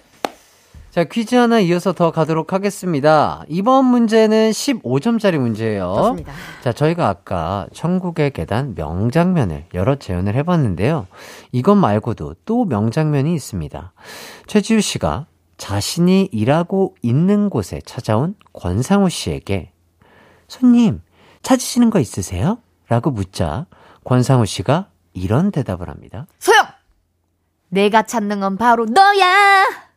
자, 0.93 1.03
퀴즈 1.05 1.33
하나 1.33 1.59
이어서 1.59 1.91
더 1.91 2.11
가도록 2.11 2.53
하겠습니다. 2.53 3.43
이번 3.47 3.85
문제는 3.85 4.51
15점짜리 4.51 5.39
문제예요. 5.39 5.91
좋습니다. 5.97 6.33
자, 6.63 6.71
저희가 6.71 7.07
아까 7.07 7.65
천국의 7.73 8.29
계단 8.29 8.75
명장면을 8.75 9.65
여러 9.73 9.95
재현을 9.95 10.35
해봤는데요. 10.35 11.07
이것 11.51 11.73
말고도 11.73 12.35
또 12.45 12.65
명장면이 12.65 13.33
있습니다. 13.33 13.91
최지우 14.45 14.81
씨가 14.81 15.25
자신이 15.57 16.29
일하고 16.31 16.93
있는 17.01 17.49
곳에 17.49 17.81
찾아온 17.83 18.35
권상우 18.53 19.09
씨에게 19.09 19.71
손님, 20.47 21.01
찾으시는 21.41 21.89
거 21.89 21.99
있으세요? 21.99 22.59
라고 22.87 23.09
묻자 23.09 23.65
권상우 24.03 24.45
씨가 24.45 24.89
이런 25.13 25.49
대답을 25.49 25.89
합니다. 25.89 26.27
소영! 26.37 26.67
내가 27.69 28.03
찾는 28.03 28.41
건 28.41 28.57
바로 28.57 28.85
너야! 28.85 29.92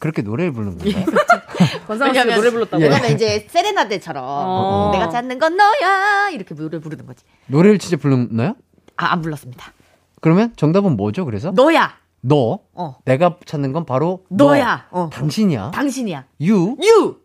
그렇게 0.00 0.22
노래를 0.22 0.52
부르는 0.52 0.78
건가요? 0.78 1.04
권상우 1.86 2.12
씨가 2.12 2.24
왜냐면- 2.24 2.36
노래 2.36 2.50
불렀다고. 2.50 2.82
왜냐면 2.82 3.12
이제 3.12 3.46
세레나데처럼 3.48 4.24
어. 4.26 4.90
내가 4.92 5.08
찾는 5.10 5.38
건 5.38 5.56
너야! 5.56 6.30
이렇게 6.32 6.54
노래 6.54 6.80
부르는 6.80 7.06
거지. 7.06 7.24
노래를 7.46 7.78
진짜 7.78 7.96
부르나요? 7.96 8.56
아, 8.96 9.12
안 9.12 9.22
불렀습니다. 9.22 9.72
그러면 10.20 10.52
정답은 10.56 10.96
뭐죠, 10.96 11.24
그래서? 11.24 11.52
너야! 11.52 11.92
너. 12.22 12.60
어. 12.74 12.96
내가 13.04 13.36
찾는 13.44 13.72
건 13.72 13.84
바로 13.86 14.24
너야. 14.30 14.86
너. 14.90 15.02
어. 15.04 15.10
당신이야. 15.10 15.70
당신이야. 15.72 16.24
유. 16.42 16.76
유! 16.82 17.16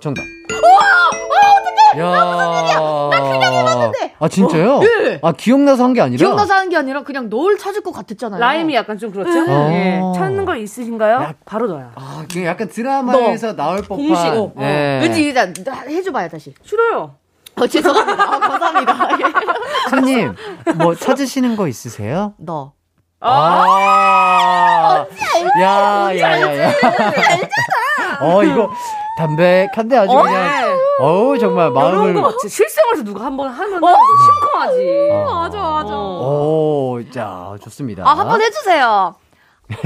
정답. 0.00 0.22
우와! 0.50 1.10
어떡해! 1.10 2.00
야. 2.00 2.10
나 3.10 3.20
그냥 3.32 3.52
해봤는데. 3.52 4.14
아, 4.18 4.28
진짜요? 4.28 4.76
어, 4.78 4.82
예. 4.84 5.18
아, 5.22 5.32
기억나서 5.32 5.84
한 5.84 5.92
게 5.94 6.00
아니라? 6.00 6.18
기억나서 6.18 6.54
하는 6.54 6.68
게 6.68 6.76
아니라 6.76 7.02
그냥 7.02 7.28
널 7.28 7.58
찾을 7.58 7.82
것 7.82 7.92
같았잖아요. 7.92 8.40
라임이 8.40 8.74
약간 8.74 8.98
좀 8.98 9.10
그렇죠? 9.10 9.30
어. 9.50 9.70
예. 9.72 10.00
찾는 10.14 10.44
거 10.44 10.56
있으신가요? 10.56 11.34
바로 11.44 11.66
너야. 11.66 11.92
아, 11.96 12.24
그 12.32 12.44
약간 12.44 12.68
드라마에서 12.68 13.56
나올 13.56 13.82
법한. 13.82 13.96
공식, 14.06 14.26
어. 14.28 14.52
예. 14.60 15.00
왠지 15.02 15.22
일단 15.22 15.52
나 15.64 15.80
해줘봐요, 15.82 16.28
다시. 16.28 16.54
싫어요. 16.62 17.16
어, 17.56 17.66
죄송합니다. 17.66 18.22
아, 18.22 18.38
감사합니다. 18.38 19.08
손님, 19.90 20.34
뭐 20.76 20.94
찾으시는 20.94 21.56
거 21.56 21.66
있으세요? 21.68 22.34
너. 22.38 22.72
아. 23.20 25.06
야, 25.60 26.10
야, 26.18 26.40
야, 26.40 26.64
야. 26.64 26.72
어, 28.20 28.42
이거 28.42 28.70
담백한데 29.18 29.96
아주 29.98 30.10
어, 30.12 30.22
그냥. 30.22 30.42
네. 30.42 30.76
어우, 31.00 31.38
정말 31.38 31.70
이런 31.70 31.74
마음을. 31.74 32.14
거 32.14 32.22
맞지? 32.22 32.48
실생활에서 32.48 33.04
누가 33.04 33.24
한번 33.26 33.48
하면 33.50 33.80
심쿵하지. 33.80 35.08
맞아, 35.26 35.58
맞아. 35.58 35.94
오, 35.94 37.00
자, 37.12 37.54
좋습니다. 37.62 38.04
아, 38.06 38.14
한번 38.14 38.40
해주세요. 38.40 39.14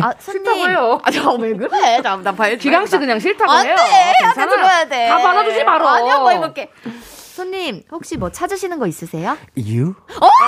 아. 0.00 0.12
싫다고 0.18 0.56
해요. 0.68 1.00
아, 1.04 1.10
저왜 1.10 1.54
그래? 1.54 2.00
나, 2.00 2.16
나 2.16 2.32
봐야 2.32 2.54
기강 2.56 2.86
씨 2.86 2.96
그냥 2.98 3.18
싫다고 3.18 3.50
안 3.50 3.66
해요. 3.66 3.74
돼. 3.76 3.82
한테 3.82 4.12
괜찮아. 4.40 4.50
들어야 4.50 4.84
돼. 4.88 5.08
다 5.08 5.18
받아주지 5.18 5.64
바로. 5.64 5.88
아니, 5.88 6.08
한번 6.08 6.32
해볼게. 6.34 6.70
손님, 7.34 7.82
혹시 7.90 8.16
뭐 8.16 8.30
찾으시는 8.30 8.78
거 8.78 8.86
있으세요? 8.86 9.36
You? 9.56 9.96
아, 10.40 10.46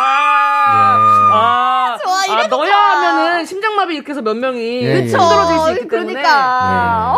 아, 1.32 1.98
좋아, 2.00 2.20
아, 2.20 2.24
이래도 2.26 2.58
너야 2.58 2.70
좋아. 2.70 2.90
하면은 2.90 3.44
심장마비 3.44 3.96
이렇게 3.96 4.12
해서 4.12 4.22
몇 4.22 4.34
명이 4.36 4.84
예, 4.84 4.94
예. 4.94 5.00
힘들어질 5.06 5.58
수 5.58 5.70
있기 5.72 5.88
때문에. 5.88 6.12
그러니까. 6.12 7.16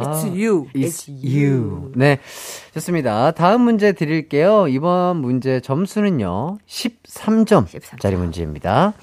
It's 0.00 0.24
you. 0.24 0.66
It's 0.74 1.10
you. 1.10 1.92
네. 1.94 2.20
좋습니다. 2.72 3.32
다음 3.32 3.60
문제 3.60 3.92
드릴게요. 3.92 4.66
이번 4.68 5.18
문제 5.18 5.60
점수는요, 5.60 6.56
13점짜리 6.66 8.14
문제입니다. 8.16 8.94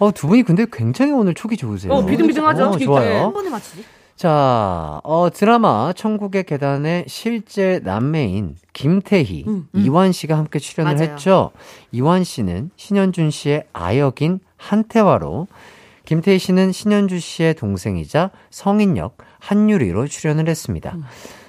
어, 0.00 0.10
두 0.10 0.26
분이 0.26 0.42
근데 0.42 0.66
굉장히 0.72 1.12
오늘 1.12 1.34
촉이 1.34 1.56
좋으세요. 1.56 1.92
어, 1.92 2.04
비등비등하죠, 2.04 2.64
어, 2.64 2.70
진짜. 2.72 2.84
좋아요. 2.86 3.22
한 3.26 3.32
번에 3.32 3.50
맞추지? 3.50 3.84
자, 4.16 5.00
어, 5.04 5.28
드라마 5.32 5.92
천국의 5.94 6.44
계단의 6.44 7.06
실제 7.08 7.80
남매인 7.82 8.56
김태희, 8.72 9.44
이완 9.74 10.12
씨가 10.12 10.36
함께 10.36 10.58
출연을 10.58 10.94
맞아요. 10.94 11.10
했죠. 11.10 11.50
이완 11.90 12.22
씨는 12.22 12.70
신현준 12.76 13.30
씨의 13.30 13.64
아역인 13.72 14.40
한태화로, 14.58 15.48
김태희 16.04 16.38
씨는 16.38 16.72
신현주 16.72 17.18
씨의 17.18 17.54
동생이자 17.54 18.30
성인 18.50 18.96
역 18.96 19.18
한유리로 19.40 20.06
출연을 20.06 20.48
했습니다. 20.48 20.96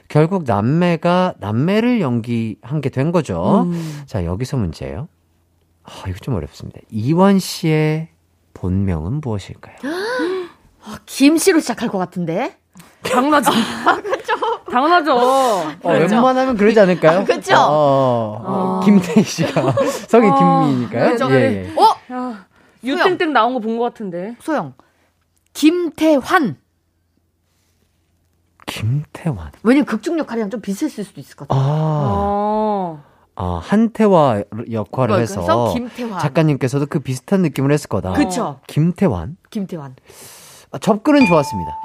결국 0.08 0.44
남매가 0.46 1.36
남매를 1.40 2.02
연기한 2.02 2.82
게 2.82 2.90
된 2.90 3.12
거죠. 3.12 3.68
자, 4.06 4.26
여기서 4.26 4.58
문제예요. 4.58 5.08
아, 5.84 5.92
이거 6.08 6.18
좀 6.20 6.34
어렵습니다. 6.36 6.80
이완 6.90 7.40
씨의 7.40 8.10
본명은 8.54 9.22
무엇일까요? 9.22 9.76
김씨로 11.06 11.60
시작할 11.60 11.90
것 11.90 11.98
같은데? 11.98 12.58
당연하죠. 13.04 13.52
당연하죠. 14.72 15.16
어, 15.16 15.74
웬만하면 15.84 16.58
그러지 16.58 16.80
않을까요? 16.80 17.26
그쵸? 17.26 17.56
어, 17.56 18.42
어, 18.44 18.82
김태희 18.84 19.24
씨가 19.24 19.74
성이 20.08 20.30
김미니까요. 20.32 21.12
그죠? 21.12 21.32
예, 21.32 21.36
예. 21.36 21.74
어? 21.76 22.14
야, 22.14 22.46
유땡땡 22.84 23.34
나온 23.34 23.54
거 23.54 23.60
본 23.60 23.78
것 23.78 23.84
같은데. 23.84 24.36
소영. 24.42 24.74
김태환. 25.54 26.58
김태환. 28.66 29.52
왜냐면 29.64 29.86
극중 29.86 30.18
역할이랑 30.20 30.50
좀 30.50 30.62
비슷했을 30.62 31.04
수도 31.04 31.20
있을 31.22 31.36
것 31.36 31.48
같아. 31.48 31.60
아, 31.60 31.64
어. 31.66 33.04
아 33.36 33.60
한태화 33.64 34.44
역할을 34.72 35.20
해서 35.20 35.74
김태환. 35.74 36.20
작가님께서도 36.20 36.86
그 36.88 37.00
비슷한 37.00 37.42
느낌을 37.42 37.72
했을 37.72 37.88
거다. 37.90 38.14
그쵸. 38.14 38.60
김태환. 38.68 39.38
김태환. 39.50 39.96
아, 40.74 40.78
접근은 40.80 41.26
좋았습니다. 41.28 41.78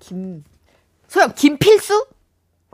김. 0.00 0.44
소영, 1.08 1.32
김필수? 1.34 2.06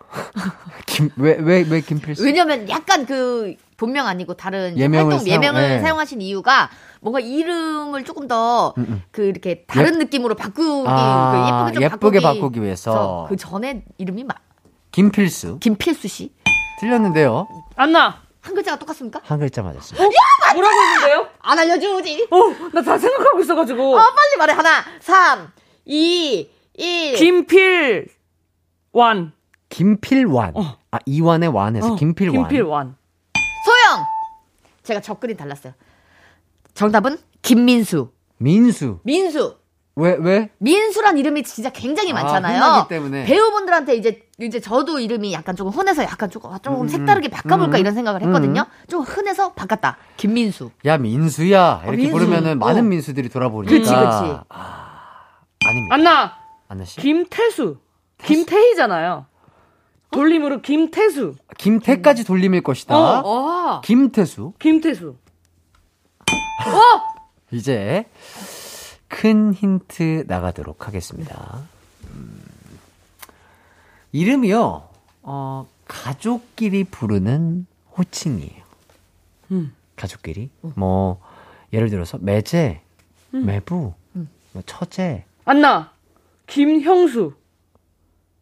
김, 0.87 1.11
왜, 1.17 1.37
왜, 1.39 1.63
왜 1.69 1.81
김필수? 1.81 2.25
왜냐면 2.25 2.69
약간 2.69 3.05
그 3.07 3.55
본명 3.77 4.07
아니고 4.07 4.35
다른 4.35 4.77
예명을 4.79 5.13
활동 5.13 5.25
사용- 5.27 5.43
예명을 5.43 5.71
예. 5.71 5.81
사용하신 5.81 6.21
이유가 6.23 6.71
뭔가 7.01 7.21
이름을 7.21 8.05
조금 8.05 8.27
더 8.29 8.75
그 9.11 9.23
이렇게 9.25 9.65
다른 9.67 9.99
느낌으로 9.99 10.35
바꾸기 10.35 10.85
아, 10.89 11.33
그 11.33 11.49
예쁘게 11.49 11.75
좀 11.75 11.83
예쁘게 11.83 12.21
바꾸기, 12.21 12.41
바꾸기 12.41 12.63
위해서. 12.63 13.27
그 13.29 13.37
전에 13.37 13.85
이름이 13.99 14.25
막 14.25 14.39
김필수. 14.93 15.59
김필수 15.61 16.09
씨. 16.09 16.33
틀렸는데요. 16.81 17.47
안나. 17.77 18.23
한 18.43 18.55
글자가 18.55 18.77
똑같습니까? 18.79 19.21
한 19.25 19.39
글자 19.39 19.63
맞았습니다. 19.63 20.05
뭐라고 20.55 20.75
했는데요? 20.83 21.29
안 21.41 21.59
알려주지. 21.59 22.29
어, 22.31 22.37
나 22.73 22.83
다 22.83 22.99
생각하고 22.99 23.41
있어가지고. 23.41 23.97
어, 23.97 23.99
빨리 23.99 24.37
말해. 24.39 24.53
하나, 24.53 24.85
3, 25.01 25.53
2, 25.85 26.51
1. 26.75 27.17
김필 27.17 28.09
완. 28.93 29.33
김필완. 29.69 30.53
어. 30.57 30.77
아, 30.91 30.99
이완의 31.07 31.49
완에서 31.51 31.93
어, 31.93 31.97
김필완. 31.97 32.35
김필완. 32.49 32.97
소영! 33.65 34.05
제가 34.83 35.01
접근이 35.01 35.37
달랐어요. 35.37 35.73
정답은 36.75 37.19
김민수. 37.43 38.11
민수. 38.39 38.99
민수. 39.05 39.57
왜, 39.95 40.17
왜? 40.19 40.51
민수란 40.59 41.19
이름이 41.19 41.43
진짜 41.43 41.69
굉장히 41.71 42.13
아, 42.13 42.15
많잖아요. 42.15 42.57
흔하기 42.57 42.89
때문에. 42.89 43.25
배우분들한테 43.25 43.95
이제 43.95 44.23
이제 44.41 44.59
저도 44.59 44.99
이름이 44.99 45.33
약간 45.35 45.55
조금 45.55 45.71
흔해서 45.73 46.03
약간 46.03 46.31
조금 46.31 46.51
조금 46.63 46.89
색다르게 46.89 47.29
바꿔볼까 47.29 47.77
음. 47.77 47.81
이런 47.81 47.95
생각을 47.95 48.23
했거든요. 48.23 48.67
좀 48.89 49.03
흔해서 49.03 49.53
바꿨다. 49.53 49.99
김민수. 50.17 50.71
야, 50.87 50.97
민수야. 50.97 51.83
이렇게 51.85 51.97
민수. 51.99 52.13
부르면은 52.13 52.53
어. 52.53 52.67
많은 52.67 52.89
민수들이 52.89 53.29
돌아보니까. 53.29 53.71
그치, 53.71 53.91
그치. 53.91 53.97
아, 54.49 55.29
아닙니다. 55.67 55.95
안나. 55.95 56.37
안나 56.69 56.85
씨. 56.87 56.99
김태수. 57.01 57.77
김태희잖아요. 58.25 59.27
돌림으로 60.11 60.63
김태수. 60.63 61.35
김태까지 61.59 62.25
돌림일 62.25 62.63
것이다. 62.63 62.97
어, 62.97 63.23
어. 63.25 63.81
김태수. 63.83 64.55
김태수. 64.59 65.17
이제 67.51 68.07
큰 69.13 69.53
힌트 69.53 70.25
나가도록 70.27 70.89
하겠습니다. 70.89 71.61
음, 72.15 72.43
이름이요, 74.13 74.89
어, 75.23 75.69
가족끼리 75.87 76.85
부르는 76.85 77.67
호칭이에요. 77.97 78.63
음. 79.51 79.75
가족끼리. 79.97 80.49
뭐, 80.77 81.21
예를 81.75 81.91
들어서, 81.91 82.17
매제, 82.23 82.81
매부, 83.33 83.93
뭐 84.53 84.63
처제. 84.65 85.27
안나. 85.45 85.93
김형수. 86.47 87.35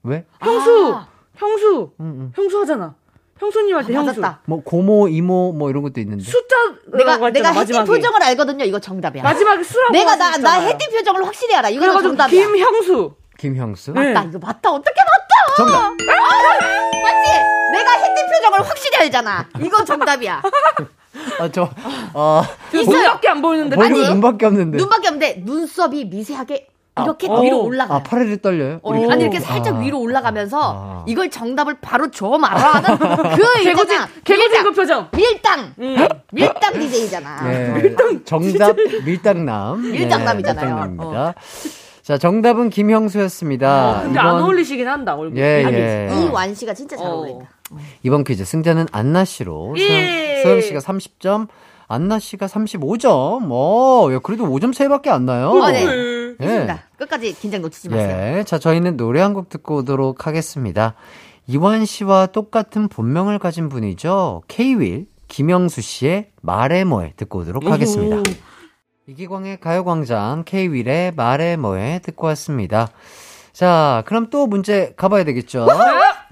왜? 0.05 0.25
형수. 0.41 0.95
아. 0.95 1.09
형수. 1.35 1.93
형수 2.35 2.61
하잖아. 2.61 2.95
형수님한테 3.41 3.93
형수. 3.95 4.20
맞았다. 4.20 4.41
뭐 4.45 4.62
고모, 4.62 5.09
이모 5.09 5.53
뭐 5.53 5.70
이런 5.70 5.82
것도 5.82 6.01
있는데. 6.01 6.22
숫자 6.22 6.57
내가 6.97 7.16
내가 7.30 7.53
마지막에. 7.53 7.86
표정을 7.91 8.22
알거든요. 8.22 8.64
이거 8.64 8.78
정답이야. 8.78 9.22
마지막에 9.22 9.62
수라고 9.62 9.93
내가 9.93 10.14
나 10.16 10.36
나. 10.36 10.61
해띠 10.61 10.91
표정을 10.91 11.26
확실히 11.26 11.55
알아. 11.57 11.70
이거 11.70 12.01
정답이야. 12.03 12.47
김형수. 12.47 13.14
김형수. 13.38 13.93
네. 13.93 14.12
맞다. 14.12 14.28
이거 14.28 14.38
맞다. 14.38 14.70
어떻게 14.70 15.01
맞다? 15.01 15.57
정답. 15.57 15.82
맞지? 15.91 17.30
내가 17.72 17.93
해띠 17.93 18.22
표정을 18.30 18.68
확실히 18.68 18.99
알잖아. 18.99 19.49
이거 19.61 19.82
정답이야. 19.84 20.43
아, 21.41 21.49
저, 21.51 21.68
아, 22.14 22.43
눈밖에 22.72 23.28
안 23.28 23.43
보이는데. 23.43 23.74
보이는 23.76 23.97
아니, 23.99 24.09
눈밖에 24.11 24.47
없는데. 24.47 24.76
눈밖에 24.78 25.09
없는데 25.09 25.43
눈썹이 25.45 26.05
미세하게 26.05 26.68
이렇게 26.99 27.28
어. 27.28 27.41
위로 27.41 27.62
올라가. 27.62 27.97
아, 27.97 28.03
팔을 28.03 28.36
떨려요? 28.38 28.80
어, 28.82 29.11
아니 29.11 29.22
이렇게 29.22 29.41
살짝 29.41 29.80
위로 29.80 30.01
올라가면서 30.01 30.74
아. 30.76 31.05
이걸 31.07 31.30
정답을 31.30 31.78
바로 31.80 32.11
줘 32.11 32.36
말아 32.36 32.74
하는 32.74 32.99
그 32.99 33.62
개구진, 33.62 33.95
있잖아. 33.95 34.09
개구진 34.24 34.62
그 34.64 34.72
표정. 34.72 35.09
밀당 35.12 35.74
음. 35.78 36.09
밀당 36.32 36.72
DJ잖아. 36.72 37.43
네. 37.45 37.95
정답 38.24 38.76
밀당남. 39.05 39.80
밀당남이잖아요. 39.82 40.66
네, 40.66 40.93
밀당남입니다. 40.93 41.34
자, 42.03 42.18
정답은 42.18 42.70
김형수였습니다. 42.70 44.01
어, 44.01 44.03
근데 44.03 44.18
안 44.18 44.43
어울리시긴 44.43 44.88
한다, 44.88 45.14
얼굴. 45.14 45.38
예, 45.38 45.64
예. 45.64 46.09
이완 46.12 46.55
씨가 46.55 46.74
진짜 46.74 46.97
잘 46.97 47.07
어. 47.07 47.11
어울린다. 47.11 47.47
이번 48.03 48.24
퀴즈 48.24 48.45
승자는 48.45 48.86
안나 48.91 49.24
씨로 49.24 49.74
예. 49.78 50.41
소영 50.43 50.61
씨가 50.61 50.80
30점, 50.80 51.47
안나 51.91 52.18
씨가 52.20 52.47
35점. 52.47 53.49
어, 53.51 54.12
야, 54.14 54.18
그래도 54.20 54.45
5점 54.47 54.72
차이밖에 54.72 55.11
안 55.11 55.26
나요. 55.26 55.49
어, 55.51 55.70
네. 55.70 55.84
예. 56.41 56.45
좋습니다. 56.47 56.82
끝까지 56.97 57.32
긴장 57.34 57.62
놓치지 57.62 57.88
마세요. 57.88 58.38
예. 58.38 58.45
자, 58.45 58.59
저희는 58.59 58.97
노래 58.97 59.20
한 59.20 59.34
곡 59.34 59.49
듣고 59.49 59.76
오도록 59.78 60.26
하겠습니다. 60.26 60.95
이완 61.49 61.84
씨와 61.84 62.26
똑같은 62.26 62.88
본명을 62.88 63.38
가진 63.41 63.68
분이죠. 63.68 64.43
K-윌 64.47 65.07
김영수 65.28 65.80
씨의 65.80 66.30
말해 66.43 66.84
뭐해 66.84 67.14
듣고 67.16 67.41
오도록 67.41 67.64
하겠습니다. 67.66 68.22
이기광의 69.09 69.59
가요광장 69.61 70.45
K-윌의 70.47 71.12
말해 71.16 71.57
뭐해 71.57 72.01
듣고 72.05 72.28
왔습니다. 72.28 72.88
자, 73.53 74.05
그럼 74.07 74.30
또 74.30 74.47
문제 74.47 74.95
가봐야 74.97 75.24
되겠죠? 75.24 75.66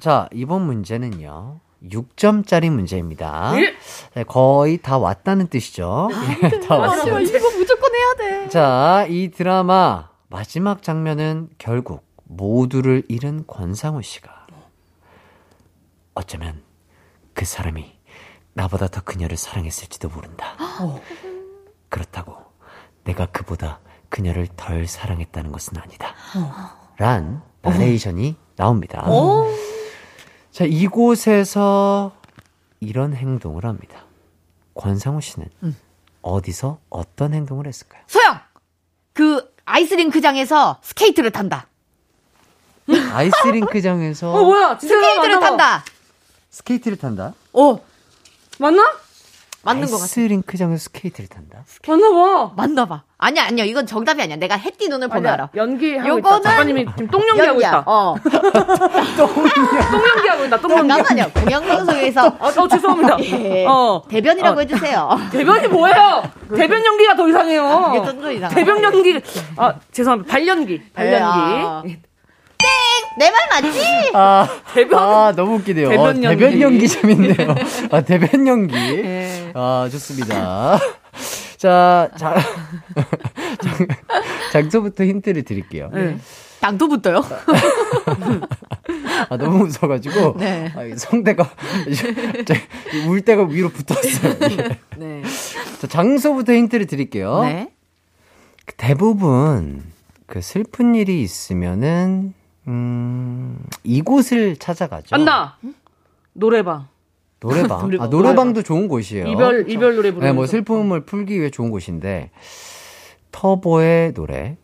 자, 0.00 0.28
이번 0.32 0.62
문제는요. 0.62 1.58
6점짜리 1.84 2.70
문제입니다. 2.70 3.52
예. 3.60 3.74
네, 4.14 4.24
거의 4.24 4.78
다 4.78 4.98
왔다는 4.98 5.48
뜻이죠. 5.48 6.08
예, 6.42 6.60
다 6.66 6.76
왔어요. 6.76 7.16
아, 7.16 7.20
이거 7.20 7.50
무조건 7.50 7.90
해야 7.94 8.14
돼. 8.14 8.48
자, 8.48 9.06
이 9.08 9.30
드라마 9.30 10.08
마지막 10.28 10.82
장면은 10.82 11.48
결국 11.58 12.04
모두를 12.24 13.02
잃은 13.08 13.44
권상우 13.46 14.02
씨가 14.02 14.46
어쩌면 16.14 16.62
그 17.32 17.44
사람이 17.44 17.96
나보다 18.54 18.88
더 18.88 19.00
그녀를 19.02 19.36
사랑했을지도 19.36 20.08
모른다. 20.08 20.56
그렇다고 21.88 22.36
내가 23.04 23.26
그보다 23.26 23.80
그녀를 24.08 24.48
덜 24.56 24.86
사랑했다는 24.86 25.52
것은 25.52 25.78
아니다. 25.78 26.14
란 26.96 27.42
나레이션이 27.62 28.36
나옵니다. 28.56 29.04
자, 30.58 30.64
이곳에서 30.64 32.16
이런 32.80 33.14
행동을 33.14 33.64
합니다. 33.64 34.04
권상우 34.74 35.20
씨는 35.20 35.46
어디서 36.20 36.80
어떤 36.90 37.32
행동을 37.32 37.68
했을까요? 37.68 38.02
소영 38.08 38.40
그 39.12 39.54
아이스링크장에서 39.66 40.80
스케이트를 40.82 41.30
탄다. 41.30 41.68
아이스링크장에서 42.88 44.32
어, 44.32 44.42
뭐야? 44.42 44.78
스케이트를. 44.80 45.38
탄다. 45.38 45.84
스케이트를 46.50 46.96
탄다? 46.96 47.34
어 47.52 47.80
맞나? 48.58 48.82
맞는 49.68 49.86
것 49.86 49.92
같아. 49.92 50.04
아이스링크장에서 50.04 50.78
스케이트를 50.84 51.28
탄다? 51.28 51.64
맞나 51.86 52.10
봐. 52.10 52.52
맞나 52.56 52.86
봐. 52.86 53.02
아니야 53.18 53.44
아니야 53.46 53.64
이건 53.64 53.86
정답이 53.86 54.22
아니야. 54.22 54.36
내가 54.36 54.56
해띠 54.56 54.88
눈을 54.88 55.08
보면 55.08 55.26
알아. 55.26 55.50
연기하고 55.54 56.00
있다. 56.00 56.08
요거는 56.08 56.42
작가님이 56.42 56.86
지금 56.96 57.08
똥연기하고 57.08 57.48
연기야. 57.62 57.68
있다. 57.68 57.82
어. 57.86 58.14
똥연기하고 59.16 60.44
있다. 60.44 60.60
똥연기. 60.60 60.88
잠깐만요. 60.88 61.30
공영방송에서 61.32 62.26
어, 62.38 62.46
어, 62.46 62.68
죄송합니다. 62.68 63.16
예. 63.24 63.66
어. 63.66 64.02
대변이라고 64.08 64.56
어. 64.58 64.60
해주세요. 64.60 65.08
대변이 65.32 65.68
뭐예요? 65.68 66.22
대변 66.56 66.84
연기가 66.84 67.14
더 67.16 67.28
이상해요. 67.28 67.92
이게 67.94 68.06
좀더 68.06 68.32
이상해. 68.32 68.54
대변 68.54 68.82
연기. 68.82 69.20
아, 69.56 69.74
죄송합니다. 69.92 70.32
발연기. 70.32 70.82
발연기. 70.94 72.07
예, 72.64 73.18
내말 73.18 73.48
맞지? 73.50 74.10
아, 74.14 74.48
대변. 74.74 74.98
아 74.98 75.32
너무 75.34 75.56
웃기네요. 75.56 75.88
대변 75.90 76.04
어, 76.04 76.22
연기. 76.22 76.28
대변 76.28 76.60
연기 76.60 76.88
재밌네요. 76.88 77.54
아, 77.90 78.00
대변 78.02 78.46
연기. 78.46 78.74
예. 78.76 79.52
아, 79.54 79.88
좋습니다. 79.90 80.78
자, 81.56 82.08
자, 82.16 82.34
장, 83.60 83.86
장소부터 84.52 85.04
힌트를 85.04 85.42
드릴게요. 85.44 85.90
네. 85.92 86.18
당도부터요? 86.60 87.24
아, 89.28 89.36
너무 89.36 89.64
웃어가지고. 89.66 90.36
네. 90.38 90.72
아, 90.76 90.84
이 90.84 90.96
성대가, 90.96 91.44
자, 92.46 92.54
이 92.92 93.06
울대가 93.06 93.44
위로 93.44 93.68
붙었어요. 93.70 94.34
예. 94.50 94.78
네. 94.96 95.22
자, 95.80 95.86
장소부터 95.86 96.52
힌트를 96.52 96.86
드릴게요. 96.86 97.42
네. 97.42 97.70
대부분 98.76 99.82
그 100.26 100.42
슬픈 100.42 100.94
일이 100.94 101.22
있으면은 101.22 102.34
음, 102.68 103.58
이곳을 103.82 104.56
찾아가죠. 104.56 105.14
안나. 105.16 105.56
노래방. 106.34 106.86
노래방. 107.40 107.80
노래방. 107.82 108.06
아, 108.06 108.10
노래방도 108.10 108.62
좋은 108.62 108.88
곳이에요. 108.88 109.26
이별, 109.26 109.68
이별 109.70 109.96
노래 109.96 110.10
부르는 110.12 110.28
네, 110.28 110.32
뭐 110.34 110.46
슬픔을 110.46 111.00
풀기 111.06 111.38
위해 111.38 111.50
좋은 111.50 111.70
곳인데 111.70 112.30
터보의 113.32 114.12
노래 114.14 114.56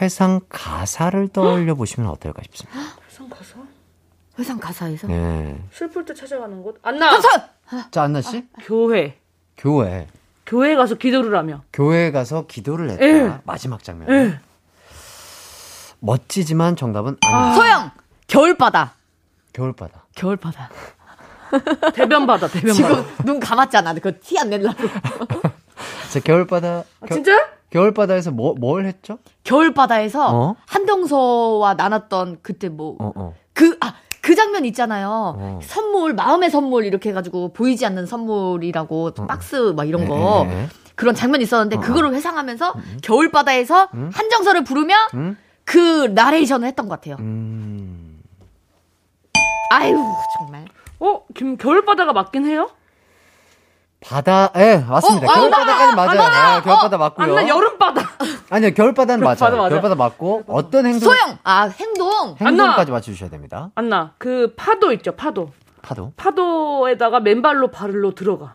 회상 0.00 0.40
가사를 0.48 1.28
떠올려 1.28 1.74
보시면 1.74 2.08
어떨까 2.08 2.42
싶습니다. 2.44 2.78
회상 3.08 3.28
가사? 3.28 3.56
회상 4.38 4.58
가사에서 4.58 5.06
네. 5.08 5.56
슬플 5.72 6.04
때 6.04 6.14
찾아가는 6.14 6.62
곳? 6.62 6.78
안나. 6.82 7.12
한선 7.12 7.90
자, 7.90 8.02
안나 8.02 8.20
씨? 8.20 8.46
교회. 8.64 9.18
교회. 9.56 10.06
교회 10.46 10.74
가서 10.76 10.96
기도를 10.96 11.36
하며. 11.36 11.62
교회에 11.72 12.10
가서 12.10 12.46
기도를 12.46 12.90
했다. 12.90 13.04
예. 13.06 13.38
마지막 13.44 13.82
장면. 13.82 14.08
예. 14.10 14.38
멋지지만 16.00 16.76
정답은 16.76 17.16
아니. 17.22 17.54
소영 17.56 17.90
겨울바다 18.26 18.94
겨울바다. 19.52 20.04
겨울바다 20.16 20.68
대변바다, 21.94 22.48
대변바다. 22.48 22.72
지금 22.72 23.04
눈 23.24 23.38
감았잖아 23.40 23.94
그티안 23.94 24.50
내려고 24.50 24.76
자, 26.12 26.20
겨울바다. 26.20 26.68
아, 27.00 27.06
겨- 27.06 27.14
진짜? 27.14 27.32
겨울바다에서 27.70 28.30
뭐, 28.30 28.54
뭘 28.58 28.86
했죠? 28.86 29.18
겨울바다에서 29.44 30.28
어? 30.36 30.56
한동서와 30.66 31.74
나눴던 31.74 32.38
그때 32.42 32.68
뭐 32.68 32.96
어, 33.00 33.12
어. 33.14 33.34
그, 33.52 33.76
아, 33.80 33.94
그 34.20 34.34
장면 34.34 34.64
있잖아요. 34.66 35.34
어. 35.36 35.60
선물, 35.62 36.14
마음의 36.14 36.50
선물, 36.50 36.86
이렇게 36.86 37.10
해가지고, 37.10 37.52
보이지 37.52 37.84
않는 37.86 38.06
선물이라고, 38.06 39.12
박스, 39.28 39.56
막 39.76 39.86
이런 39.88 40.08
거. 40.08 40.46
예, 40.48 40.50
예, 40.50 40.62
예. 40.62 40.68
그런 40.94 41.14
장면이 41.14 41.44
있었는데, 41.44 41.76
그거를 41.76 42.14
회상하면서, 42.14 42.74
겨울바다에서 43.02 43.88
음. 43.94 44.10
한정서를 44.14 44.64
부르며, 44.64 44.94
음? 45.14 45.36
그 45.64 46.06
나레이션을 46.06 46.66
했던 46.68 46.88
것 46.88 47.00
같아요. 47.00 47.16
음. 47.20 48.20
아유, 49.70 49.96
정말. 50.38 50.64
어? 51.00 51.22
김, 51.34 51.56
겨울바다가 51.56 52.12
맞긴 52.12 52.46
해요? 52.46 52.70
바다, 54.00 54.50
예, 54.56 54.84
맞습니다. 54.86 55.26
어, 55.26 55.30
어, 55.30 55.34
겨울바다까지 55.34 55.96
맞아요. 55.96 56.10
안나! 56.10 56.54
아, 56.56 56.62
겨울바다 56.62 56.98
맞고요. 56.98 57.26
안 57.26 57.34
나 57.34 57.48
여름바다. 57.48 58.02
아니요, 58.50 58.74
겨울바다는 58.74 59.24
맞아요. 59.24 59.36
겨울바다 59.36 59.56
맞아요. 59.56 59.68
겨울바다 59.70 59.94
맞고, 59.94 60.44
어떤 60.46 60.86
행동, 60.86 61.00
소영! 61.00 61.38
아, 61.42 61.62
행동! 61.68 62.36
행동까지 62.38 62.92
맞춰주셔야 62.92 63.30
됩니다. 63.30 63.70
안나, 63.74 64.12
그 64.18 64.52
파도 64.56 64.92
있죠, 64.92 65.12
파도. 65.16 65.50
파도. 65.80 66.12
파도에다가 66.16 67.20
맨발로 67.20 67.68
발로 67.68 68.14
들어가. 68.14 68.54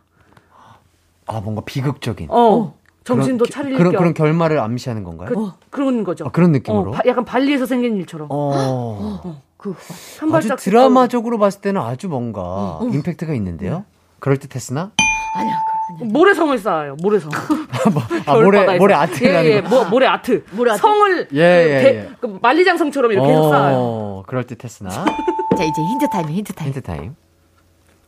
아, 1.26 1.40
뭔가 1.42 1.62
비극적인. 1.66 2.28
어. 2.32 2.76
정신도 3.16 3.46
그런, 3.46 3.52
차릴 3.52 3.78
그런, 3.78 3.92
겸. 3.92 4.00
그런 4.00 4.14
결말을 4.14 4.60
암시하는 4.60 5.04
건가요? 5.04 5.30
그, 5.30 5.52
그런 5.70 6.04
거죠. 6.04 6.26
아, 6.26 6.32
그런 6.32 6.52
느낌으로? 6.52 6.92
어, 6.92 6.94
바- 6.94 7.02
약간 7.06 7.26
발리에서 7.26 7.66
생긴 7.66 7.98
일처럼. 7.98 8.28
어. 8.32 9.42
그, 9.58 9.76
한 10.20 10.34
아주 10.34 10.56
드라마적으로 10.58 11.38
봤을 11.38 11.60
때는 11.62 11.82
아주 11.82 12.08
뭔가 12.08 12.80
임팩트가 12.82 13.34
있는데요. 13.34 13.86
그럴듯했으나 14.20 14.92
아니야, 15.34 15.64
모래성을 16.02 16.58
쌓아요. 16.58 16.96
모래성. 17.02 17.32
아, 18.26 18.34
모래 18.36 18.58
겨울바다에서. 18.60 18.78
모래 18.82 18.94
아트라는 18.96 19.46
예, 19.46 19.56
예, 19.56 19.62
거. 19.62 19.70
뭐, 19.70 19.86
모래 19.86 20.06
아트. 20.08 20.44
모래 20.52 20.72
아트? 20.72 20.82
성을 20.82 21.28
예, 21.34 21.38
예, 21.40 21.64
그 21.78 21.84
대- 21.84 21.96
예. 21.98 22.10
그 22.20 22.40
만리장성처럼 22.42 23.12
이렇게 23.12 23.32
해서 23.32 23.50
쌓아요. 23.50 23.76
어, 23.80 24.24
그럴 24.28 24.46
듯했으나 24.46 24.90
자, 25.58 25.64
이제 25.64 25.82
힌트 25.84 26.08
타임, 26.10 26.30
힌트 26.30 26.54
타임. 26.54 26.68
힌트 26.74 26.82
타임. 26.82 27.16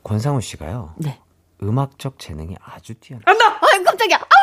권상우 0.04 0.41
씨가요. 0.41 0.93
네. 0.97 1.20
음악적 1.64 2.18
재능이 2.18 2.56
아주 2.64 2.93
뛰어나. 2.95 3.22
안나. 3.26 3.45
아유, 3.45 3.84
깜짝이야. 3.84 4.18
아유, 4.18 4.41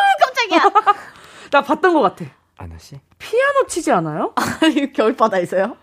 깜짝이야. 0.49 0.73
나 1.51 1.63
봤던 1.63 1.95
것 1.95 2.01
같아. 2.01 2.25
아나 2.57 2.77
씨? 2.79 2.99
피아노 3.19 3.67
치지 3.69 3.91
않아요? 3.93 4.33
아니, 4.63 4.93
겨울바다에서요? 4.93 5.77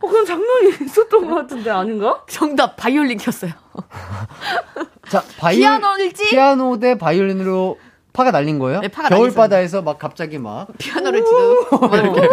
어, 0.00 0.06
그런 0.08 0.24
장면이 0.24 0.68
있었던 0.84 1.28
것 1.28 1.34
같은데 1.34 1.70
아닌가? 1.70 2.22
정답 2.28 2.76
바이올린 2.76 3.18
켰어요. 3.18 3.52
자, 5.08 5.22
바이올, 5.38 5.60
피아노일지? 5.60 6.24
피아노 6.30 6.78
대 6.78 6.96
바이올린으로 6.98 7.78
파가 8.12 8.30
갈린 8.32 8.58
거예요? 8.58 8.80
네, 8.80 8.88
파가 8.88 9.08
겨울바다에서 9.08 9.82
막 9.82 9.98
갑자기 9.98 10.38
막 10.38 10.66
피아노를 10.78 11.24
치는 11.24 11.40
이렇게 11.92 12.28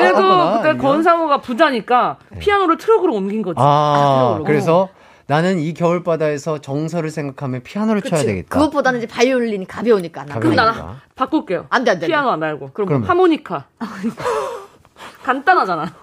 하거나 0.00 0.56
그때 0.56 0.68
아니면- 0.70 0.78
권상우가 0.78 1.40
부자니까 1.42 2.18
피아노를 2.38 2.76
트럭으로 2.78 3.14
옮긴 3.14 3.42
거지. 3.42 3.56
아, 3.60 4.16
트럭으로. 4.18 4.44
그래서 4.44 4.88
나는 5.30 5.60
이 5.60 5.74
겨울바다에서 5.74 6.60
정서를 6.60 7.08
생각하며 7.08 7.60
피아노를 7.62 8.02
쳐야 8.02 8.24
되겠다. 8.24 8.48
그것보다는 8.48 8.98
이제 8.98 9.06
바이올린이 9.06 9.64
가벼우니까. 9.64 10.24
나. 10.24 10.40
그럼. 10.40 10.56
나는 10.56 10.72
바꿀게요. 11.14 11.66
안 11.70 11.84
돼, 11.84 11.92
안 11.92 12.00
돼. 12.00 12.08
피아노 12.08 12.36
말고. 12.36 12.70
그럼 12.72 12.88
그럼. 12.88 13.02
하모니카. 13.04 13.66
간단하잖아. 15.22 15.94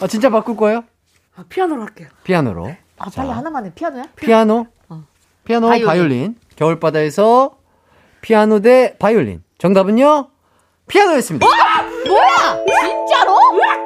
아, 0.00 0.06
진짜 0.06 0.30
바꿀 0.30 0.56
거예요? 0.56 0.84
아, 1.36 1.44
피아노로 1.50 1.82
할게요. 1.82 2.08
피아노로. 2.24 2.74
아, 2.96 3.10
빨리 3.14 3.28
하나만 3.28 3.66
해. 3.66 3.72
피아노야? 3.74 4.04
피아노. 4.16 4.68
피아노, 5.44 5.68
바이올린. 5.68 5.86
바이올린. 5.86 6.36
겨울바다에서 6.56 7.58
피아노 8.22 8.60
대 8.60 8.96
바이올린. 8.98 9.42
정답은요? 9.58 10.30
피아노였습니다. 10.88 11.46
뭐야? 12.06 12.64
진짜로? 12.64 13.85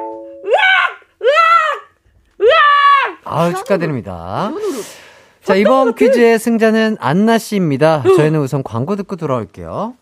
아 3.31 3.53
축하드립니다. 3.53 4.51
자, 5.43 5.55
이번 5.55 5.95
퀴즈의 5.95 6.37
승자는 6.37 6.97
안나 6.99 7.37
씨입니다. 7.37 8.03
저희는 8.03 8.41
우선 8.41 8.61
광고 8.61 8.95
듣고 8.95 9.15
돌아올게요. 9.15 9.95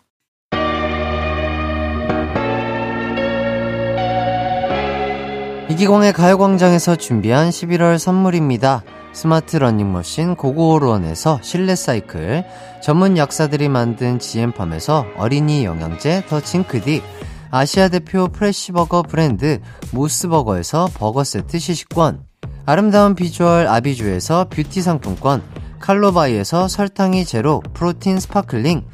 이기광의 5.70 6.12
가요광장에서 6.12 6.96
준비한 6.96 7.50
11월 7.50 7.96
선물입니다. 7.96 8.82
스마트 9.12 9.56
러닝머신 9.56 10.34
고고오르원에서 10.34 11.38
실내 11.42 11.74
사이클, 11.74 12.44
전문 12.82 13.16
약사들이 13.16 13.68
만든 13.68 14.18
GM팜에서 14.18 15.06
어린이 15.16 15.64
영양제 15.64 16.24
더 16.28 16.40
징크디, 16.40 17.02
아시아 17.50 17.88
대표 17.88 18.28
프레시버거 18.28 19.02
브랜드 19.02 19.60
모스버거에서 19.92 20.90
버거 20.94 21.24
세트 21.24 21.58
시식권, 21.58 22.24
아름다운 22.70 23.16
비주얼 23.16 23.66
아비주에서 23.66 24.46
뷰티 24.48 24.80
상품권, 24.80 25.42
칼로바이에서 25.80 26.68
설탕이 26.68 27.24
제로 27.24 27.60
프로틴 27.74 28.20
스파클링, 28.20 28.84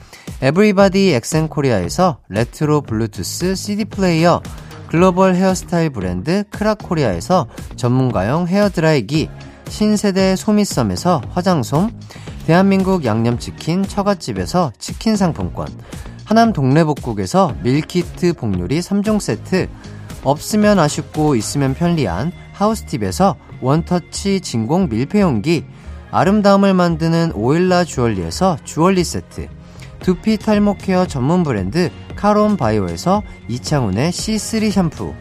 에브리바디 0.41 1.12
엑센코리아에서 1.12 2.20
레트로 2.31 2.81
블루투스 2.81 3.55
CD 3.55 3.85
플레이어, 3.85 4.41
글로벌 4.89 5.35
헤어스타일 5.35 5.91
브랜드 5.91 6.45
크라코리아에서 6.49 7.49
전문가용 7.77 8.49
헤어드라이기, 8.49 9.29
신세대 9.68 10.37
소미썸에서 10.37 11.20
화장솜, 11.33 11.91
대한민국 12.47 13.05
양념치킨 13.05 13.83
처갓집에서 13.83 14.72
치킨 14.79 15.16
상품권, 15.16 15.68
하남 16.24 16.55
동래복국에서 16.55 17.55
밀키트 17.62 18.33
복요리 18.33 18.81
3종 18.81 19.20
세트, 19.20 19.68
없으면 20.24 20.79
아쉽고 20.79 21.37
있으면 21.37 21.74
편리한 21.74 22.33
하우스팁에서 22.57 23.36
원터치 23.61 24.40
진공 24.40 24.88
밀폐용기, 24.88 25.64
아름다움을 26.11 26.72
만드는 26.74 27.32
오일라 27.34 27.84
주얼리에서 27.84 28.57
주얼리 28.64 29.04
세트, 29.04 29.48
두피 30.00 30.38
탈모 30.38 30.76
케어 30.78 31.07
전문 31.07 31.42
브랜드 31.42 31.90
카론 32.16 32.57
바이오에서 32.57 33.22
이창훈의 33.48 34.12
C3 34.12 34.70
샴푸, 34.70 35.14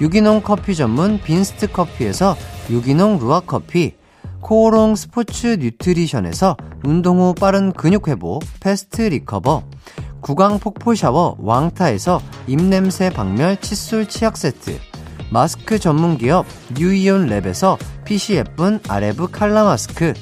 유기농 0.00 0.42
커피 0.42 0.74
전문 0.76 1.20
빈스트 1.20 1.72
커피에서 1.72 2.36
유기농 2.70 3.18
루아 3.18 3.40
커피, 3.40 3.94
코오롱 4.40 4.94
스포츠 4.94 5.56
뉴트리션에서 5.58 6.56
운동 6.84 7.18
후 7.18 7.34
빠른 7.34 7.72
근육 7.72 8.06
회복 8.06 8.44
패스트 8.60 9.02
리커버, 9.02 9.64
구강 10.20 10.60
폭포 10.60 10.94
샤워 10.94 11.36
왕타에서 11.40 12.20
입냄새 12.46 13.10
박멸 13.10 13.60
칫솔 13.60 14.06
치약 14.06 14.36
세트, 14.36 14.78
마스크 15.30 15.78
전문 15.78 16.18
기업 16.18 16.46
뉴이온 16.78 17.28
랩에서 17.28 17.78
핏이 18.04 18.38
예쁜 18.38 18.80
아레브 18.88 19.30
칼라 19.30 19.64
마스크, 19.64 20.12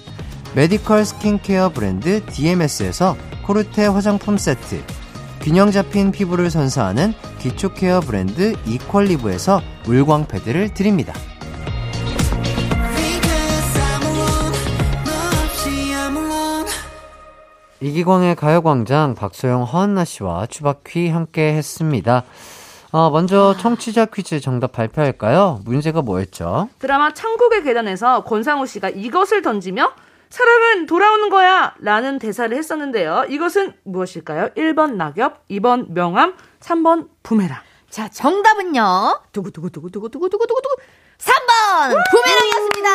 메디컬 0.54 1.04
스킨케어 1.04 1.70
브랜드 1.70 2.24
DMS에서 2.26 3.16
코르테 3.44 3.86
화장품 3.86 4.38
세트, 4.38 4.82
균형 5.40 5.70
잡힌 5.70 6.10
피부를 6.10 6.50
선사하는 6.50 7.12
기초 7.38 7.74
케어 7.74 8.00
브랜드 8.00 8.54
이퀄리브에서 8.66 9.60
물광 9.84 10.26
패드를 10.26 10.72
드립니다. 10.72 11.12
이기광의 17.80 18.36
가요광장 18.36 19.14
박소영 19.14 19.64
허한나 19.64 20.06
씨와 20.06 20.46
추바퀴 20.46 21.10
함께 21.10 21.52
했습니다. 21.52 22.24
어, 22.94 23.10
먼저 23.10 23.56
청취자 23.58 24.06
퀴즈 24.06 24.38
정답 24.38 24.70
발표할까요? 24.70 25.62
문제가 25.64 26.00
뭐였죠? 26.00 26.68
드라마 26.78 27.12
천국의 27.12 27.64
계단에서 27.64 28.22
권상우 28.22 28.66
씨가 28.66 28.90
이것을 28.90 29.42
던지며 29.42 29.92
사랑은 30.30 30.86
돌아오는 30.86 31.28
거야! 31.28 31.74
라는 31.80 32.20
대사를 32.20 32.56
했었는데요. 32.56 33.24
이것은 33.30 33.72
무엇일까요? 33.82 34.50
1번 34.50 34.94
낙엽, 34.94 35.48
2번 35.48 35.90
명함, 35.90 36.36
3번 36.60 37.08
부메랑. 37.24 37.58
자, 37.90 38.08
정답은요. 38.08 39.22
두구두구두구두구두구두구두구. 39.32 40.76
3번! 41.24 41.94
부메랑이었습니다! 42.10 42.90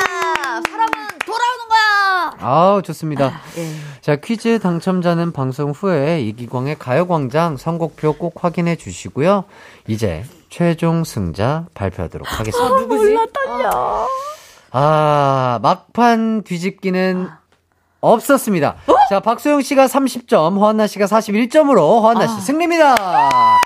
사람은 0.69 1.07
돌아오는 1.25 1.67
거야! 1.69 2.31
아우, 2.39 2.81
좋습니다. 2.83 3.41
예. 3.57 3.67
자, 4.01 4.15
퀴즈 4.15 4.59
당첨자는 4.59 5.31
방송 5.33 5.71
후에 5.71 6.21
이기광의 6.21 6.77
가요광장 6.79 7.57
선곡표 7.57 8.13
꼭 8.13 8.43
확인해 8.43 8.75
주시고요. 8.75 9.45
이제 9.87 10.23
최종 10.49 11.03
승자 11.03 11.65
발표하도록 11.73 12.27
하겠습니다. 12.39 12.75
누구지? 12.79 13.17
아, 14.71 15.59
막판 15.61 16.43
뒤집기는 16.43 17.29
없었습니다. 18.01 18.75
자, 19.09 19.19
박소영 19.19 19.61
씨가 19.61 19.87
30점, 19.87 20.57
허한나 20.59 20.87
씨가 20.87 21.05
41점으로 21.05 22.01
허한나 22.01 22.27
씨 22.27 22.41
승리입니다. 22.41 22.95
아, 22.99 23.57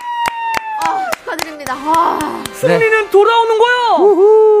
축하드립니다. 1.18 1.74
와. 1.74 2.18
승리는 2.54 3.10
돌아오는 3.10 3.58
거야! 3.58 3.74
야. 3.74 4.53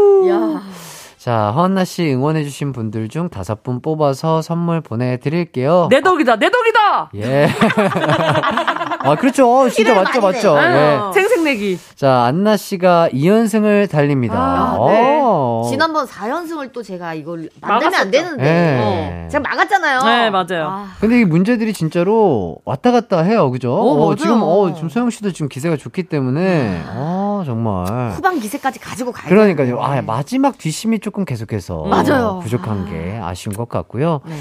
자, 1.24 1.52
허한나 1.52 1.86
씨 1.86 2.12
응원해주신 2.12 2.72
분들 2.72 3.08
중 3.08 3.30
다섯 3.30 3.62
분 3.62 3.80
뽑아서 3.80 4.42
선물 4.42 4.82
보내드릴게요. 4.82 5.88
내 5.90 6.02
덕이다, 6.02 6.36
내 6.36 6.50
덕이다! 6.50 7.10
예. 7.14 7.48
아, 9.00 9.16
그렇죠. 9.16 9.70
진짜 9.70 9.94
맞죠, 9.94 10.20
맞죠. 10.20 10.54
내. 10.54 10.60
예. 10.60 10.96
어. 10.96 11.12
생생내기. 11.14 11.78
자, 11.94 12.24
안나 12.24 12.58
씨가 12.58 13.08
2연승을 13.14 13.90
달립니다. 13.90 14.34
아, 14.36 14.76
네. 14.86 15.20
어. 15.22 15.66
지난번 15.70 16.06
4연승을 16.06 16.74
또 16.74 16.82
제가 16.82 17.14
이걸 17.14 17.48
만들면 17.62 17.84
안 17.86 17.90
막았었죠. 17.90 18.10
되는데. 18.10 18.44
예. 18.44 19.24
어, 19.24 19.28
제가 19.30 19.48
막았잖아요. 19.48 20.02
네, 20.02 20.28
맞아요. 20.28 20.68
아, 20.68 20.88
근데 21.00 21.20
이 21.20 21.24
문제들이 21.24 21.72
진짜로 21.72 22.58
왔다 22.66 22.92
갔다 22.92 23.22
해요, 23.22 23.50
그죠? 23.50 23.74
어, 23.74 23.96
맞아요. 23.96 24.16
지금, 24.16 24.42
어, 24.42 24.74
지금 24.74 24.90
소영 24.90 25.08
씨도 25.08 25.32
지금 25.32 25.48
기세가 25.48 25.78
좋기 25.78 26.02
때문에, 26.02 26.82
어, 26.88 27.33
정말. 27.44 28.10
후반 28.12 28.40
기세까지 28.40 28.78
가지고 28.78 29.12
가야 29.12 29.28
그러니까요. 29.28 29.80
아, 29.80 30.00
마지막 30.02 30.58
뒷심이 30.58 30.98
조금 31.00 31.24
계속해서. 31.24 31.82
맞아요. 31.84 32.40
부족한 32.42 32.90
게 32.90 33.18
아쉬운 33.22 33.54
것 33.54 33.68
같고요. 33.68 34.20
네. 34.26 34.34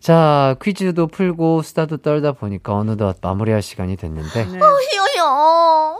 자, 0.00 0.54
퀴즈도 0.62 1.08
풀고 1.08 1.62
수다도 1.62 1.96
떨다 1.96 2.30
보니까 2.32 2.74
어느덧 2.74 3.16
마무리할 3.22 3.60
시간이 3.62 3.96
됐는데. 3.96 4.44
네. 4.44 4.58
희어요. 4.58 5.96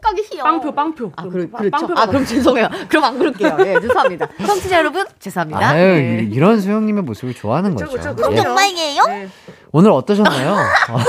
까기 0.00 0.22
희어. 0.30 0.44
빵표, 0.44 0.72
빵표. 0.72 1.06
아, 1.16 1.22
빵- 1.22 1.30
그렇죠. 1.30 1.50
빵표라고 1.70 2.00
아, 2.00 2.06
그럼 2.06 2.24
죄송해요. 2.24 2.68
그럼 2.88 3.04
안 3.04 3.18
그럴게요. 3.18 3.56
예, 3.66 3.80
죄송합니다. 3.82 4.28
청취자 4.46 4.78
여러분, 4.78 5.04
죄송합니다. 5.18 5.68
아유, 5.70 5.76
네. 5.94 6.20
이- 6.22 6.34
이런 6.34 6.60
소영님의 6.60 7.02
모습을 7.02 7.34
좋아하는 7.34 7.74
그쵸, 7.74 7.90
거죠. 7.90 7.96
그쵸, 7.96 8.10
예. 8.10 8.14
그럼요. 8.14 8.42
정말이에요? 8.42 9.02
네. 9.06 9.28
오늘 9.72 9.90
어떠셨나요? 9.90 10.56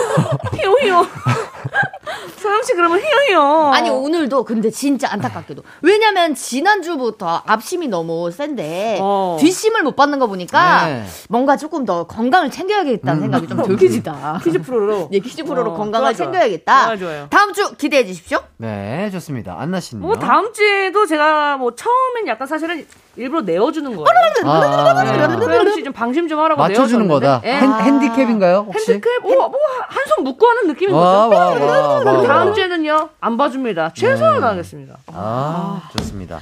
히요, 0.57 0.75
히요. 0.81 1.05
소영 2.37 2.63
씨 2.63 2.73
그러면 2.73 2.99
히요, 2.99 3.07
히요. 3.29 3.71
아니 3.73 3.89
오늘도 3.89 4.43
근데 4.43 4.69
진짜 4.69 5.11
안타깝게도 5.11 5.61
왜냐면 5.81 6.35
지난주부터 6.35 7.43
앞심이 7.45 7.87
너무 7.87 8.31
센데 8.31 8.99
어. 9.01 9.37
뒷심을 9.39 9.83
못 9.83 9.95
받는 9.95 10.19
거 10.19 10.27
보니까 10.27 10.85
네. 10.87 11.05
뭔가 11.29 11.57
조금 11.57 11.85
더 11.85 12.05
건강을 12.07 12.51
챙겨야겠다는 12.51 13.21
생각이 13.21 13.47
좀 13.47 13.63
듭니다. 13.63 14.39
퀴즈 14.43 14.61
프로로. 14.61 15.09
예, 15.11 15.19
퀴즈 15.19 15.43
프로로 15.43 15.71
어, 15.71 15.73
건강을 15.75 16.13
좋아, 16.13 16.13
좋아. 16.13 16.25
챙겨야겠다. 16.25 16.83
좋아요, 16.85 16.97
좋아요. 16.99 17.27
다음 17.29 17.53
주 17.53 17.75
기대해 17.75 18.05
주십시오. 18.05 18.39
네, 18.57 19.09
좋습니다. 19.11 19.55
안나 19.59 19.79
씨는요? 19.79 20.05
뭐 20.05 20.15
다음 20.17 20.51
주에도 20.53 21.05
제가 21.05 21.57
뭐 21.57 21.75
처음엔 21.75 22.27
약간 22.27 22.47
사실은 22.47 22.85
일부러 23.15 23.41
내어주는 23.41 23.95
거예요. 23.95 24.05
아, 24.45 24.49
아, 24.49 24.89
아. 24.99 25.03
네. 25.03 25.45
소영 25.45 25.71
씨좀 25.73 25.93
방심 25.93 26.27
좀 26.27 26.39
하라고 26.39 26.61
맞춰주는. 26.61 27.07
거다. 27.07 27.41
예. 27.43 27.51
핸, 27.51 27.71
핸디캡인가요? 27.73 28.65
혹시? 28.67 28.93
핸드캡? 28.93 29.19
뭐, 29.21 29.35
뭐 29.49 29.59
한 29.89 30.05
손꾹 30.07 30.23
묶고 30.23 30.47
하는 30.47 30.67
느낌인 30.67 30.93
와, 30.93 31.27
거죠. 31.27 31.35
와, 31.35 31.49
와, 31.49 32.03
와, 32.03 32.11
와. 32.19 32.27
다음 32.27 32.53
주에는요 32.53 33.09
안 33.19 33.37
봐줍니다. 33.37 33.93
최선을 33.95 34.39
다하겠습니다. 34.41 34.97
아, 35.07 35.89
좋습니다. 35.97 36.39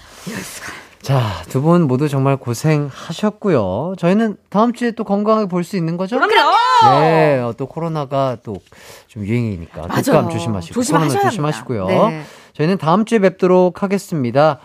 자, 1.01 1.21
두 1.47 1.61
분 1.61 1.83
모두 1.87 2.09
정말 2.09 2.35
고생하셨고요. 2.35 3.93
저희는 3.97 4.35
다음 4.49 4.73
주에 4.73 4.91
또 4.91 5.05
건강하게 5.05 5.47
볼 5.47 5.63
수 5.63 5.77
있는 5.77 5.95
거죠? 5.95 6.19
그럼요. 6.19 6.51
네, 6.99 7.39
어, 7.39 7.53
또 7.55 7.65
코로나가 7.67 8.37
또 8.43 8.57
좀 9.07 9.25
유행이니까 9.25 9.87
맞아요. 9.87 10.01
독감 10.03 10.29
조심하시고 10.29 10.73
조심하셔야. 10.73 11.21
조심하시고요. 11.21 11.87
네. 11.87 12.23
저희는 12.53 12.77
다음 12.77 13.05
주에 13.05 13.19
뵙도록 13.19 13.81
하겠습니다. 13.83 14.59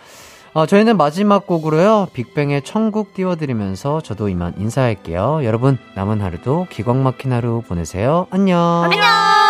어, 0.53 0.67
저희는 0.67 0.97
마지막 0.97 1.47
곡으로요. 1.47 2.09
빅뱅의 2.13 2.61
천국 2.61 3.13
띄워드리면서 3.15 4.01
저도 4.01 4.29
이만 4.29 4.53
인사할게요. 4.57 5.41
여러분 5.43 5.79
남은 5.95 6.21
하루도 6.21 6.67
기광 6.69 7.01
막힌 7.03 7.33
하루 7.33 7.63
보내세요. 7.67 8.27
안녕. 8.29 8.59
안녕. 8.83 9.42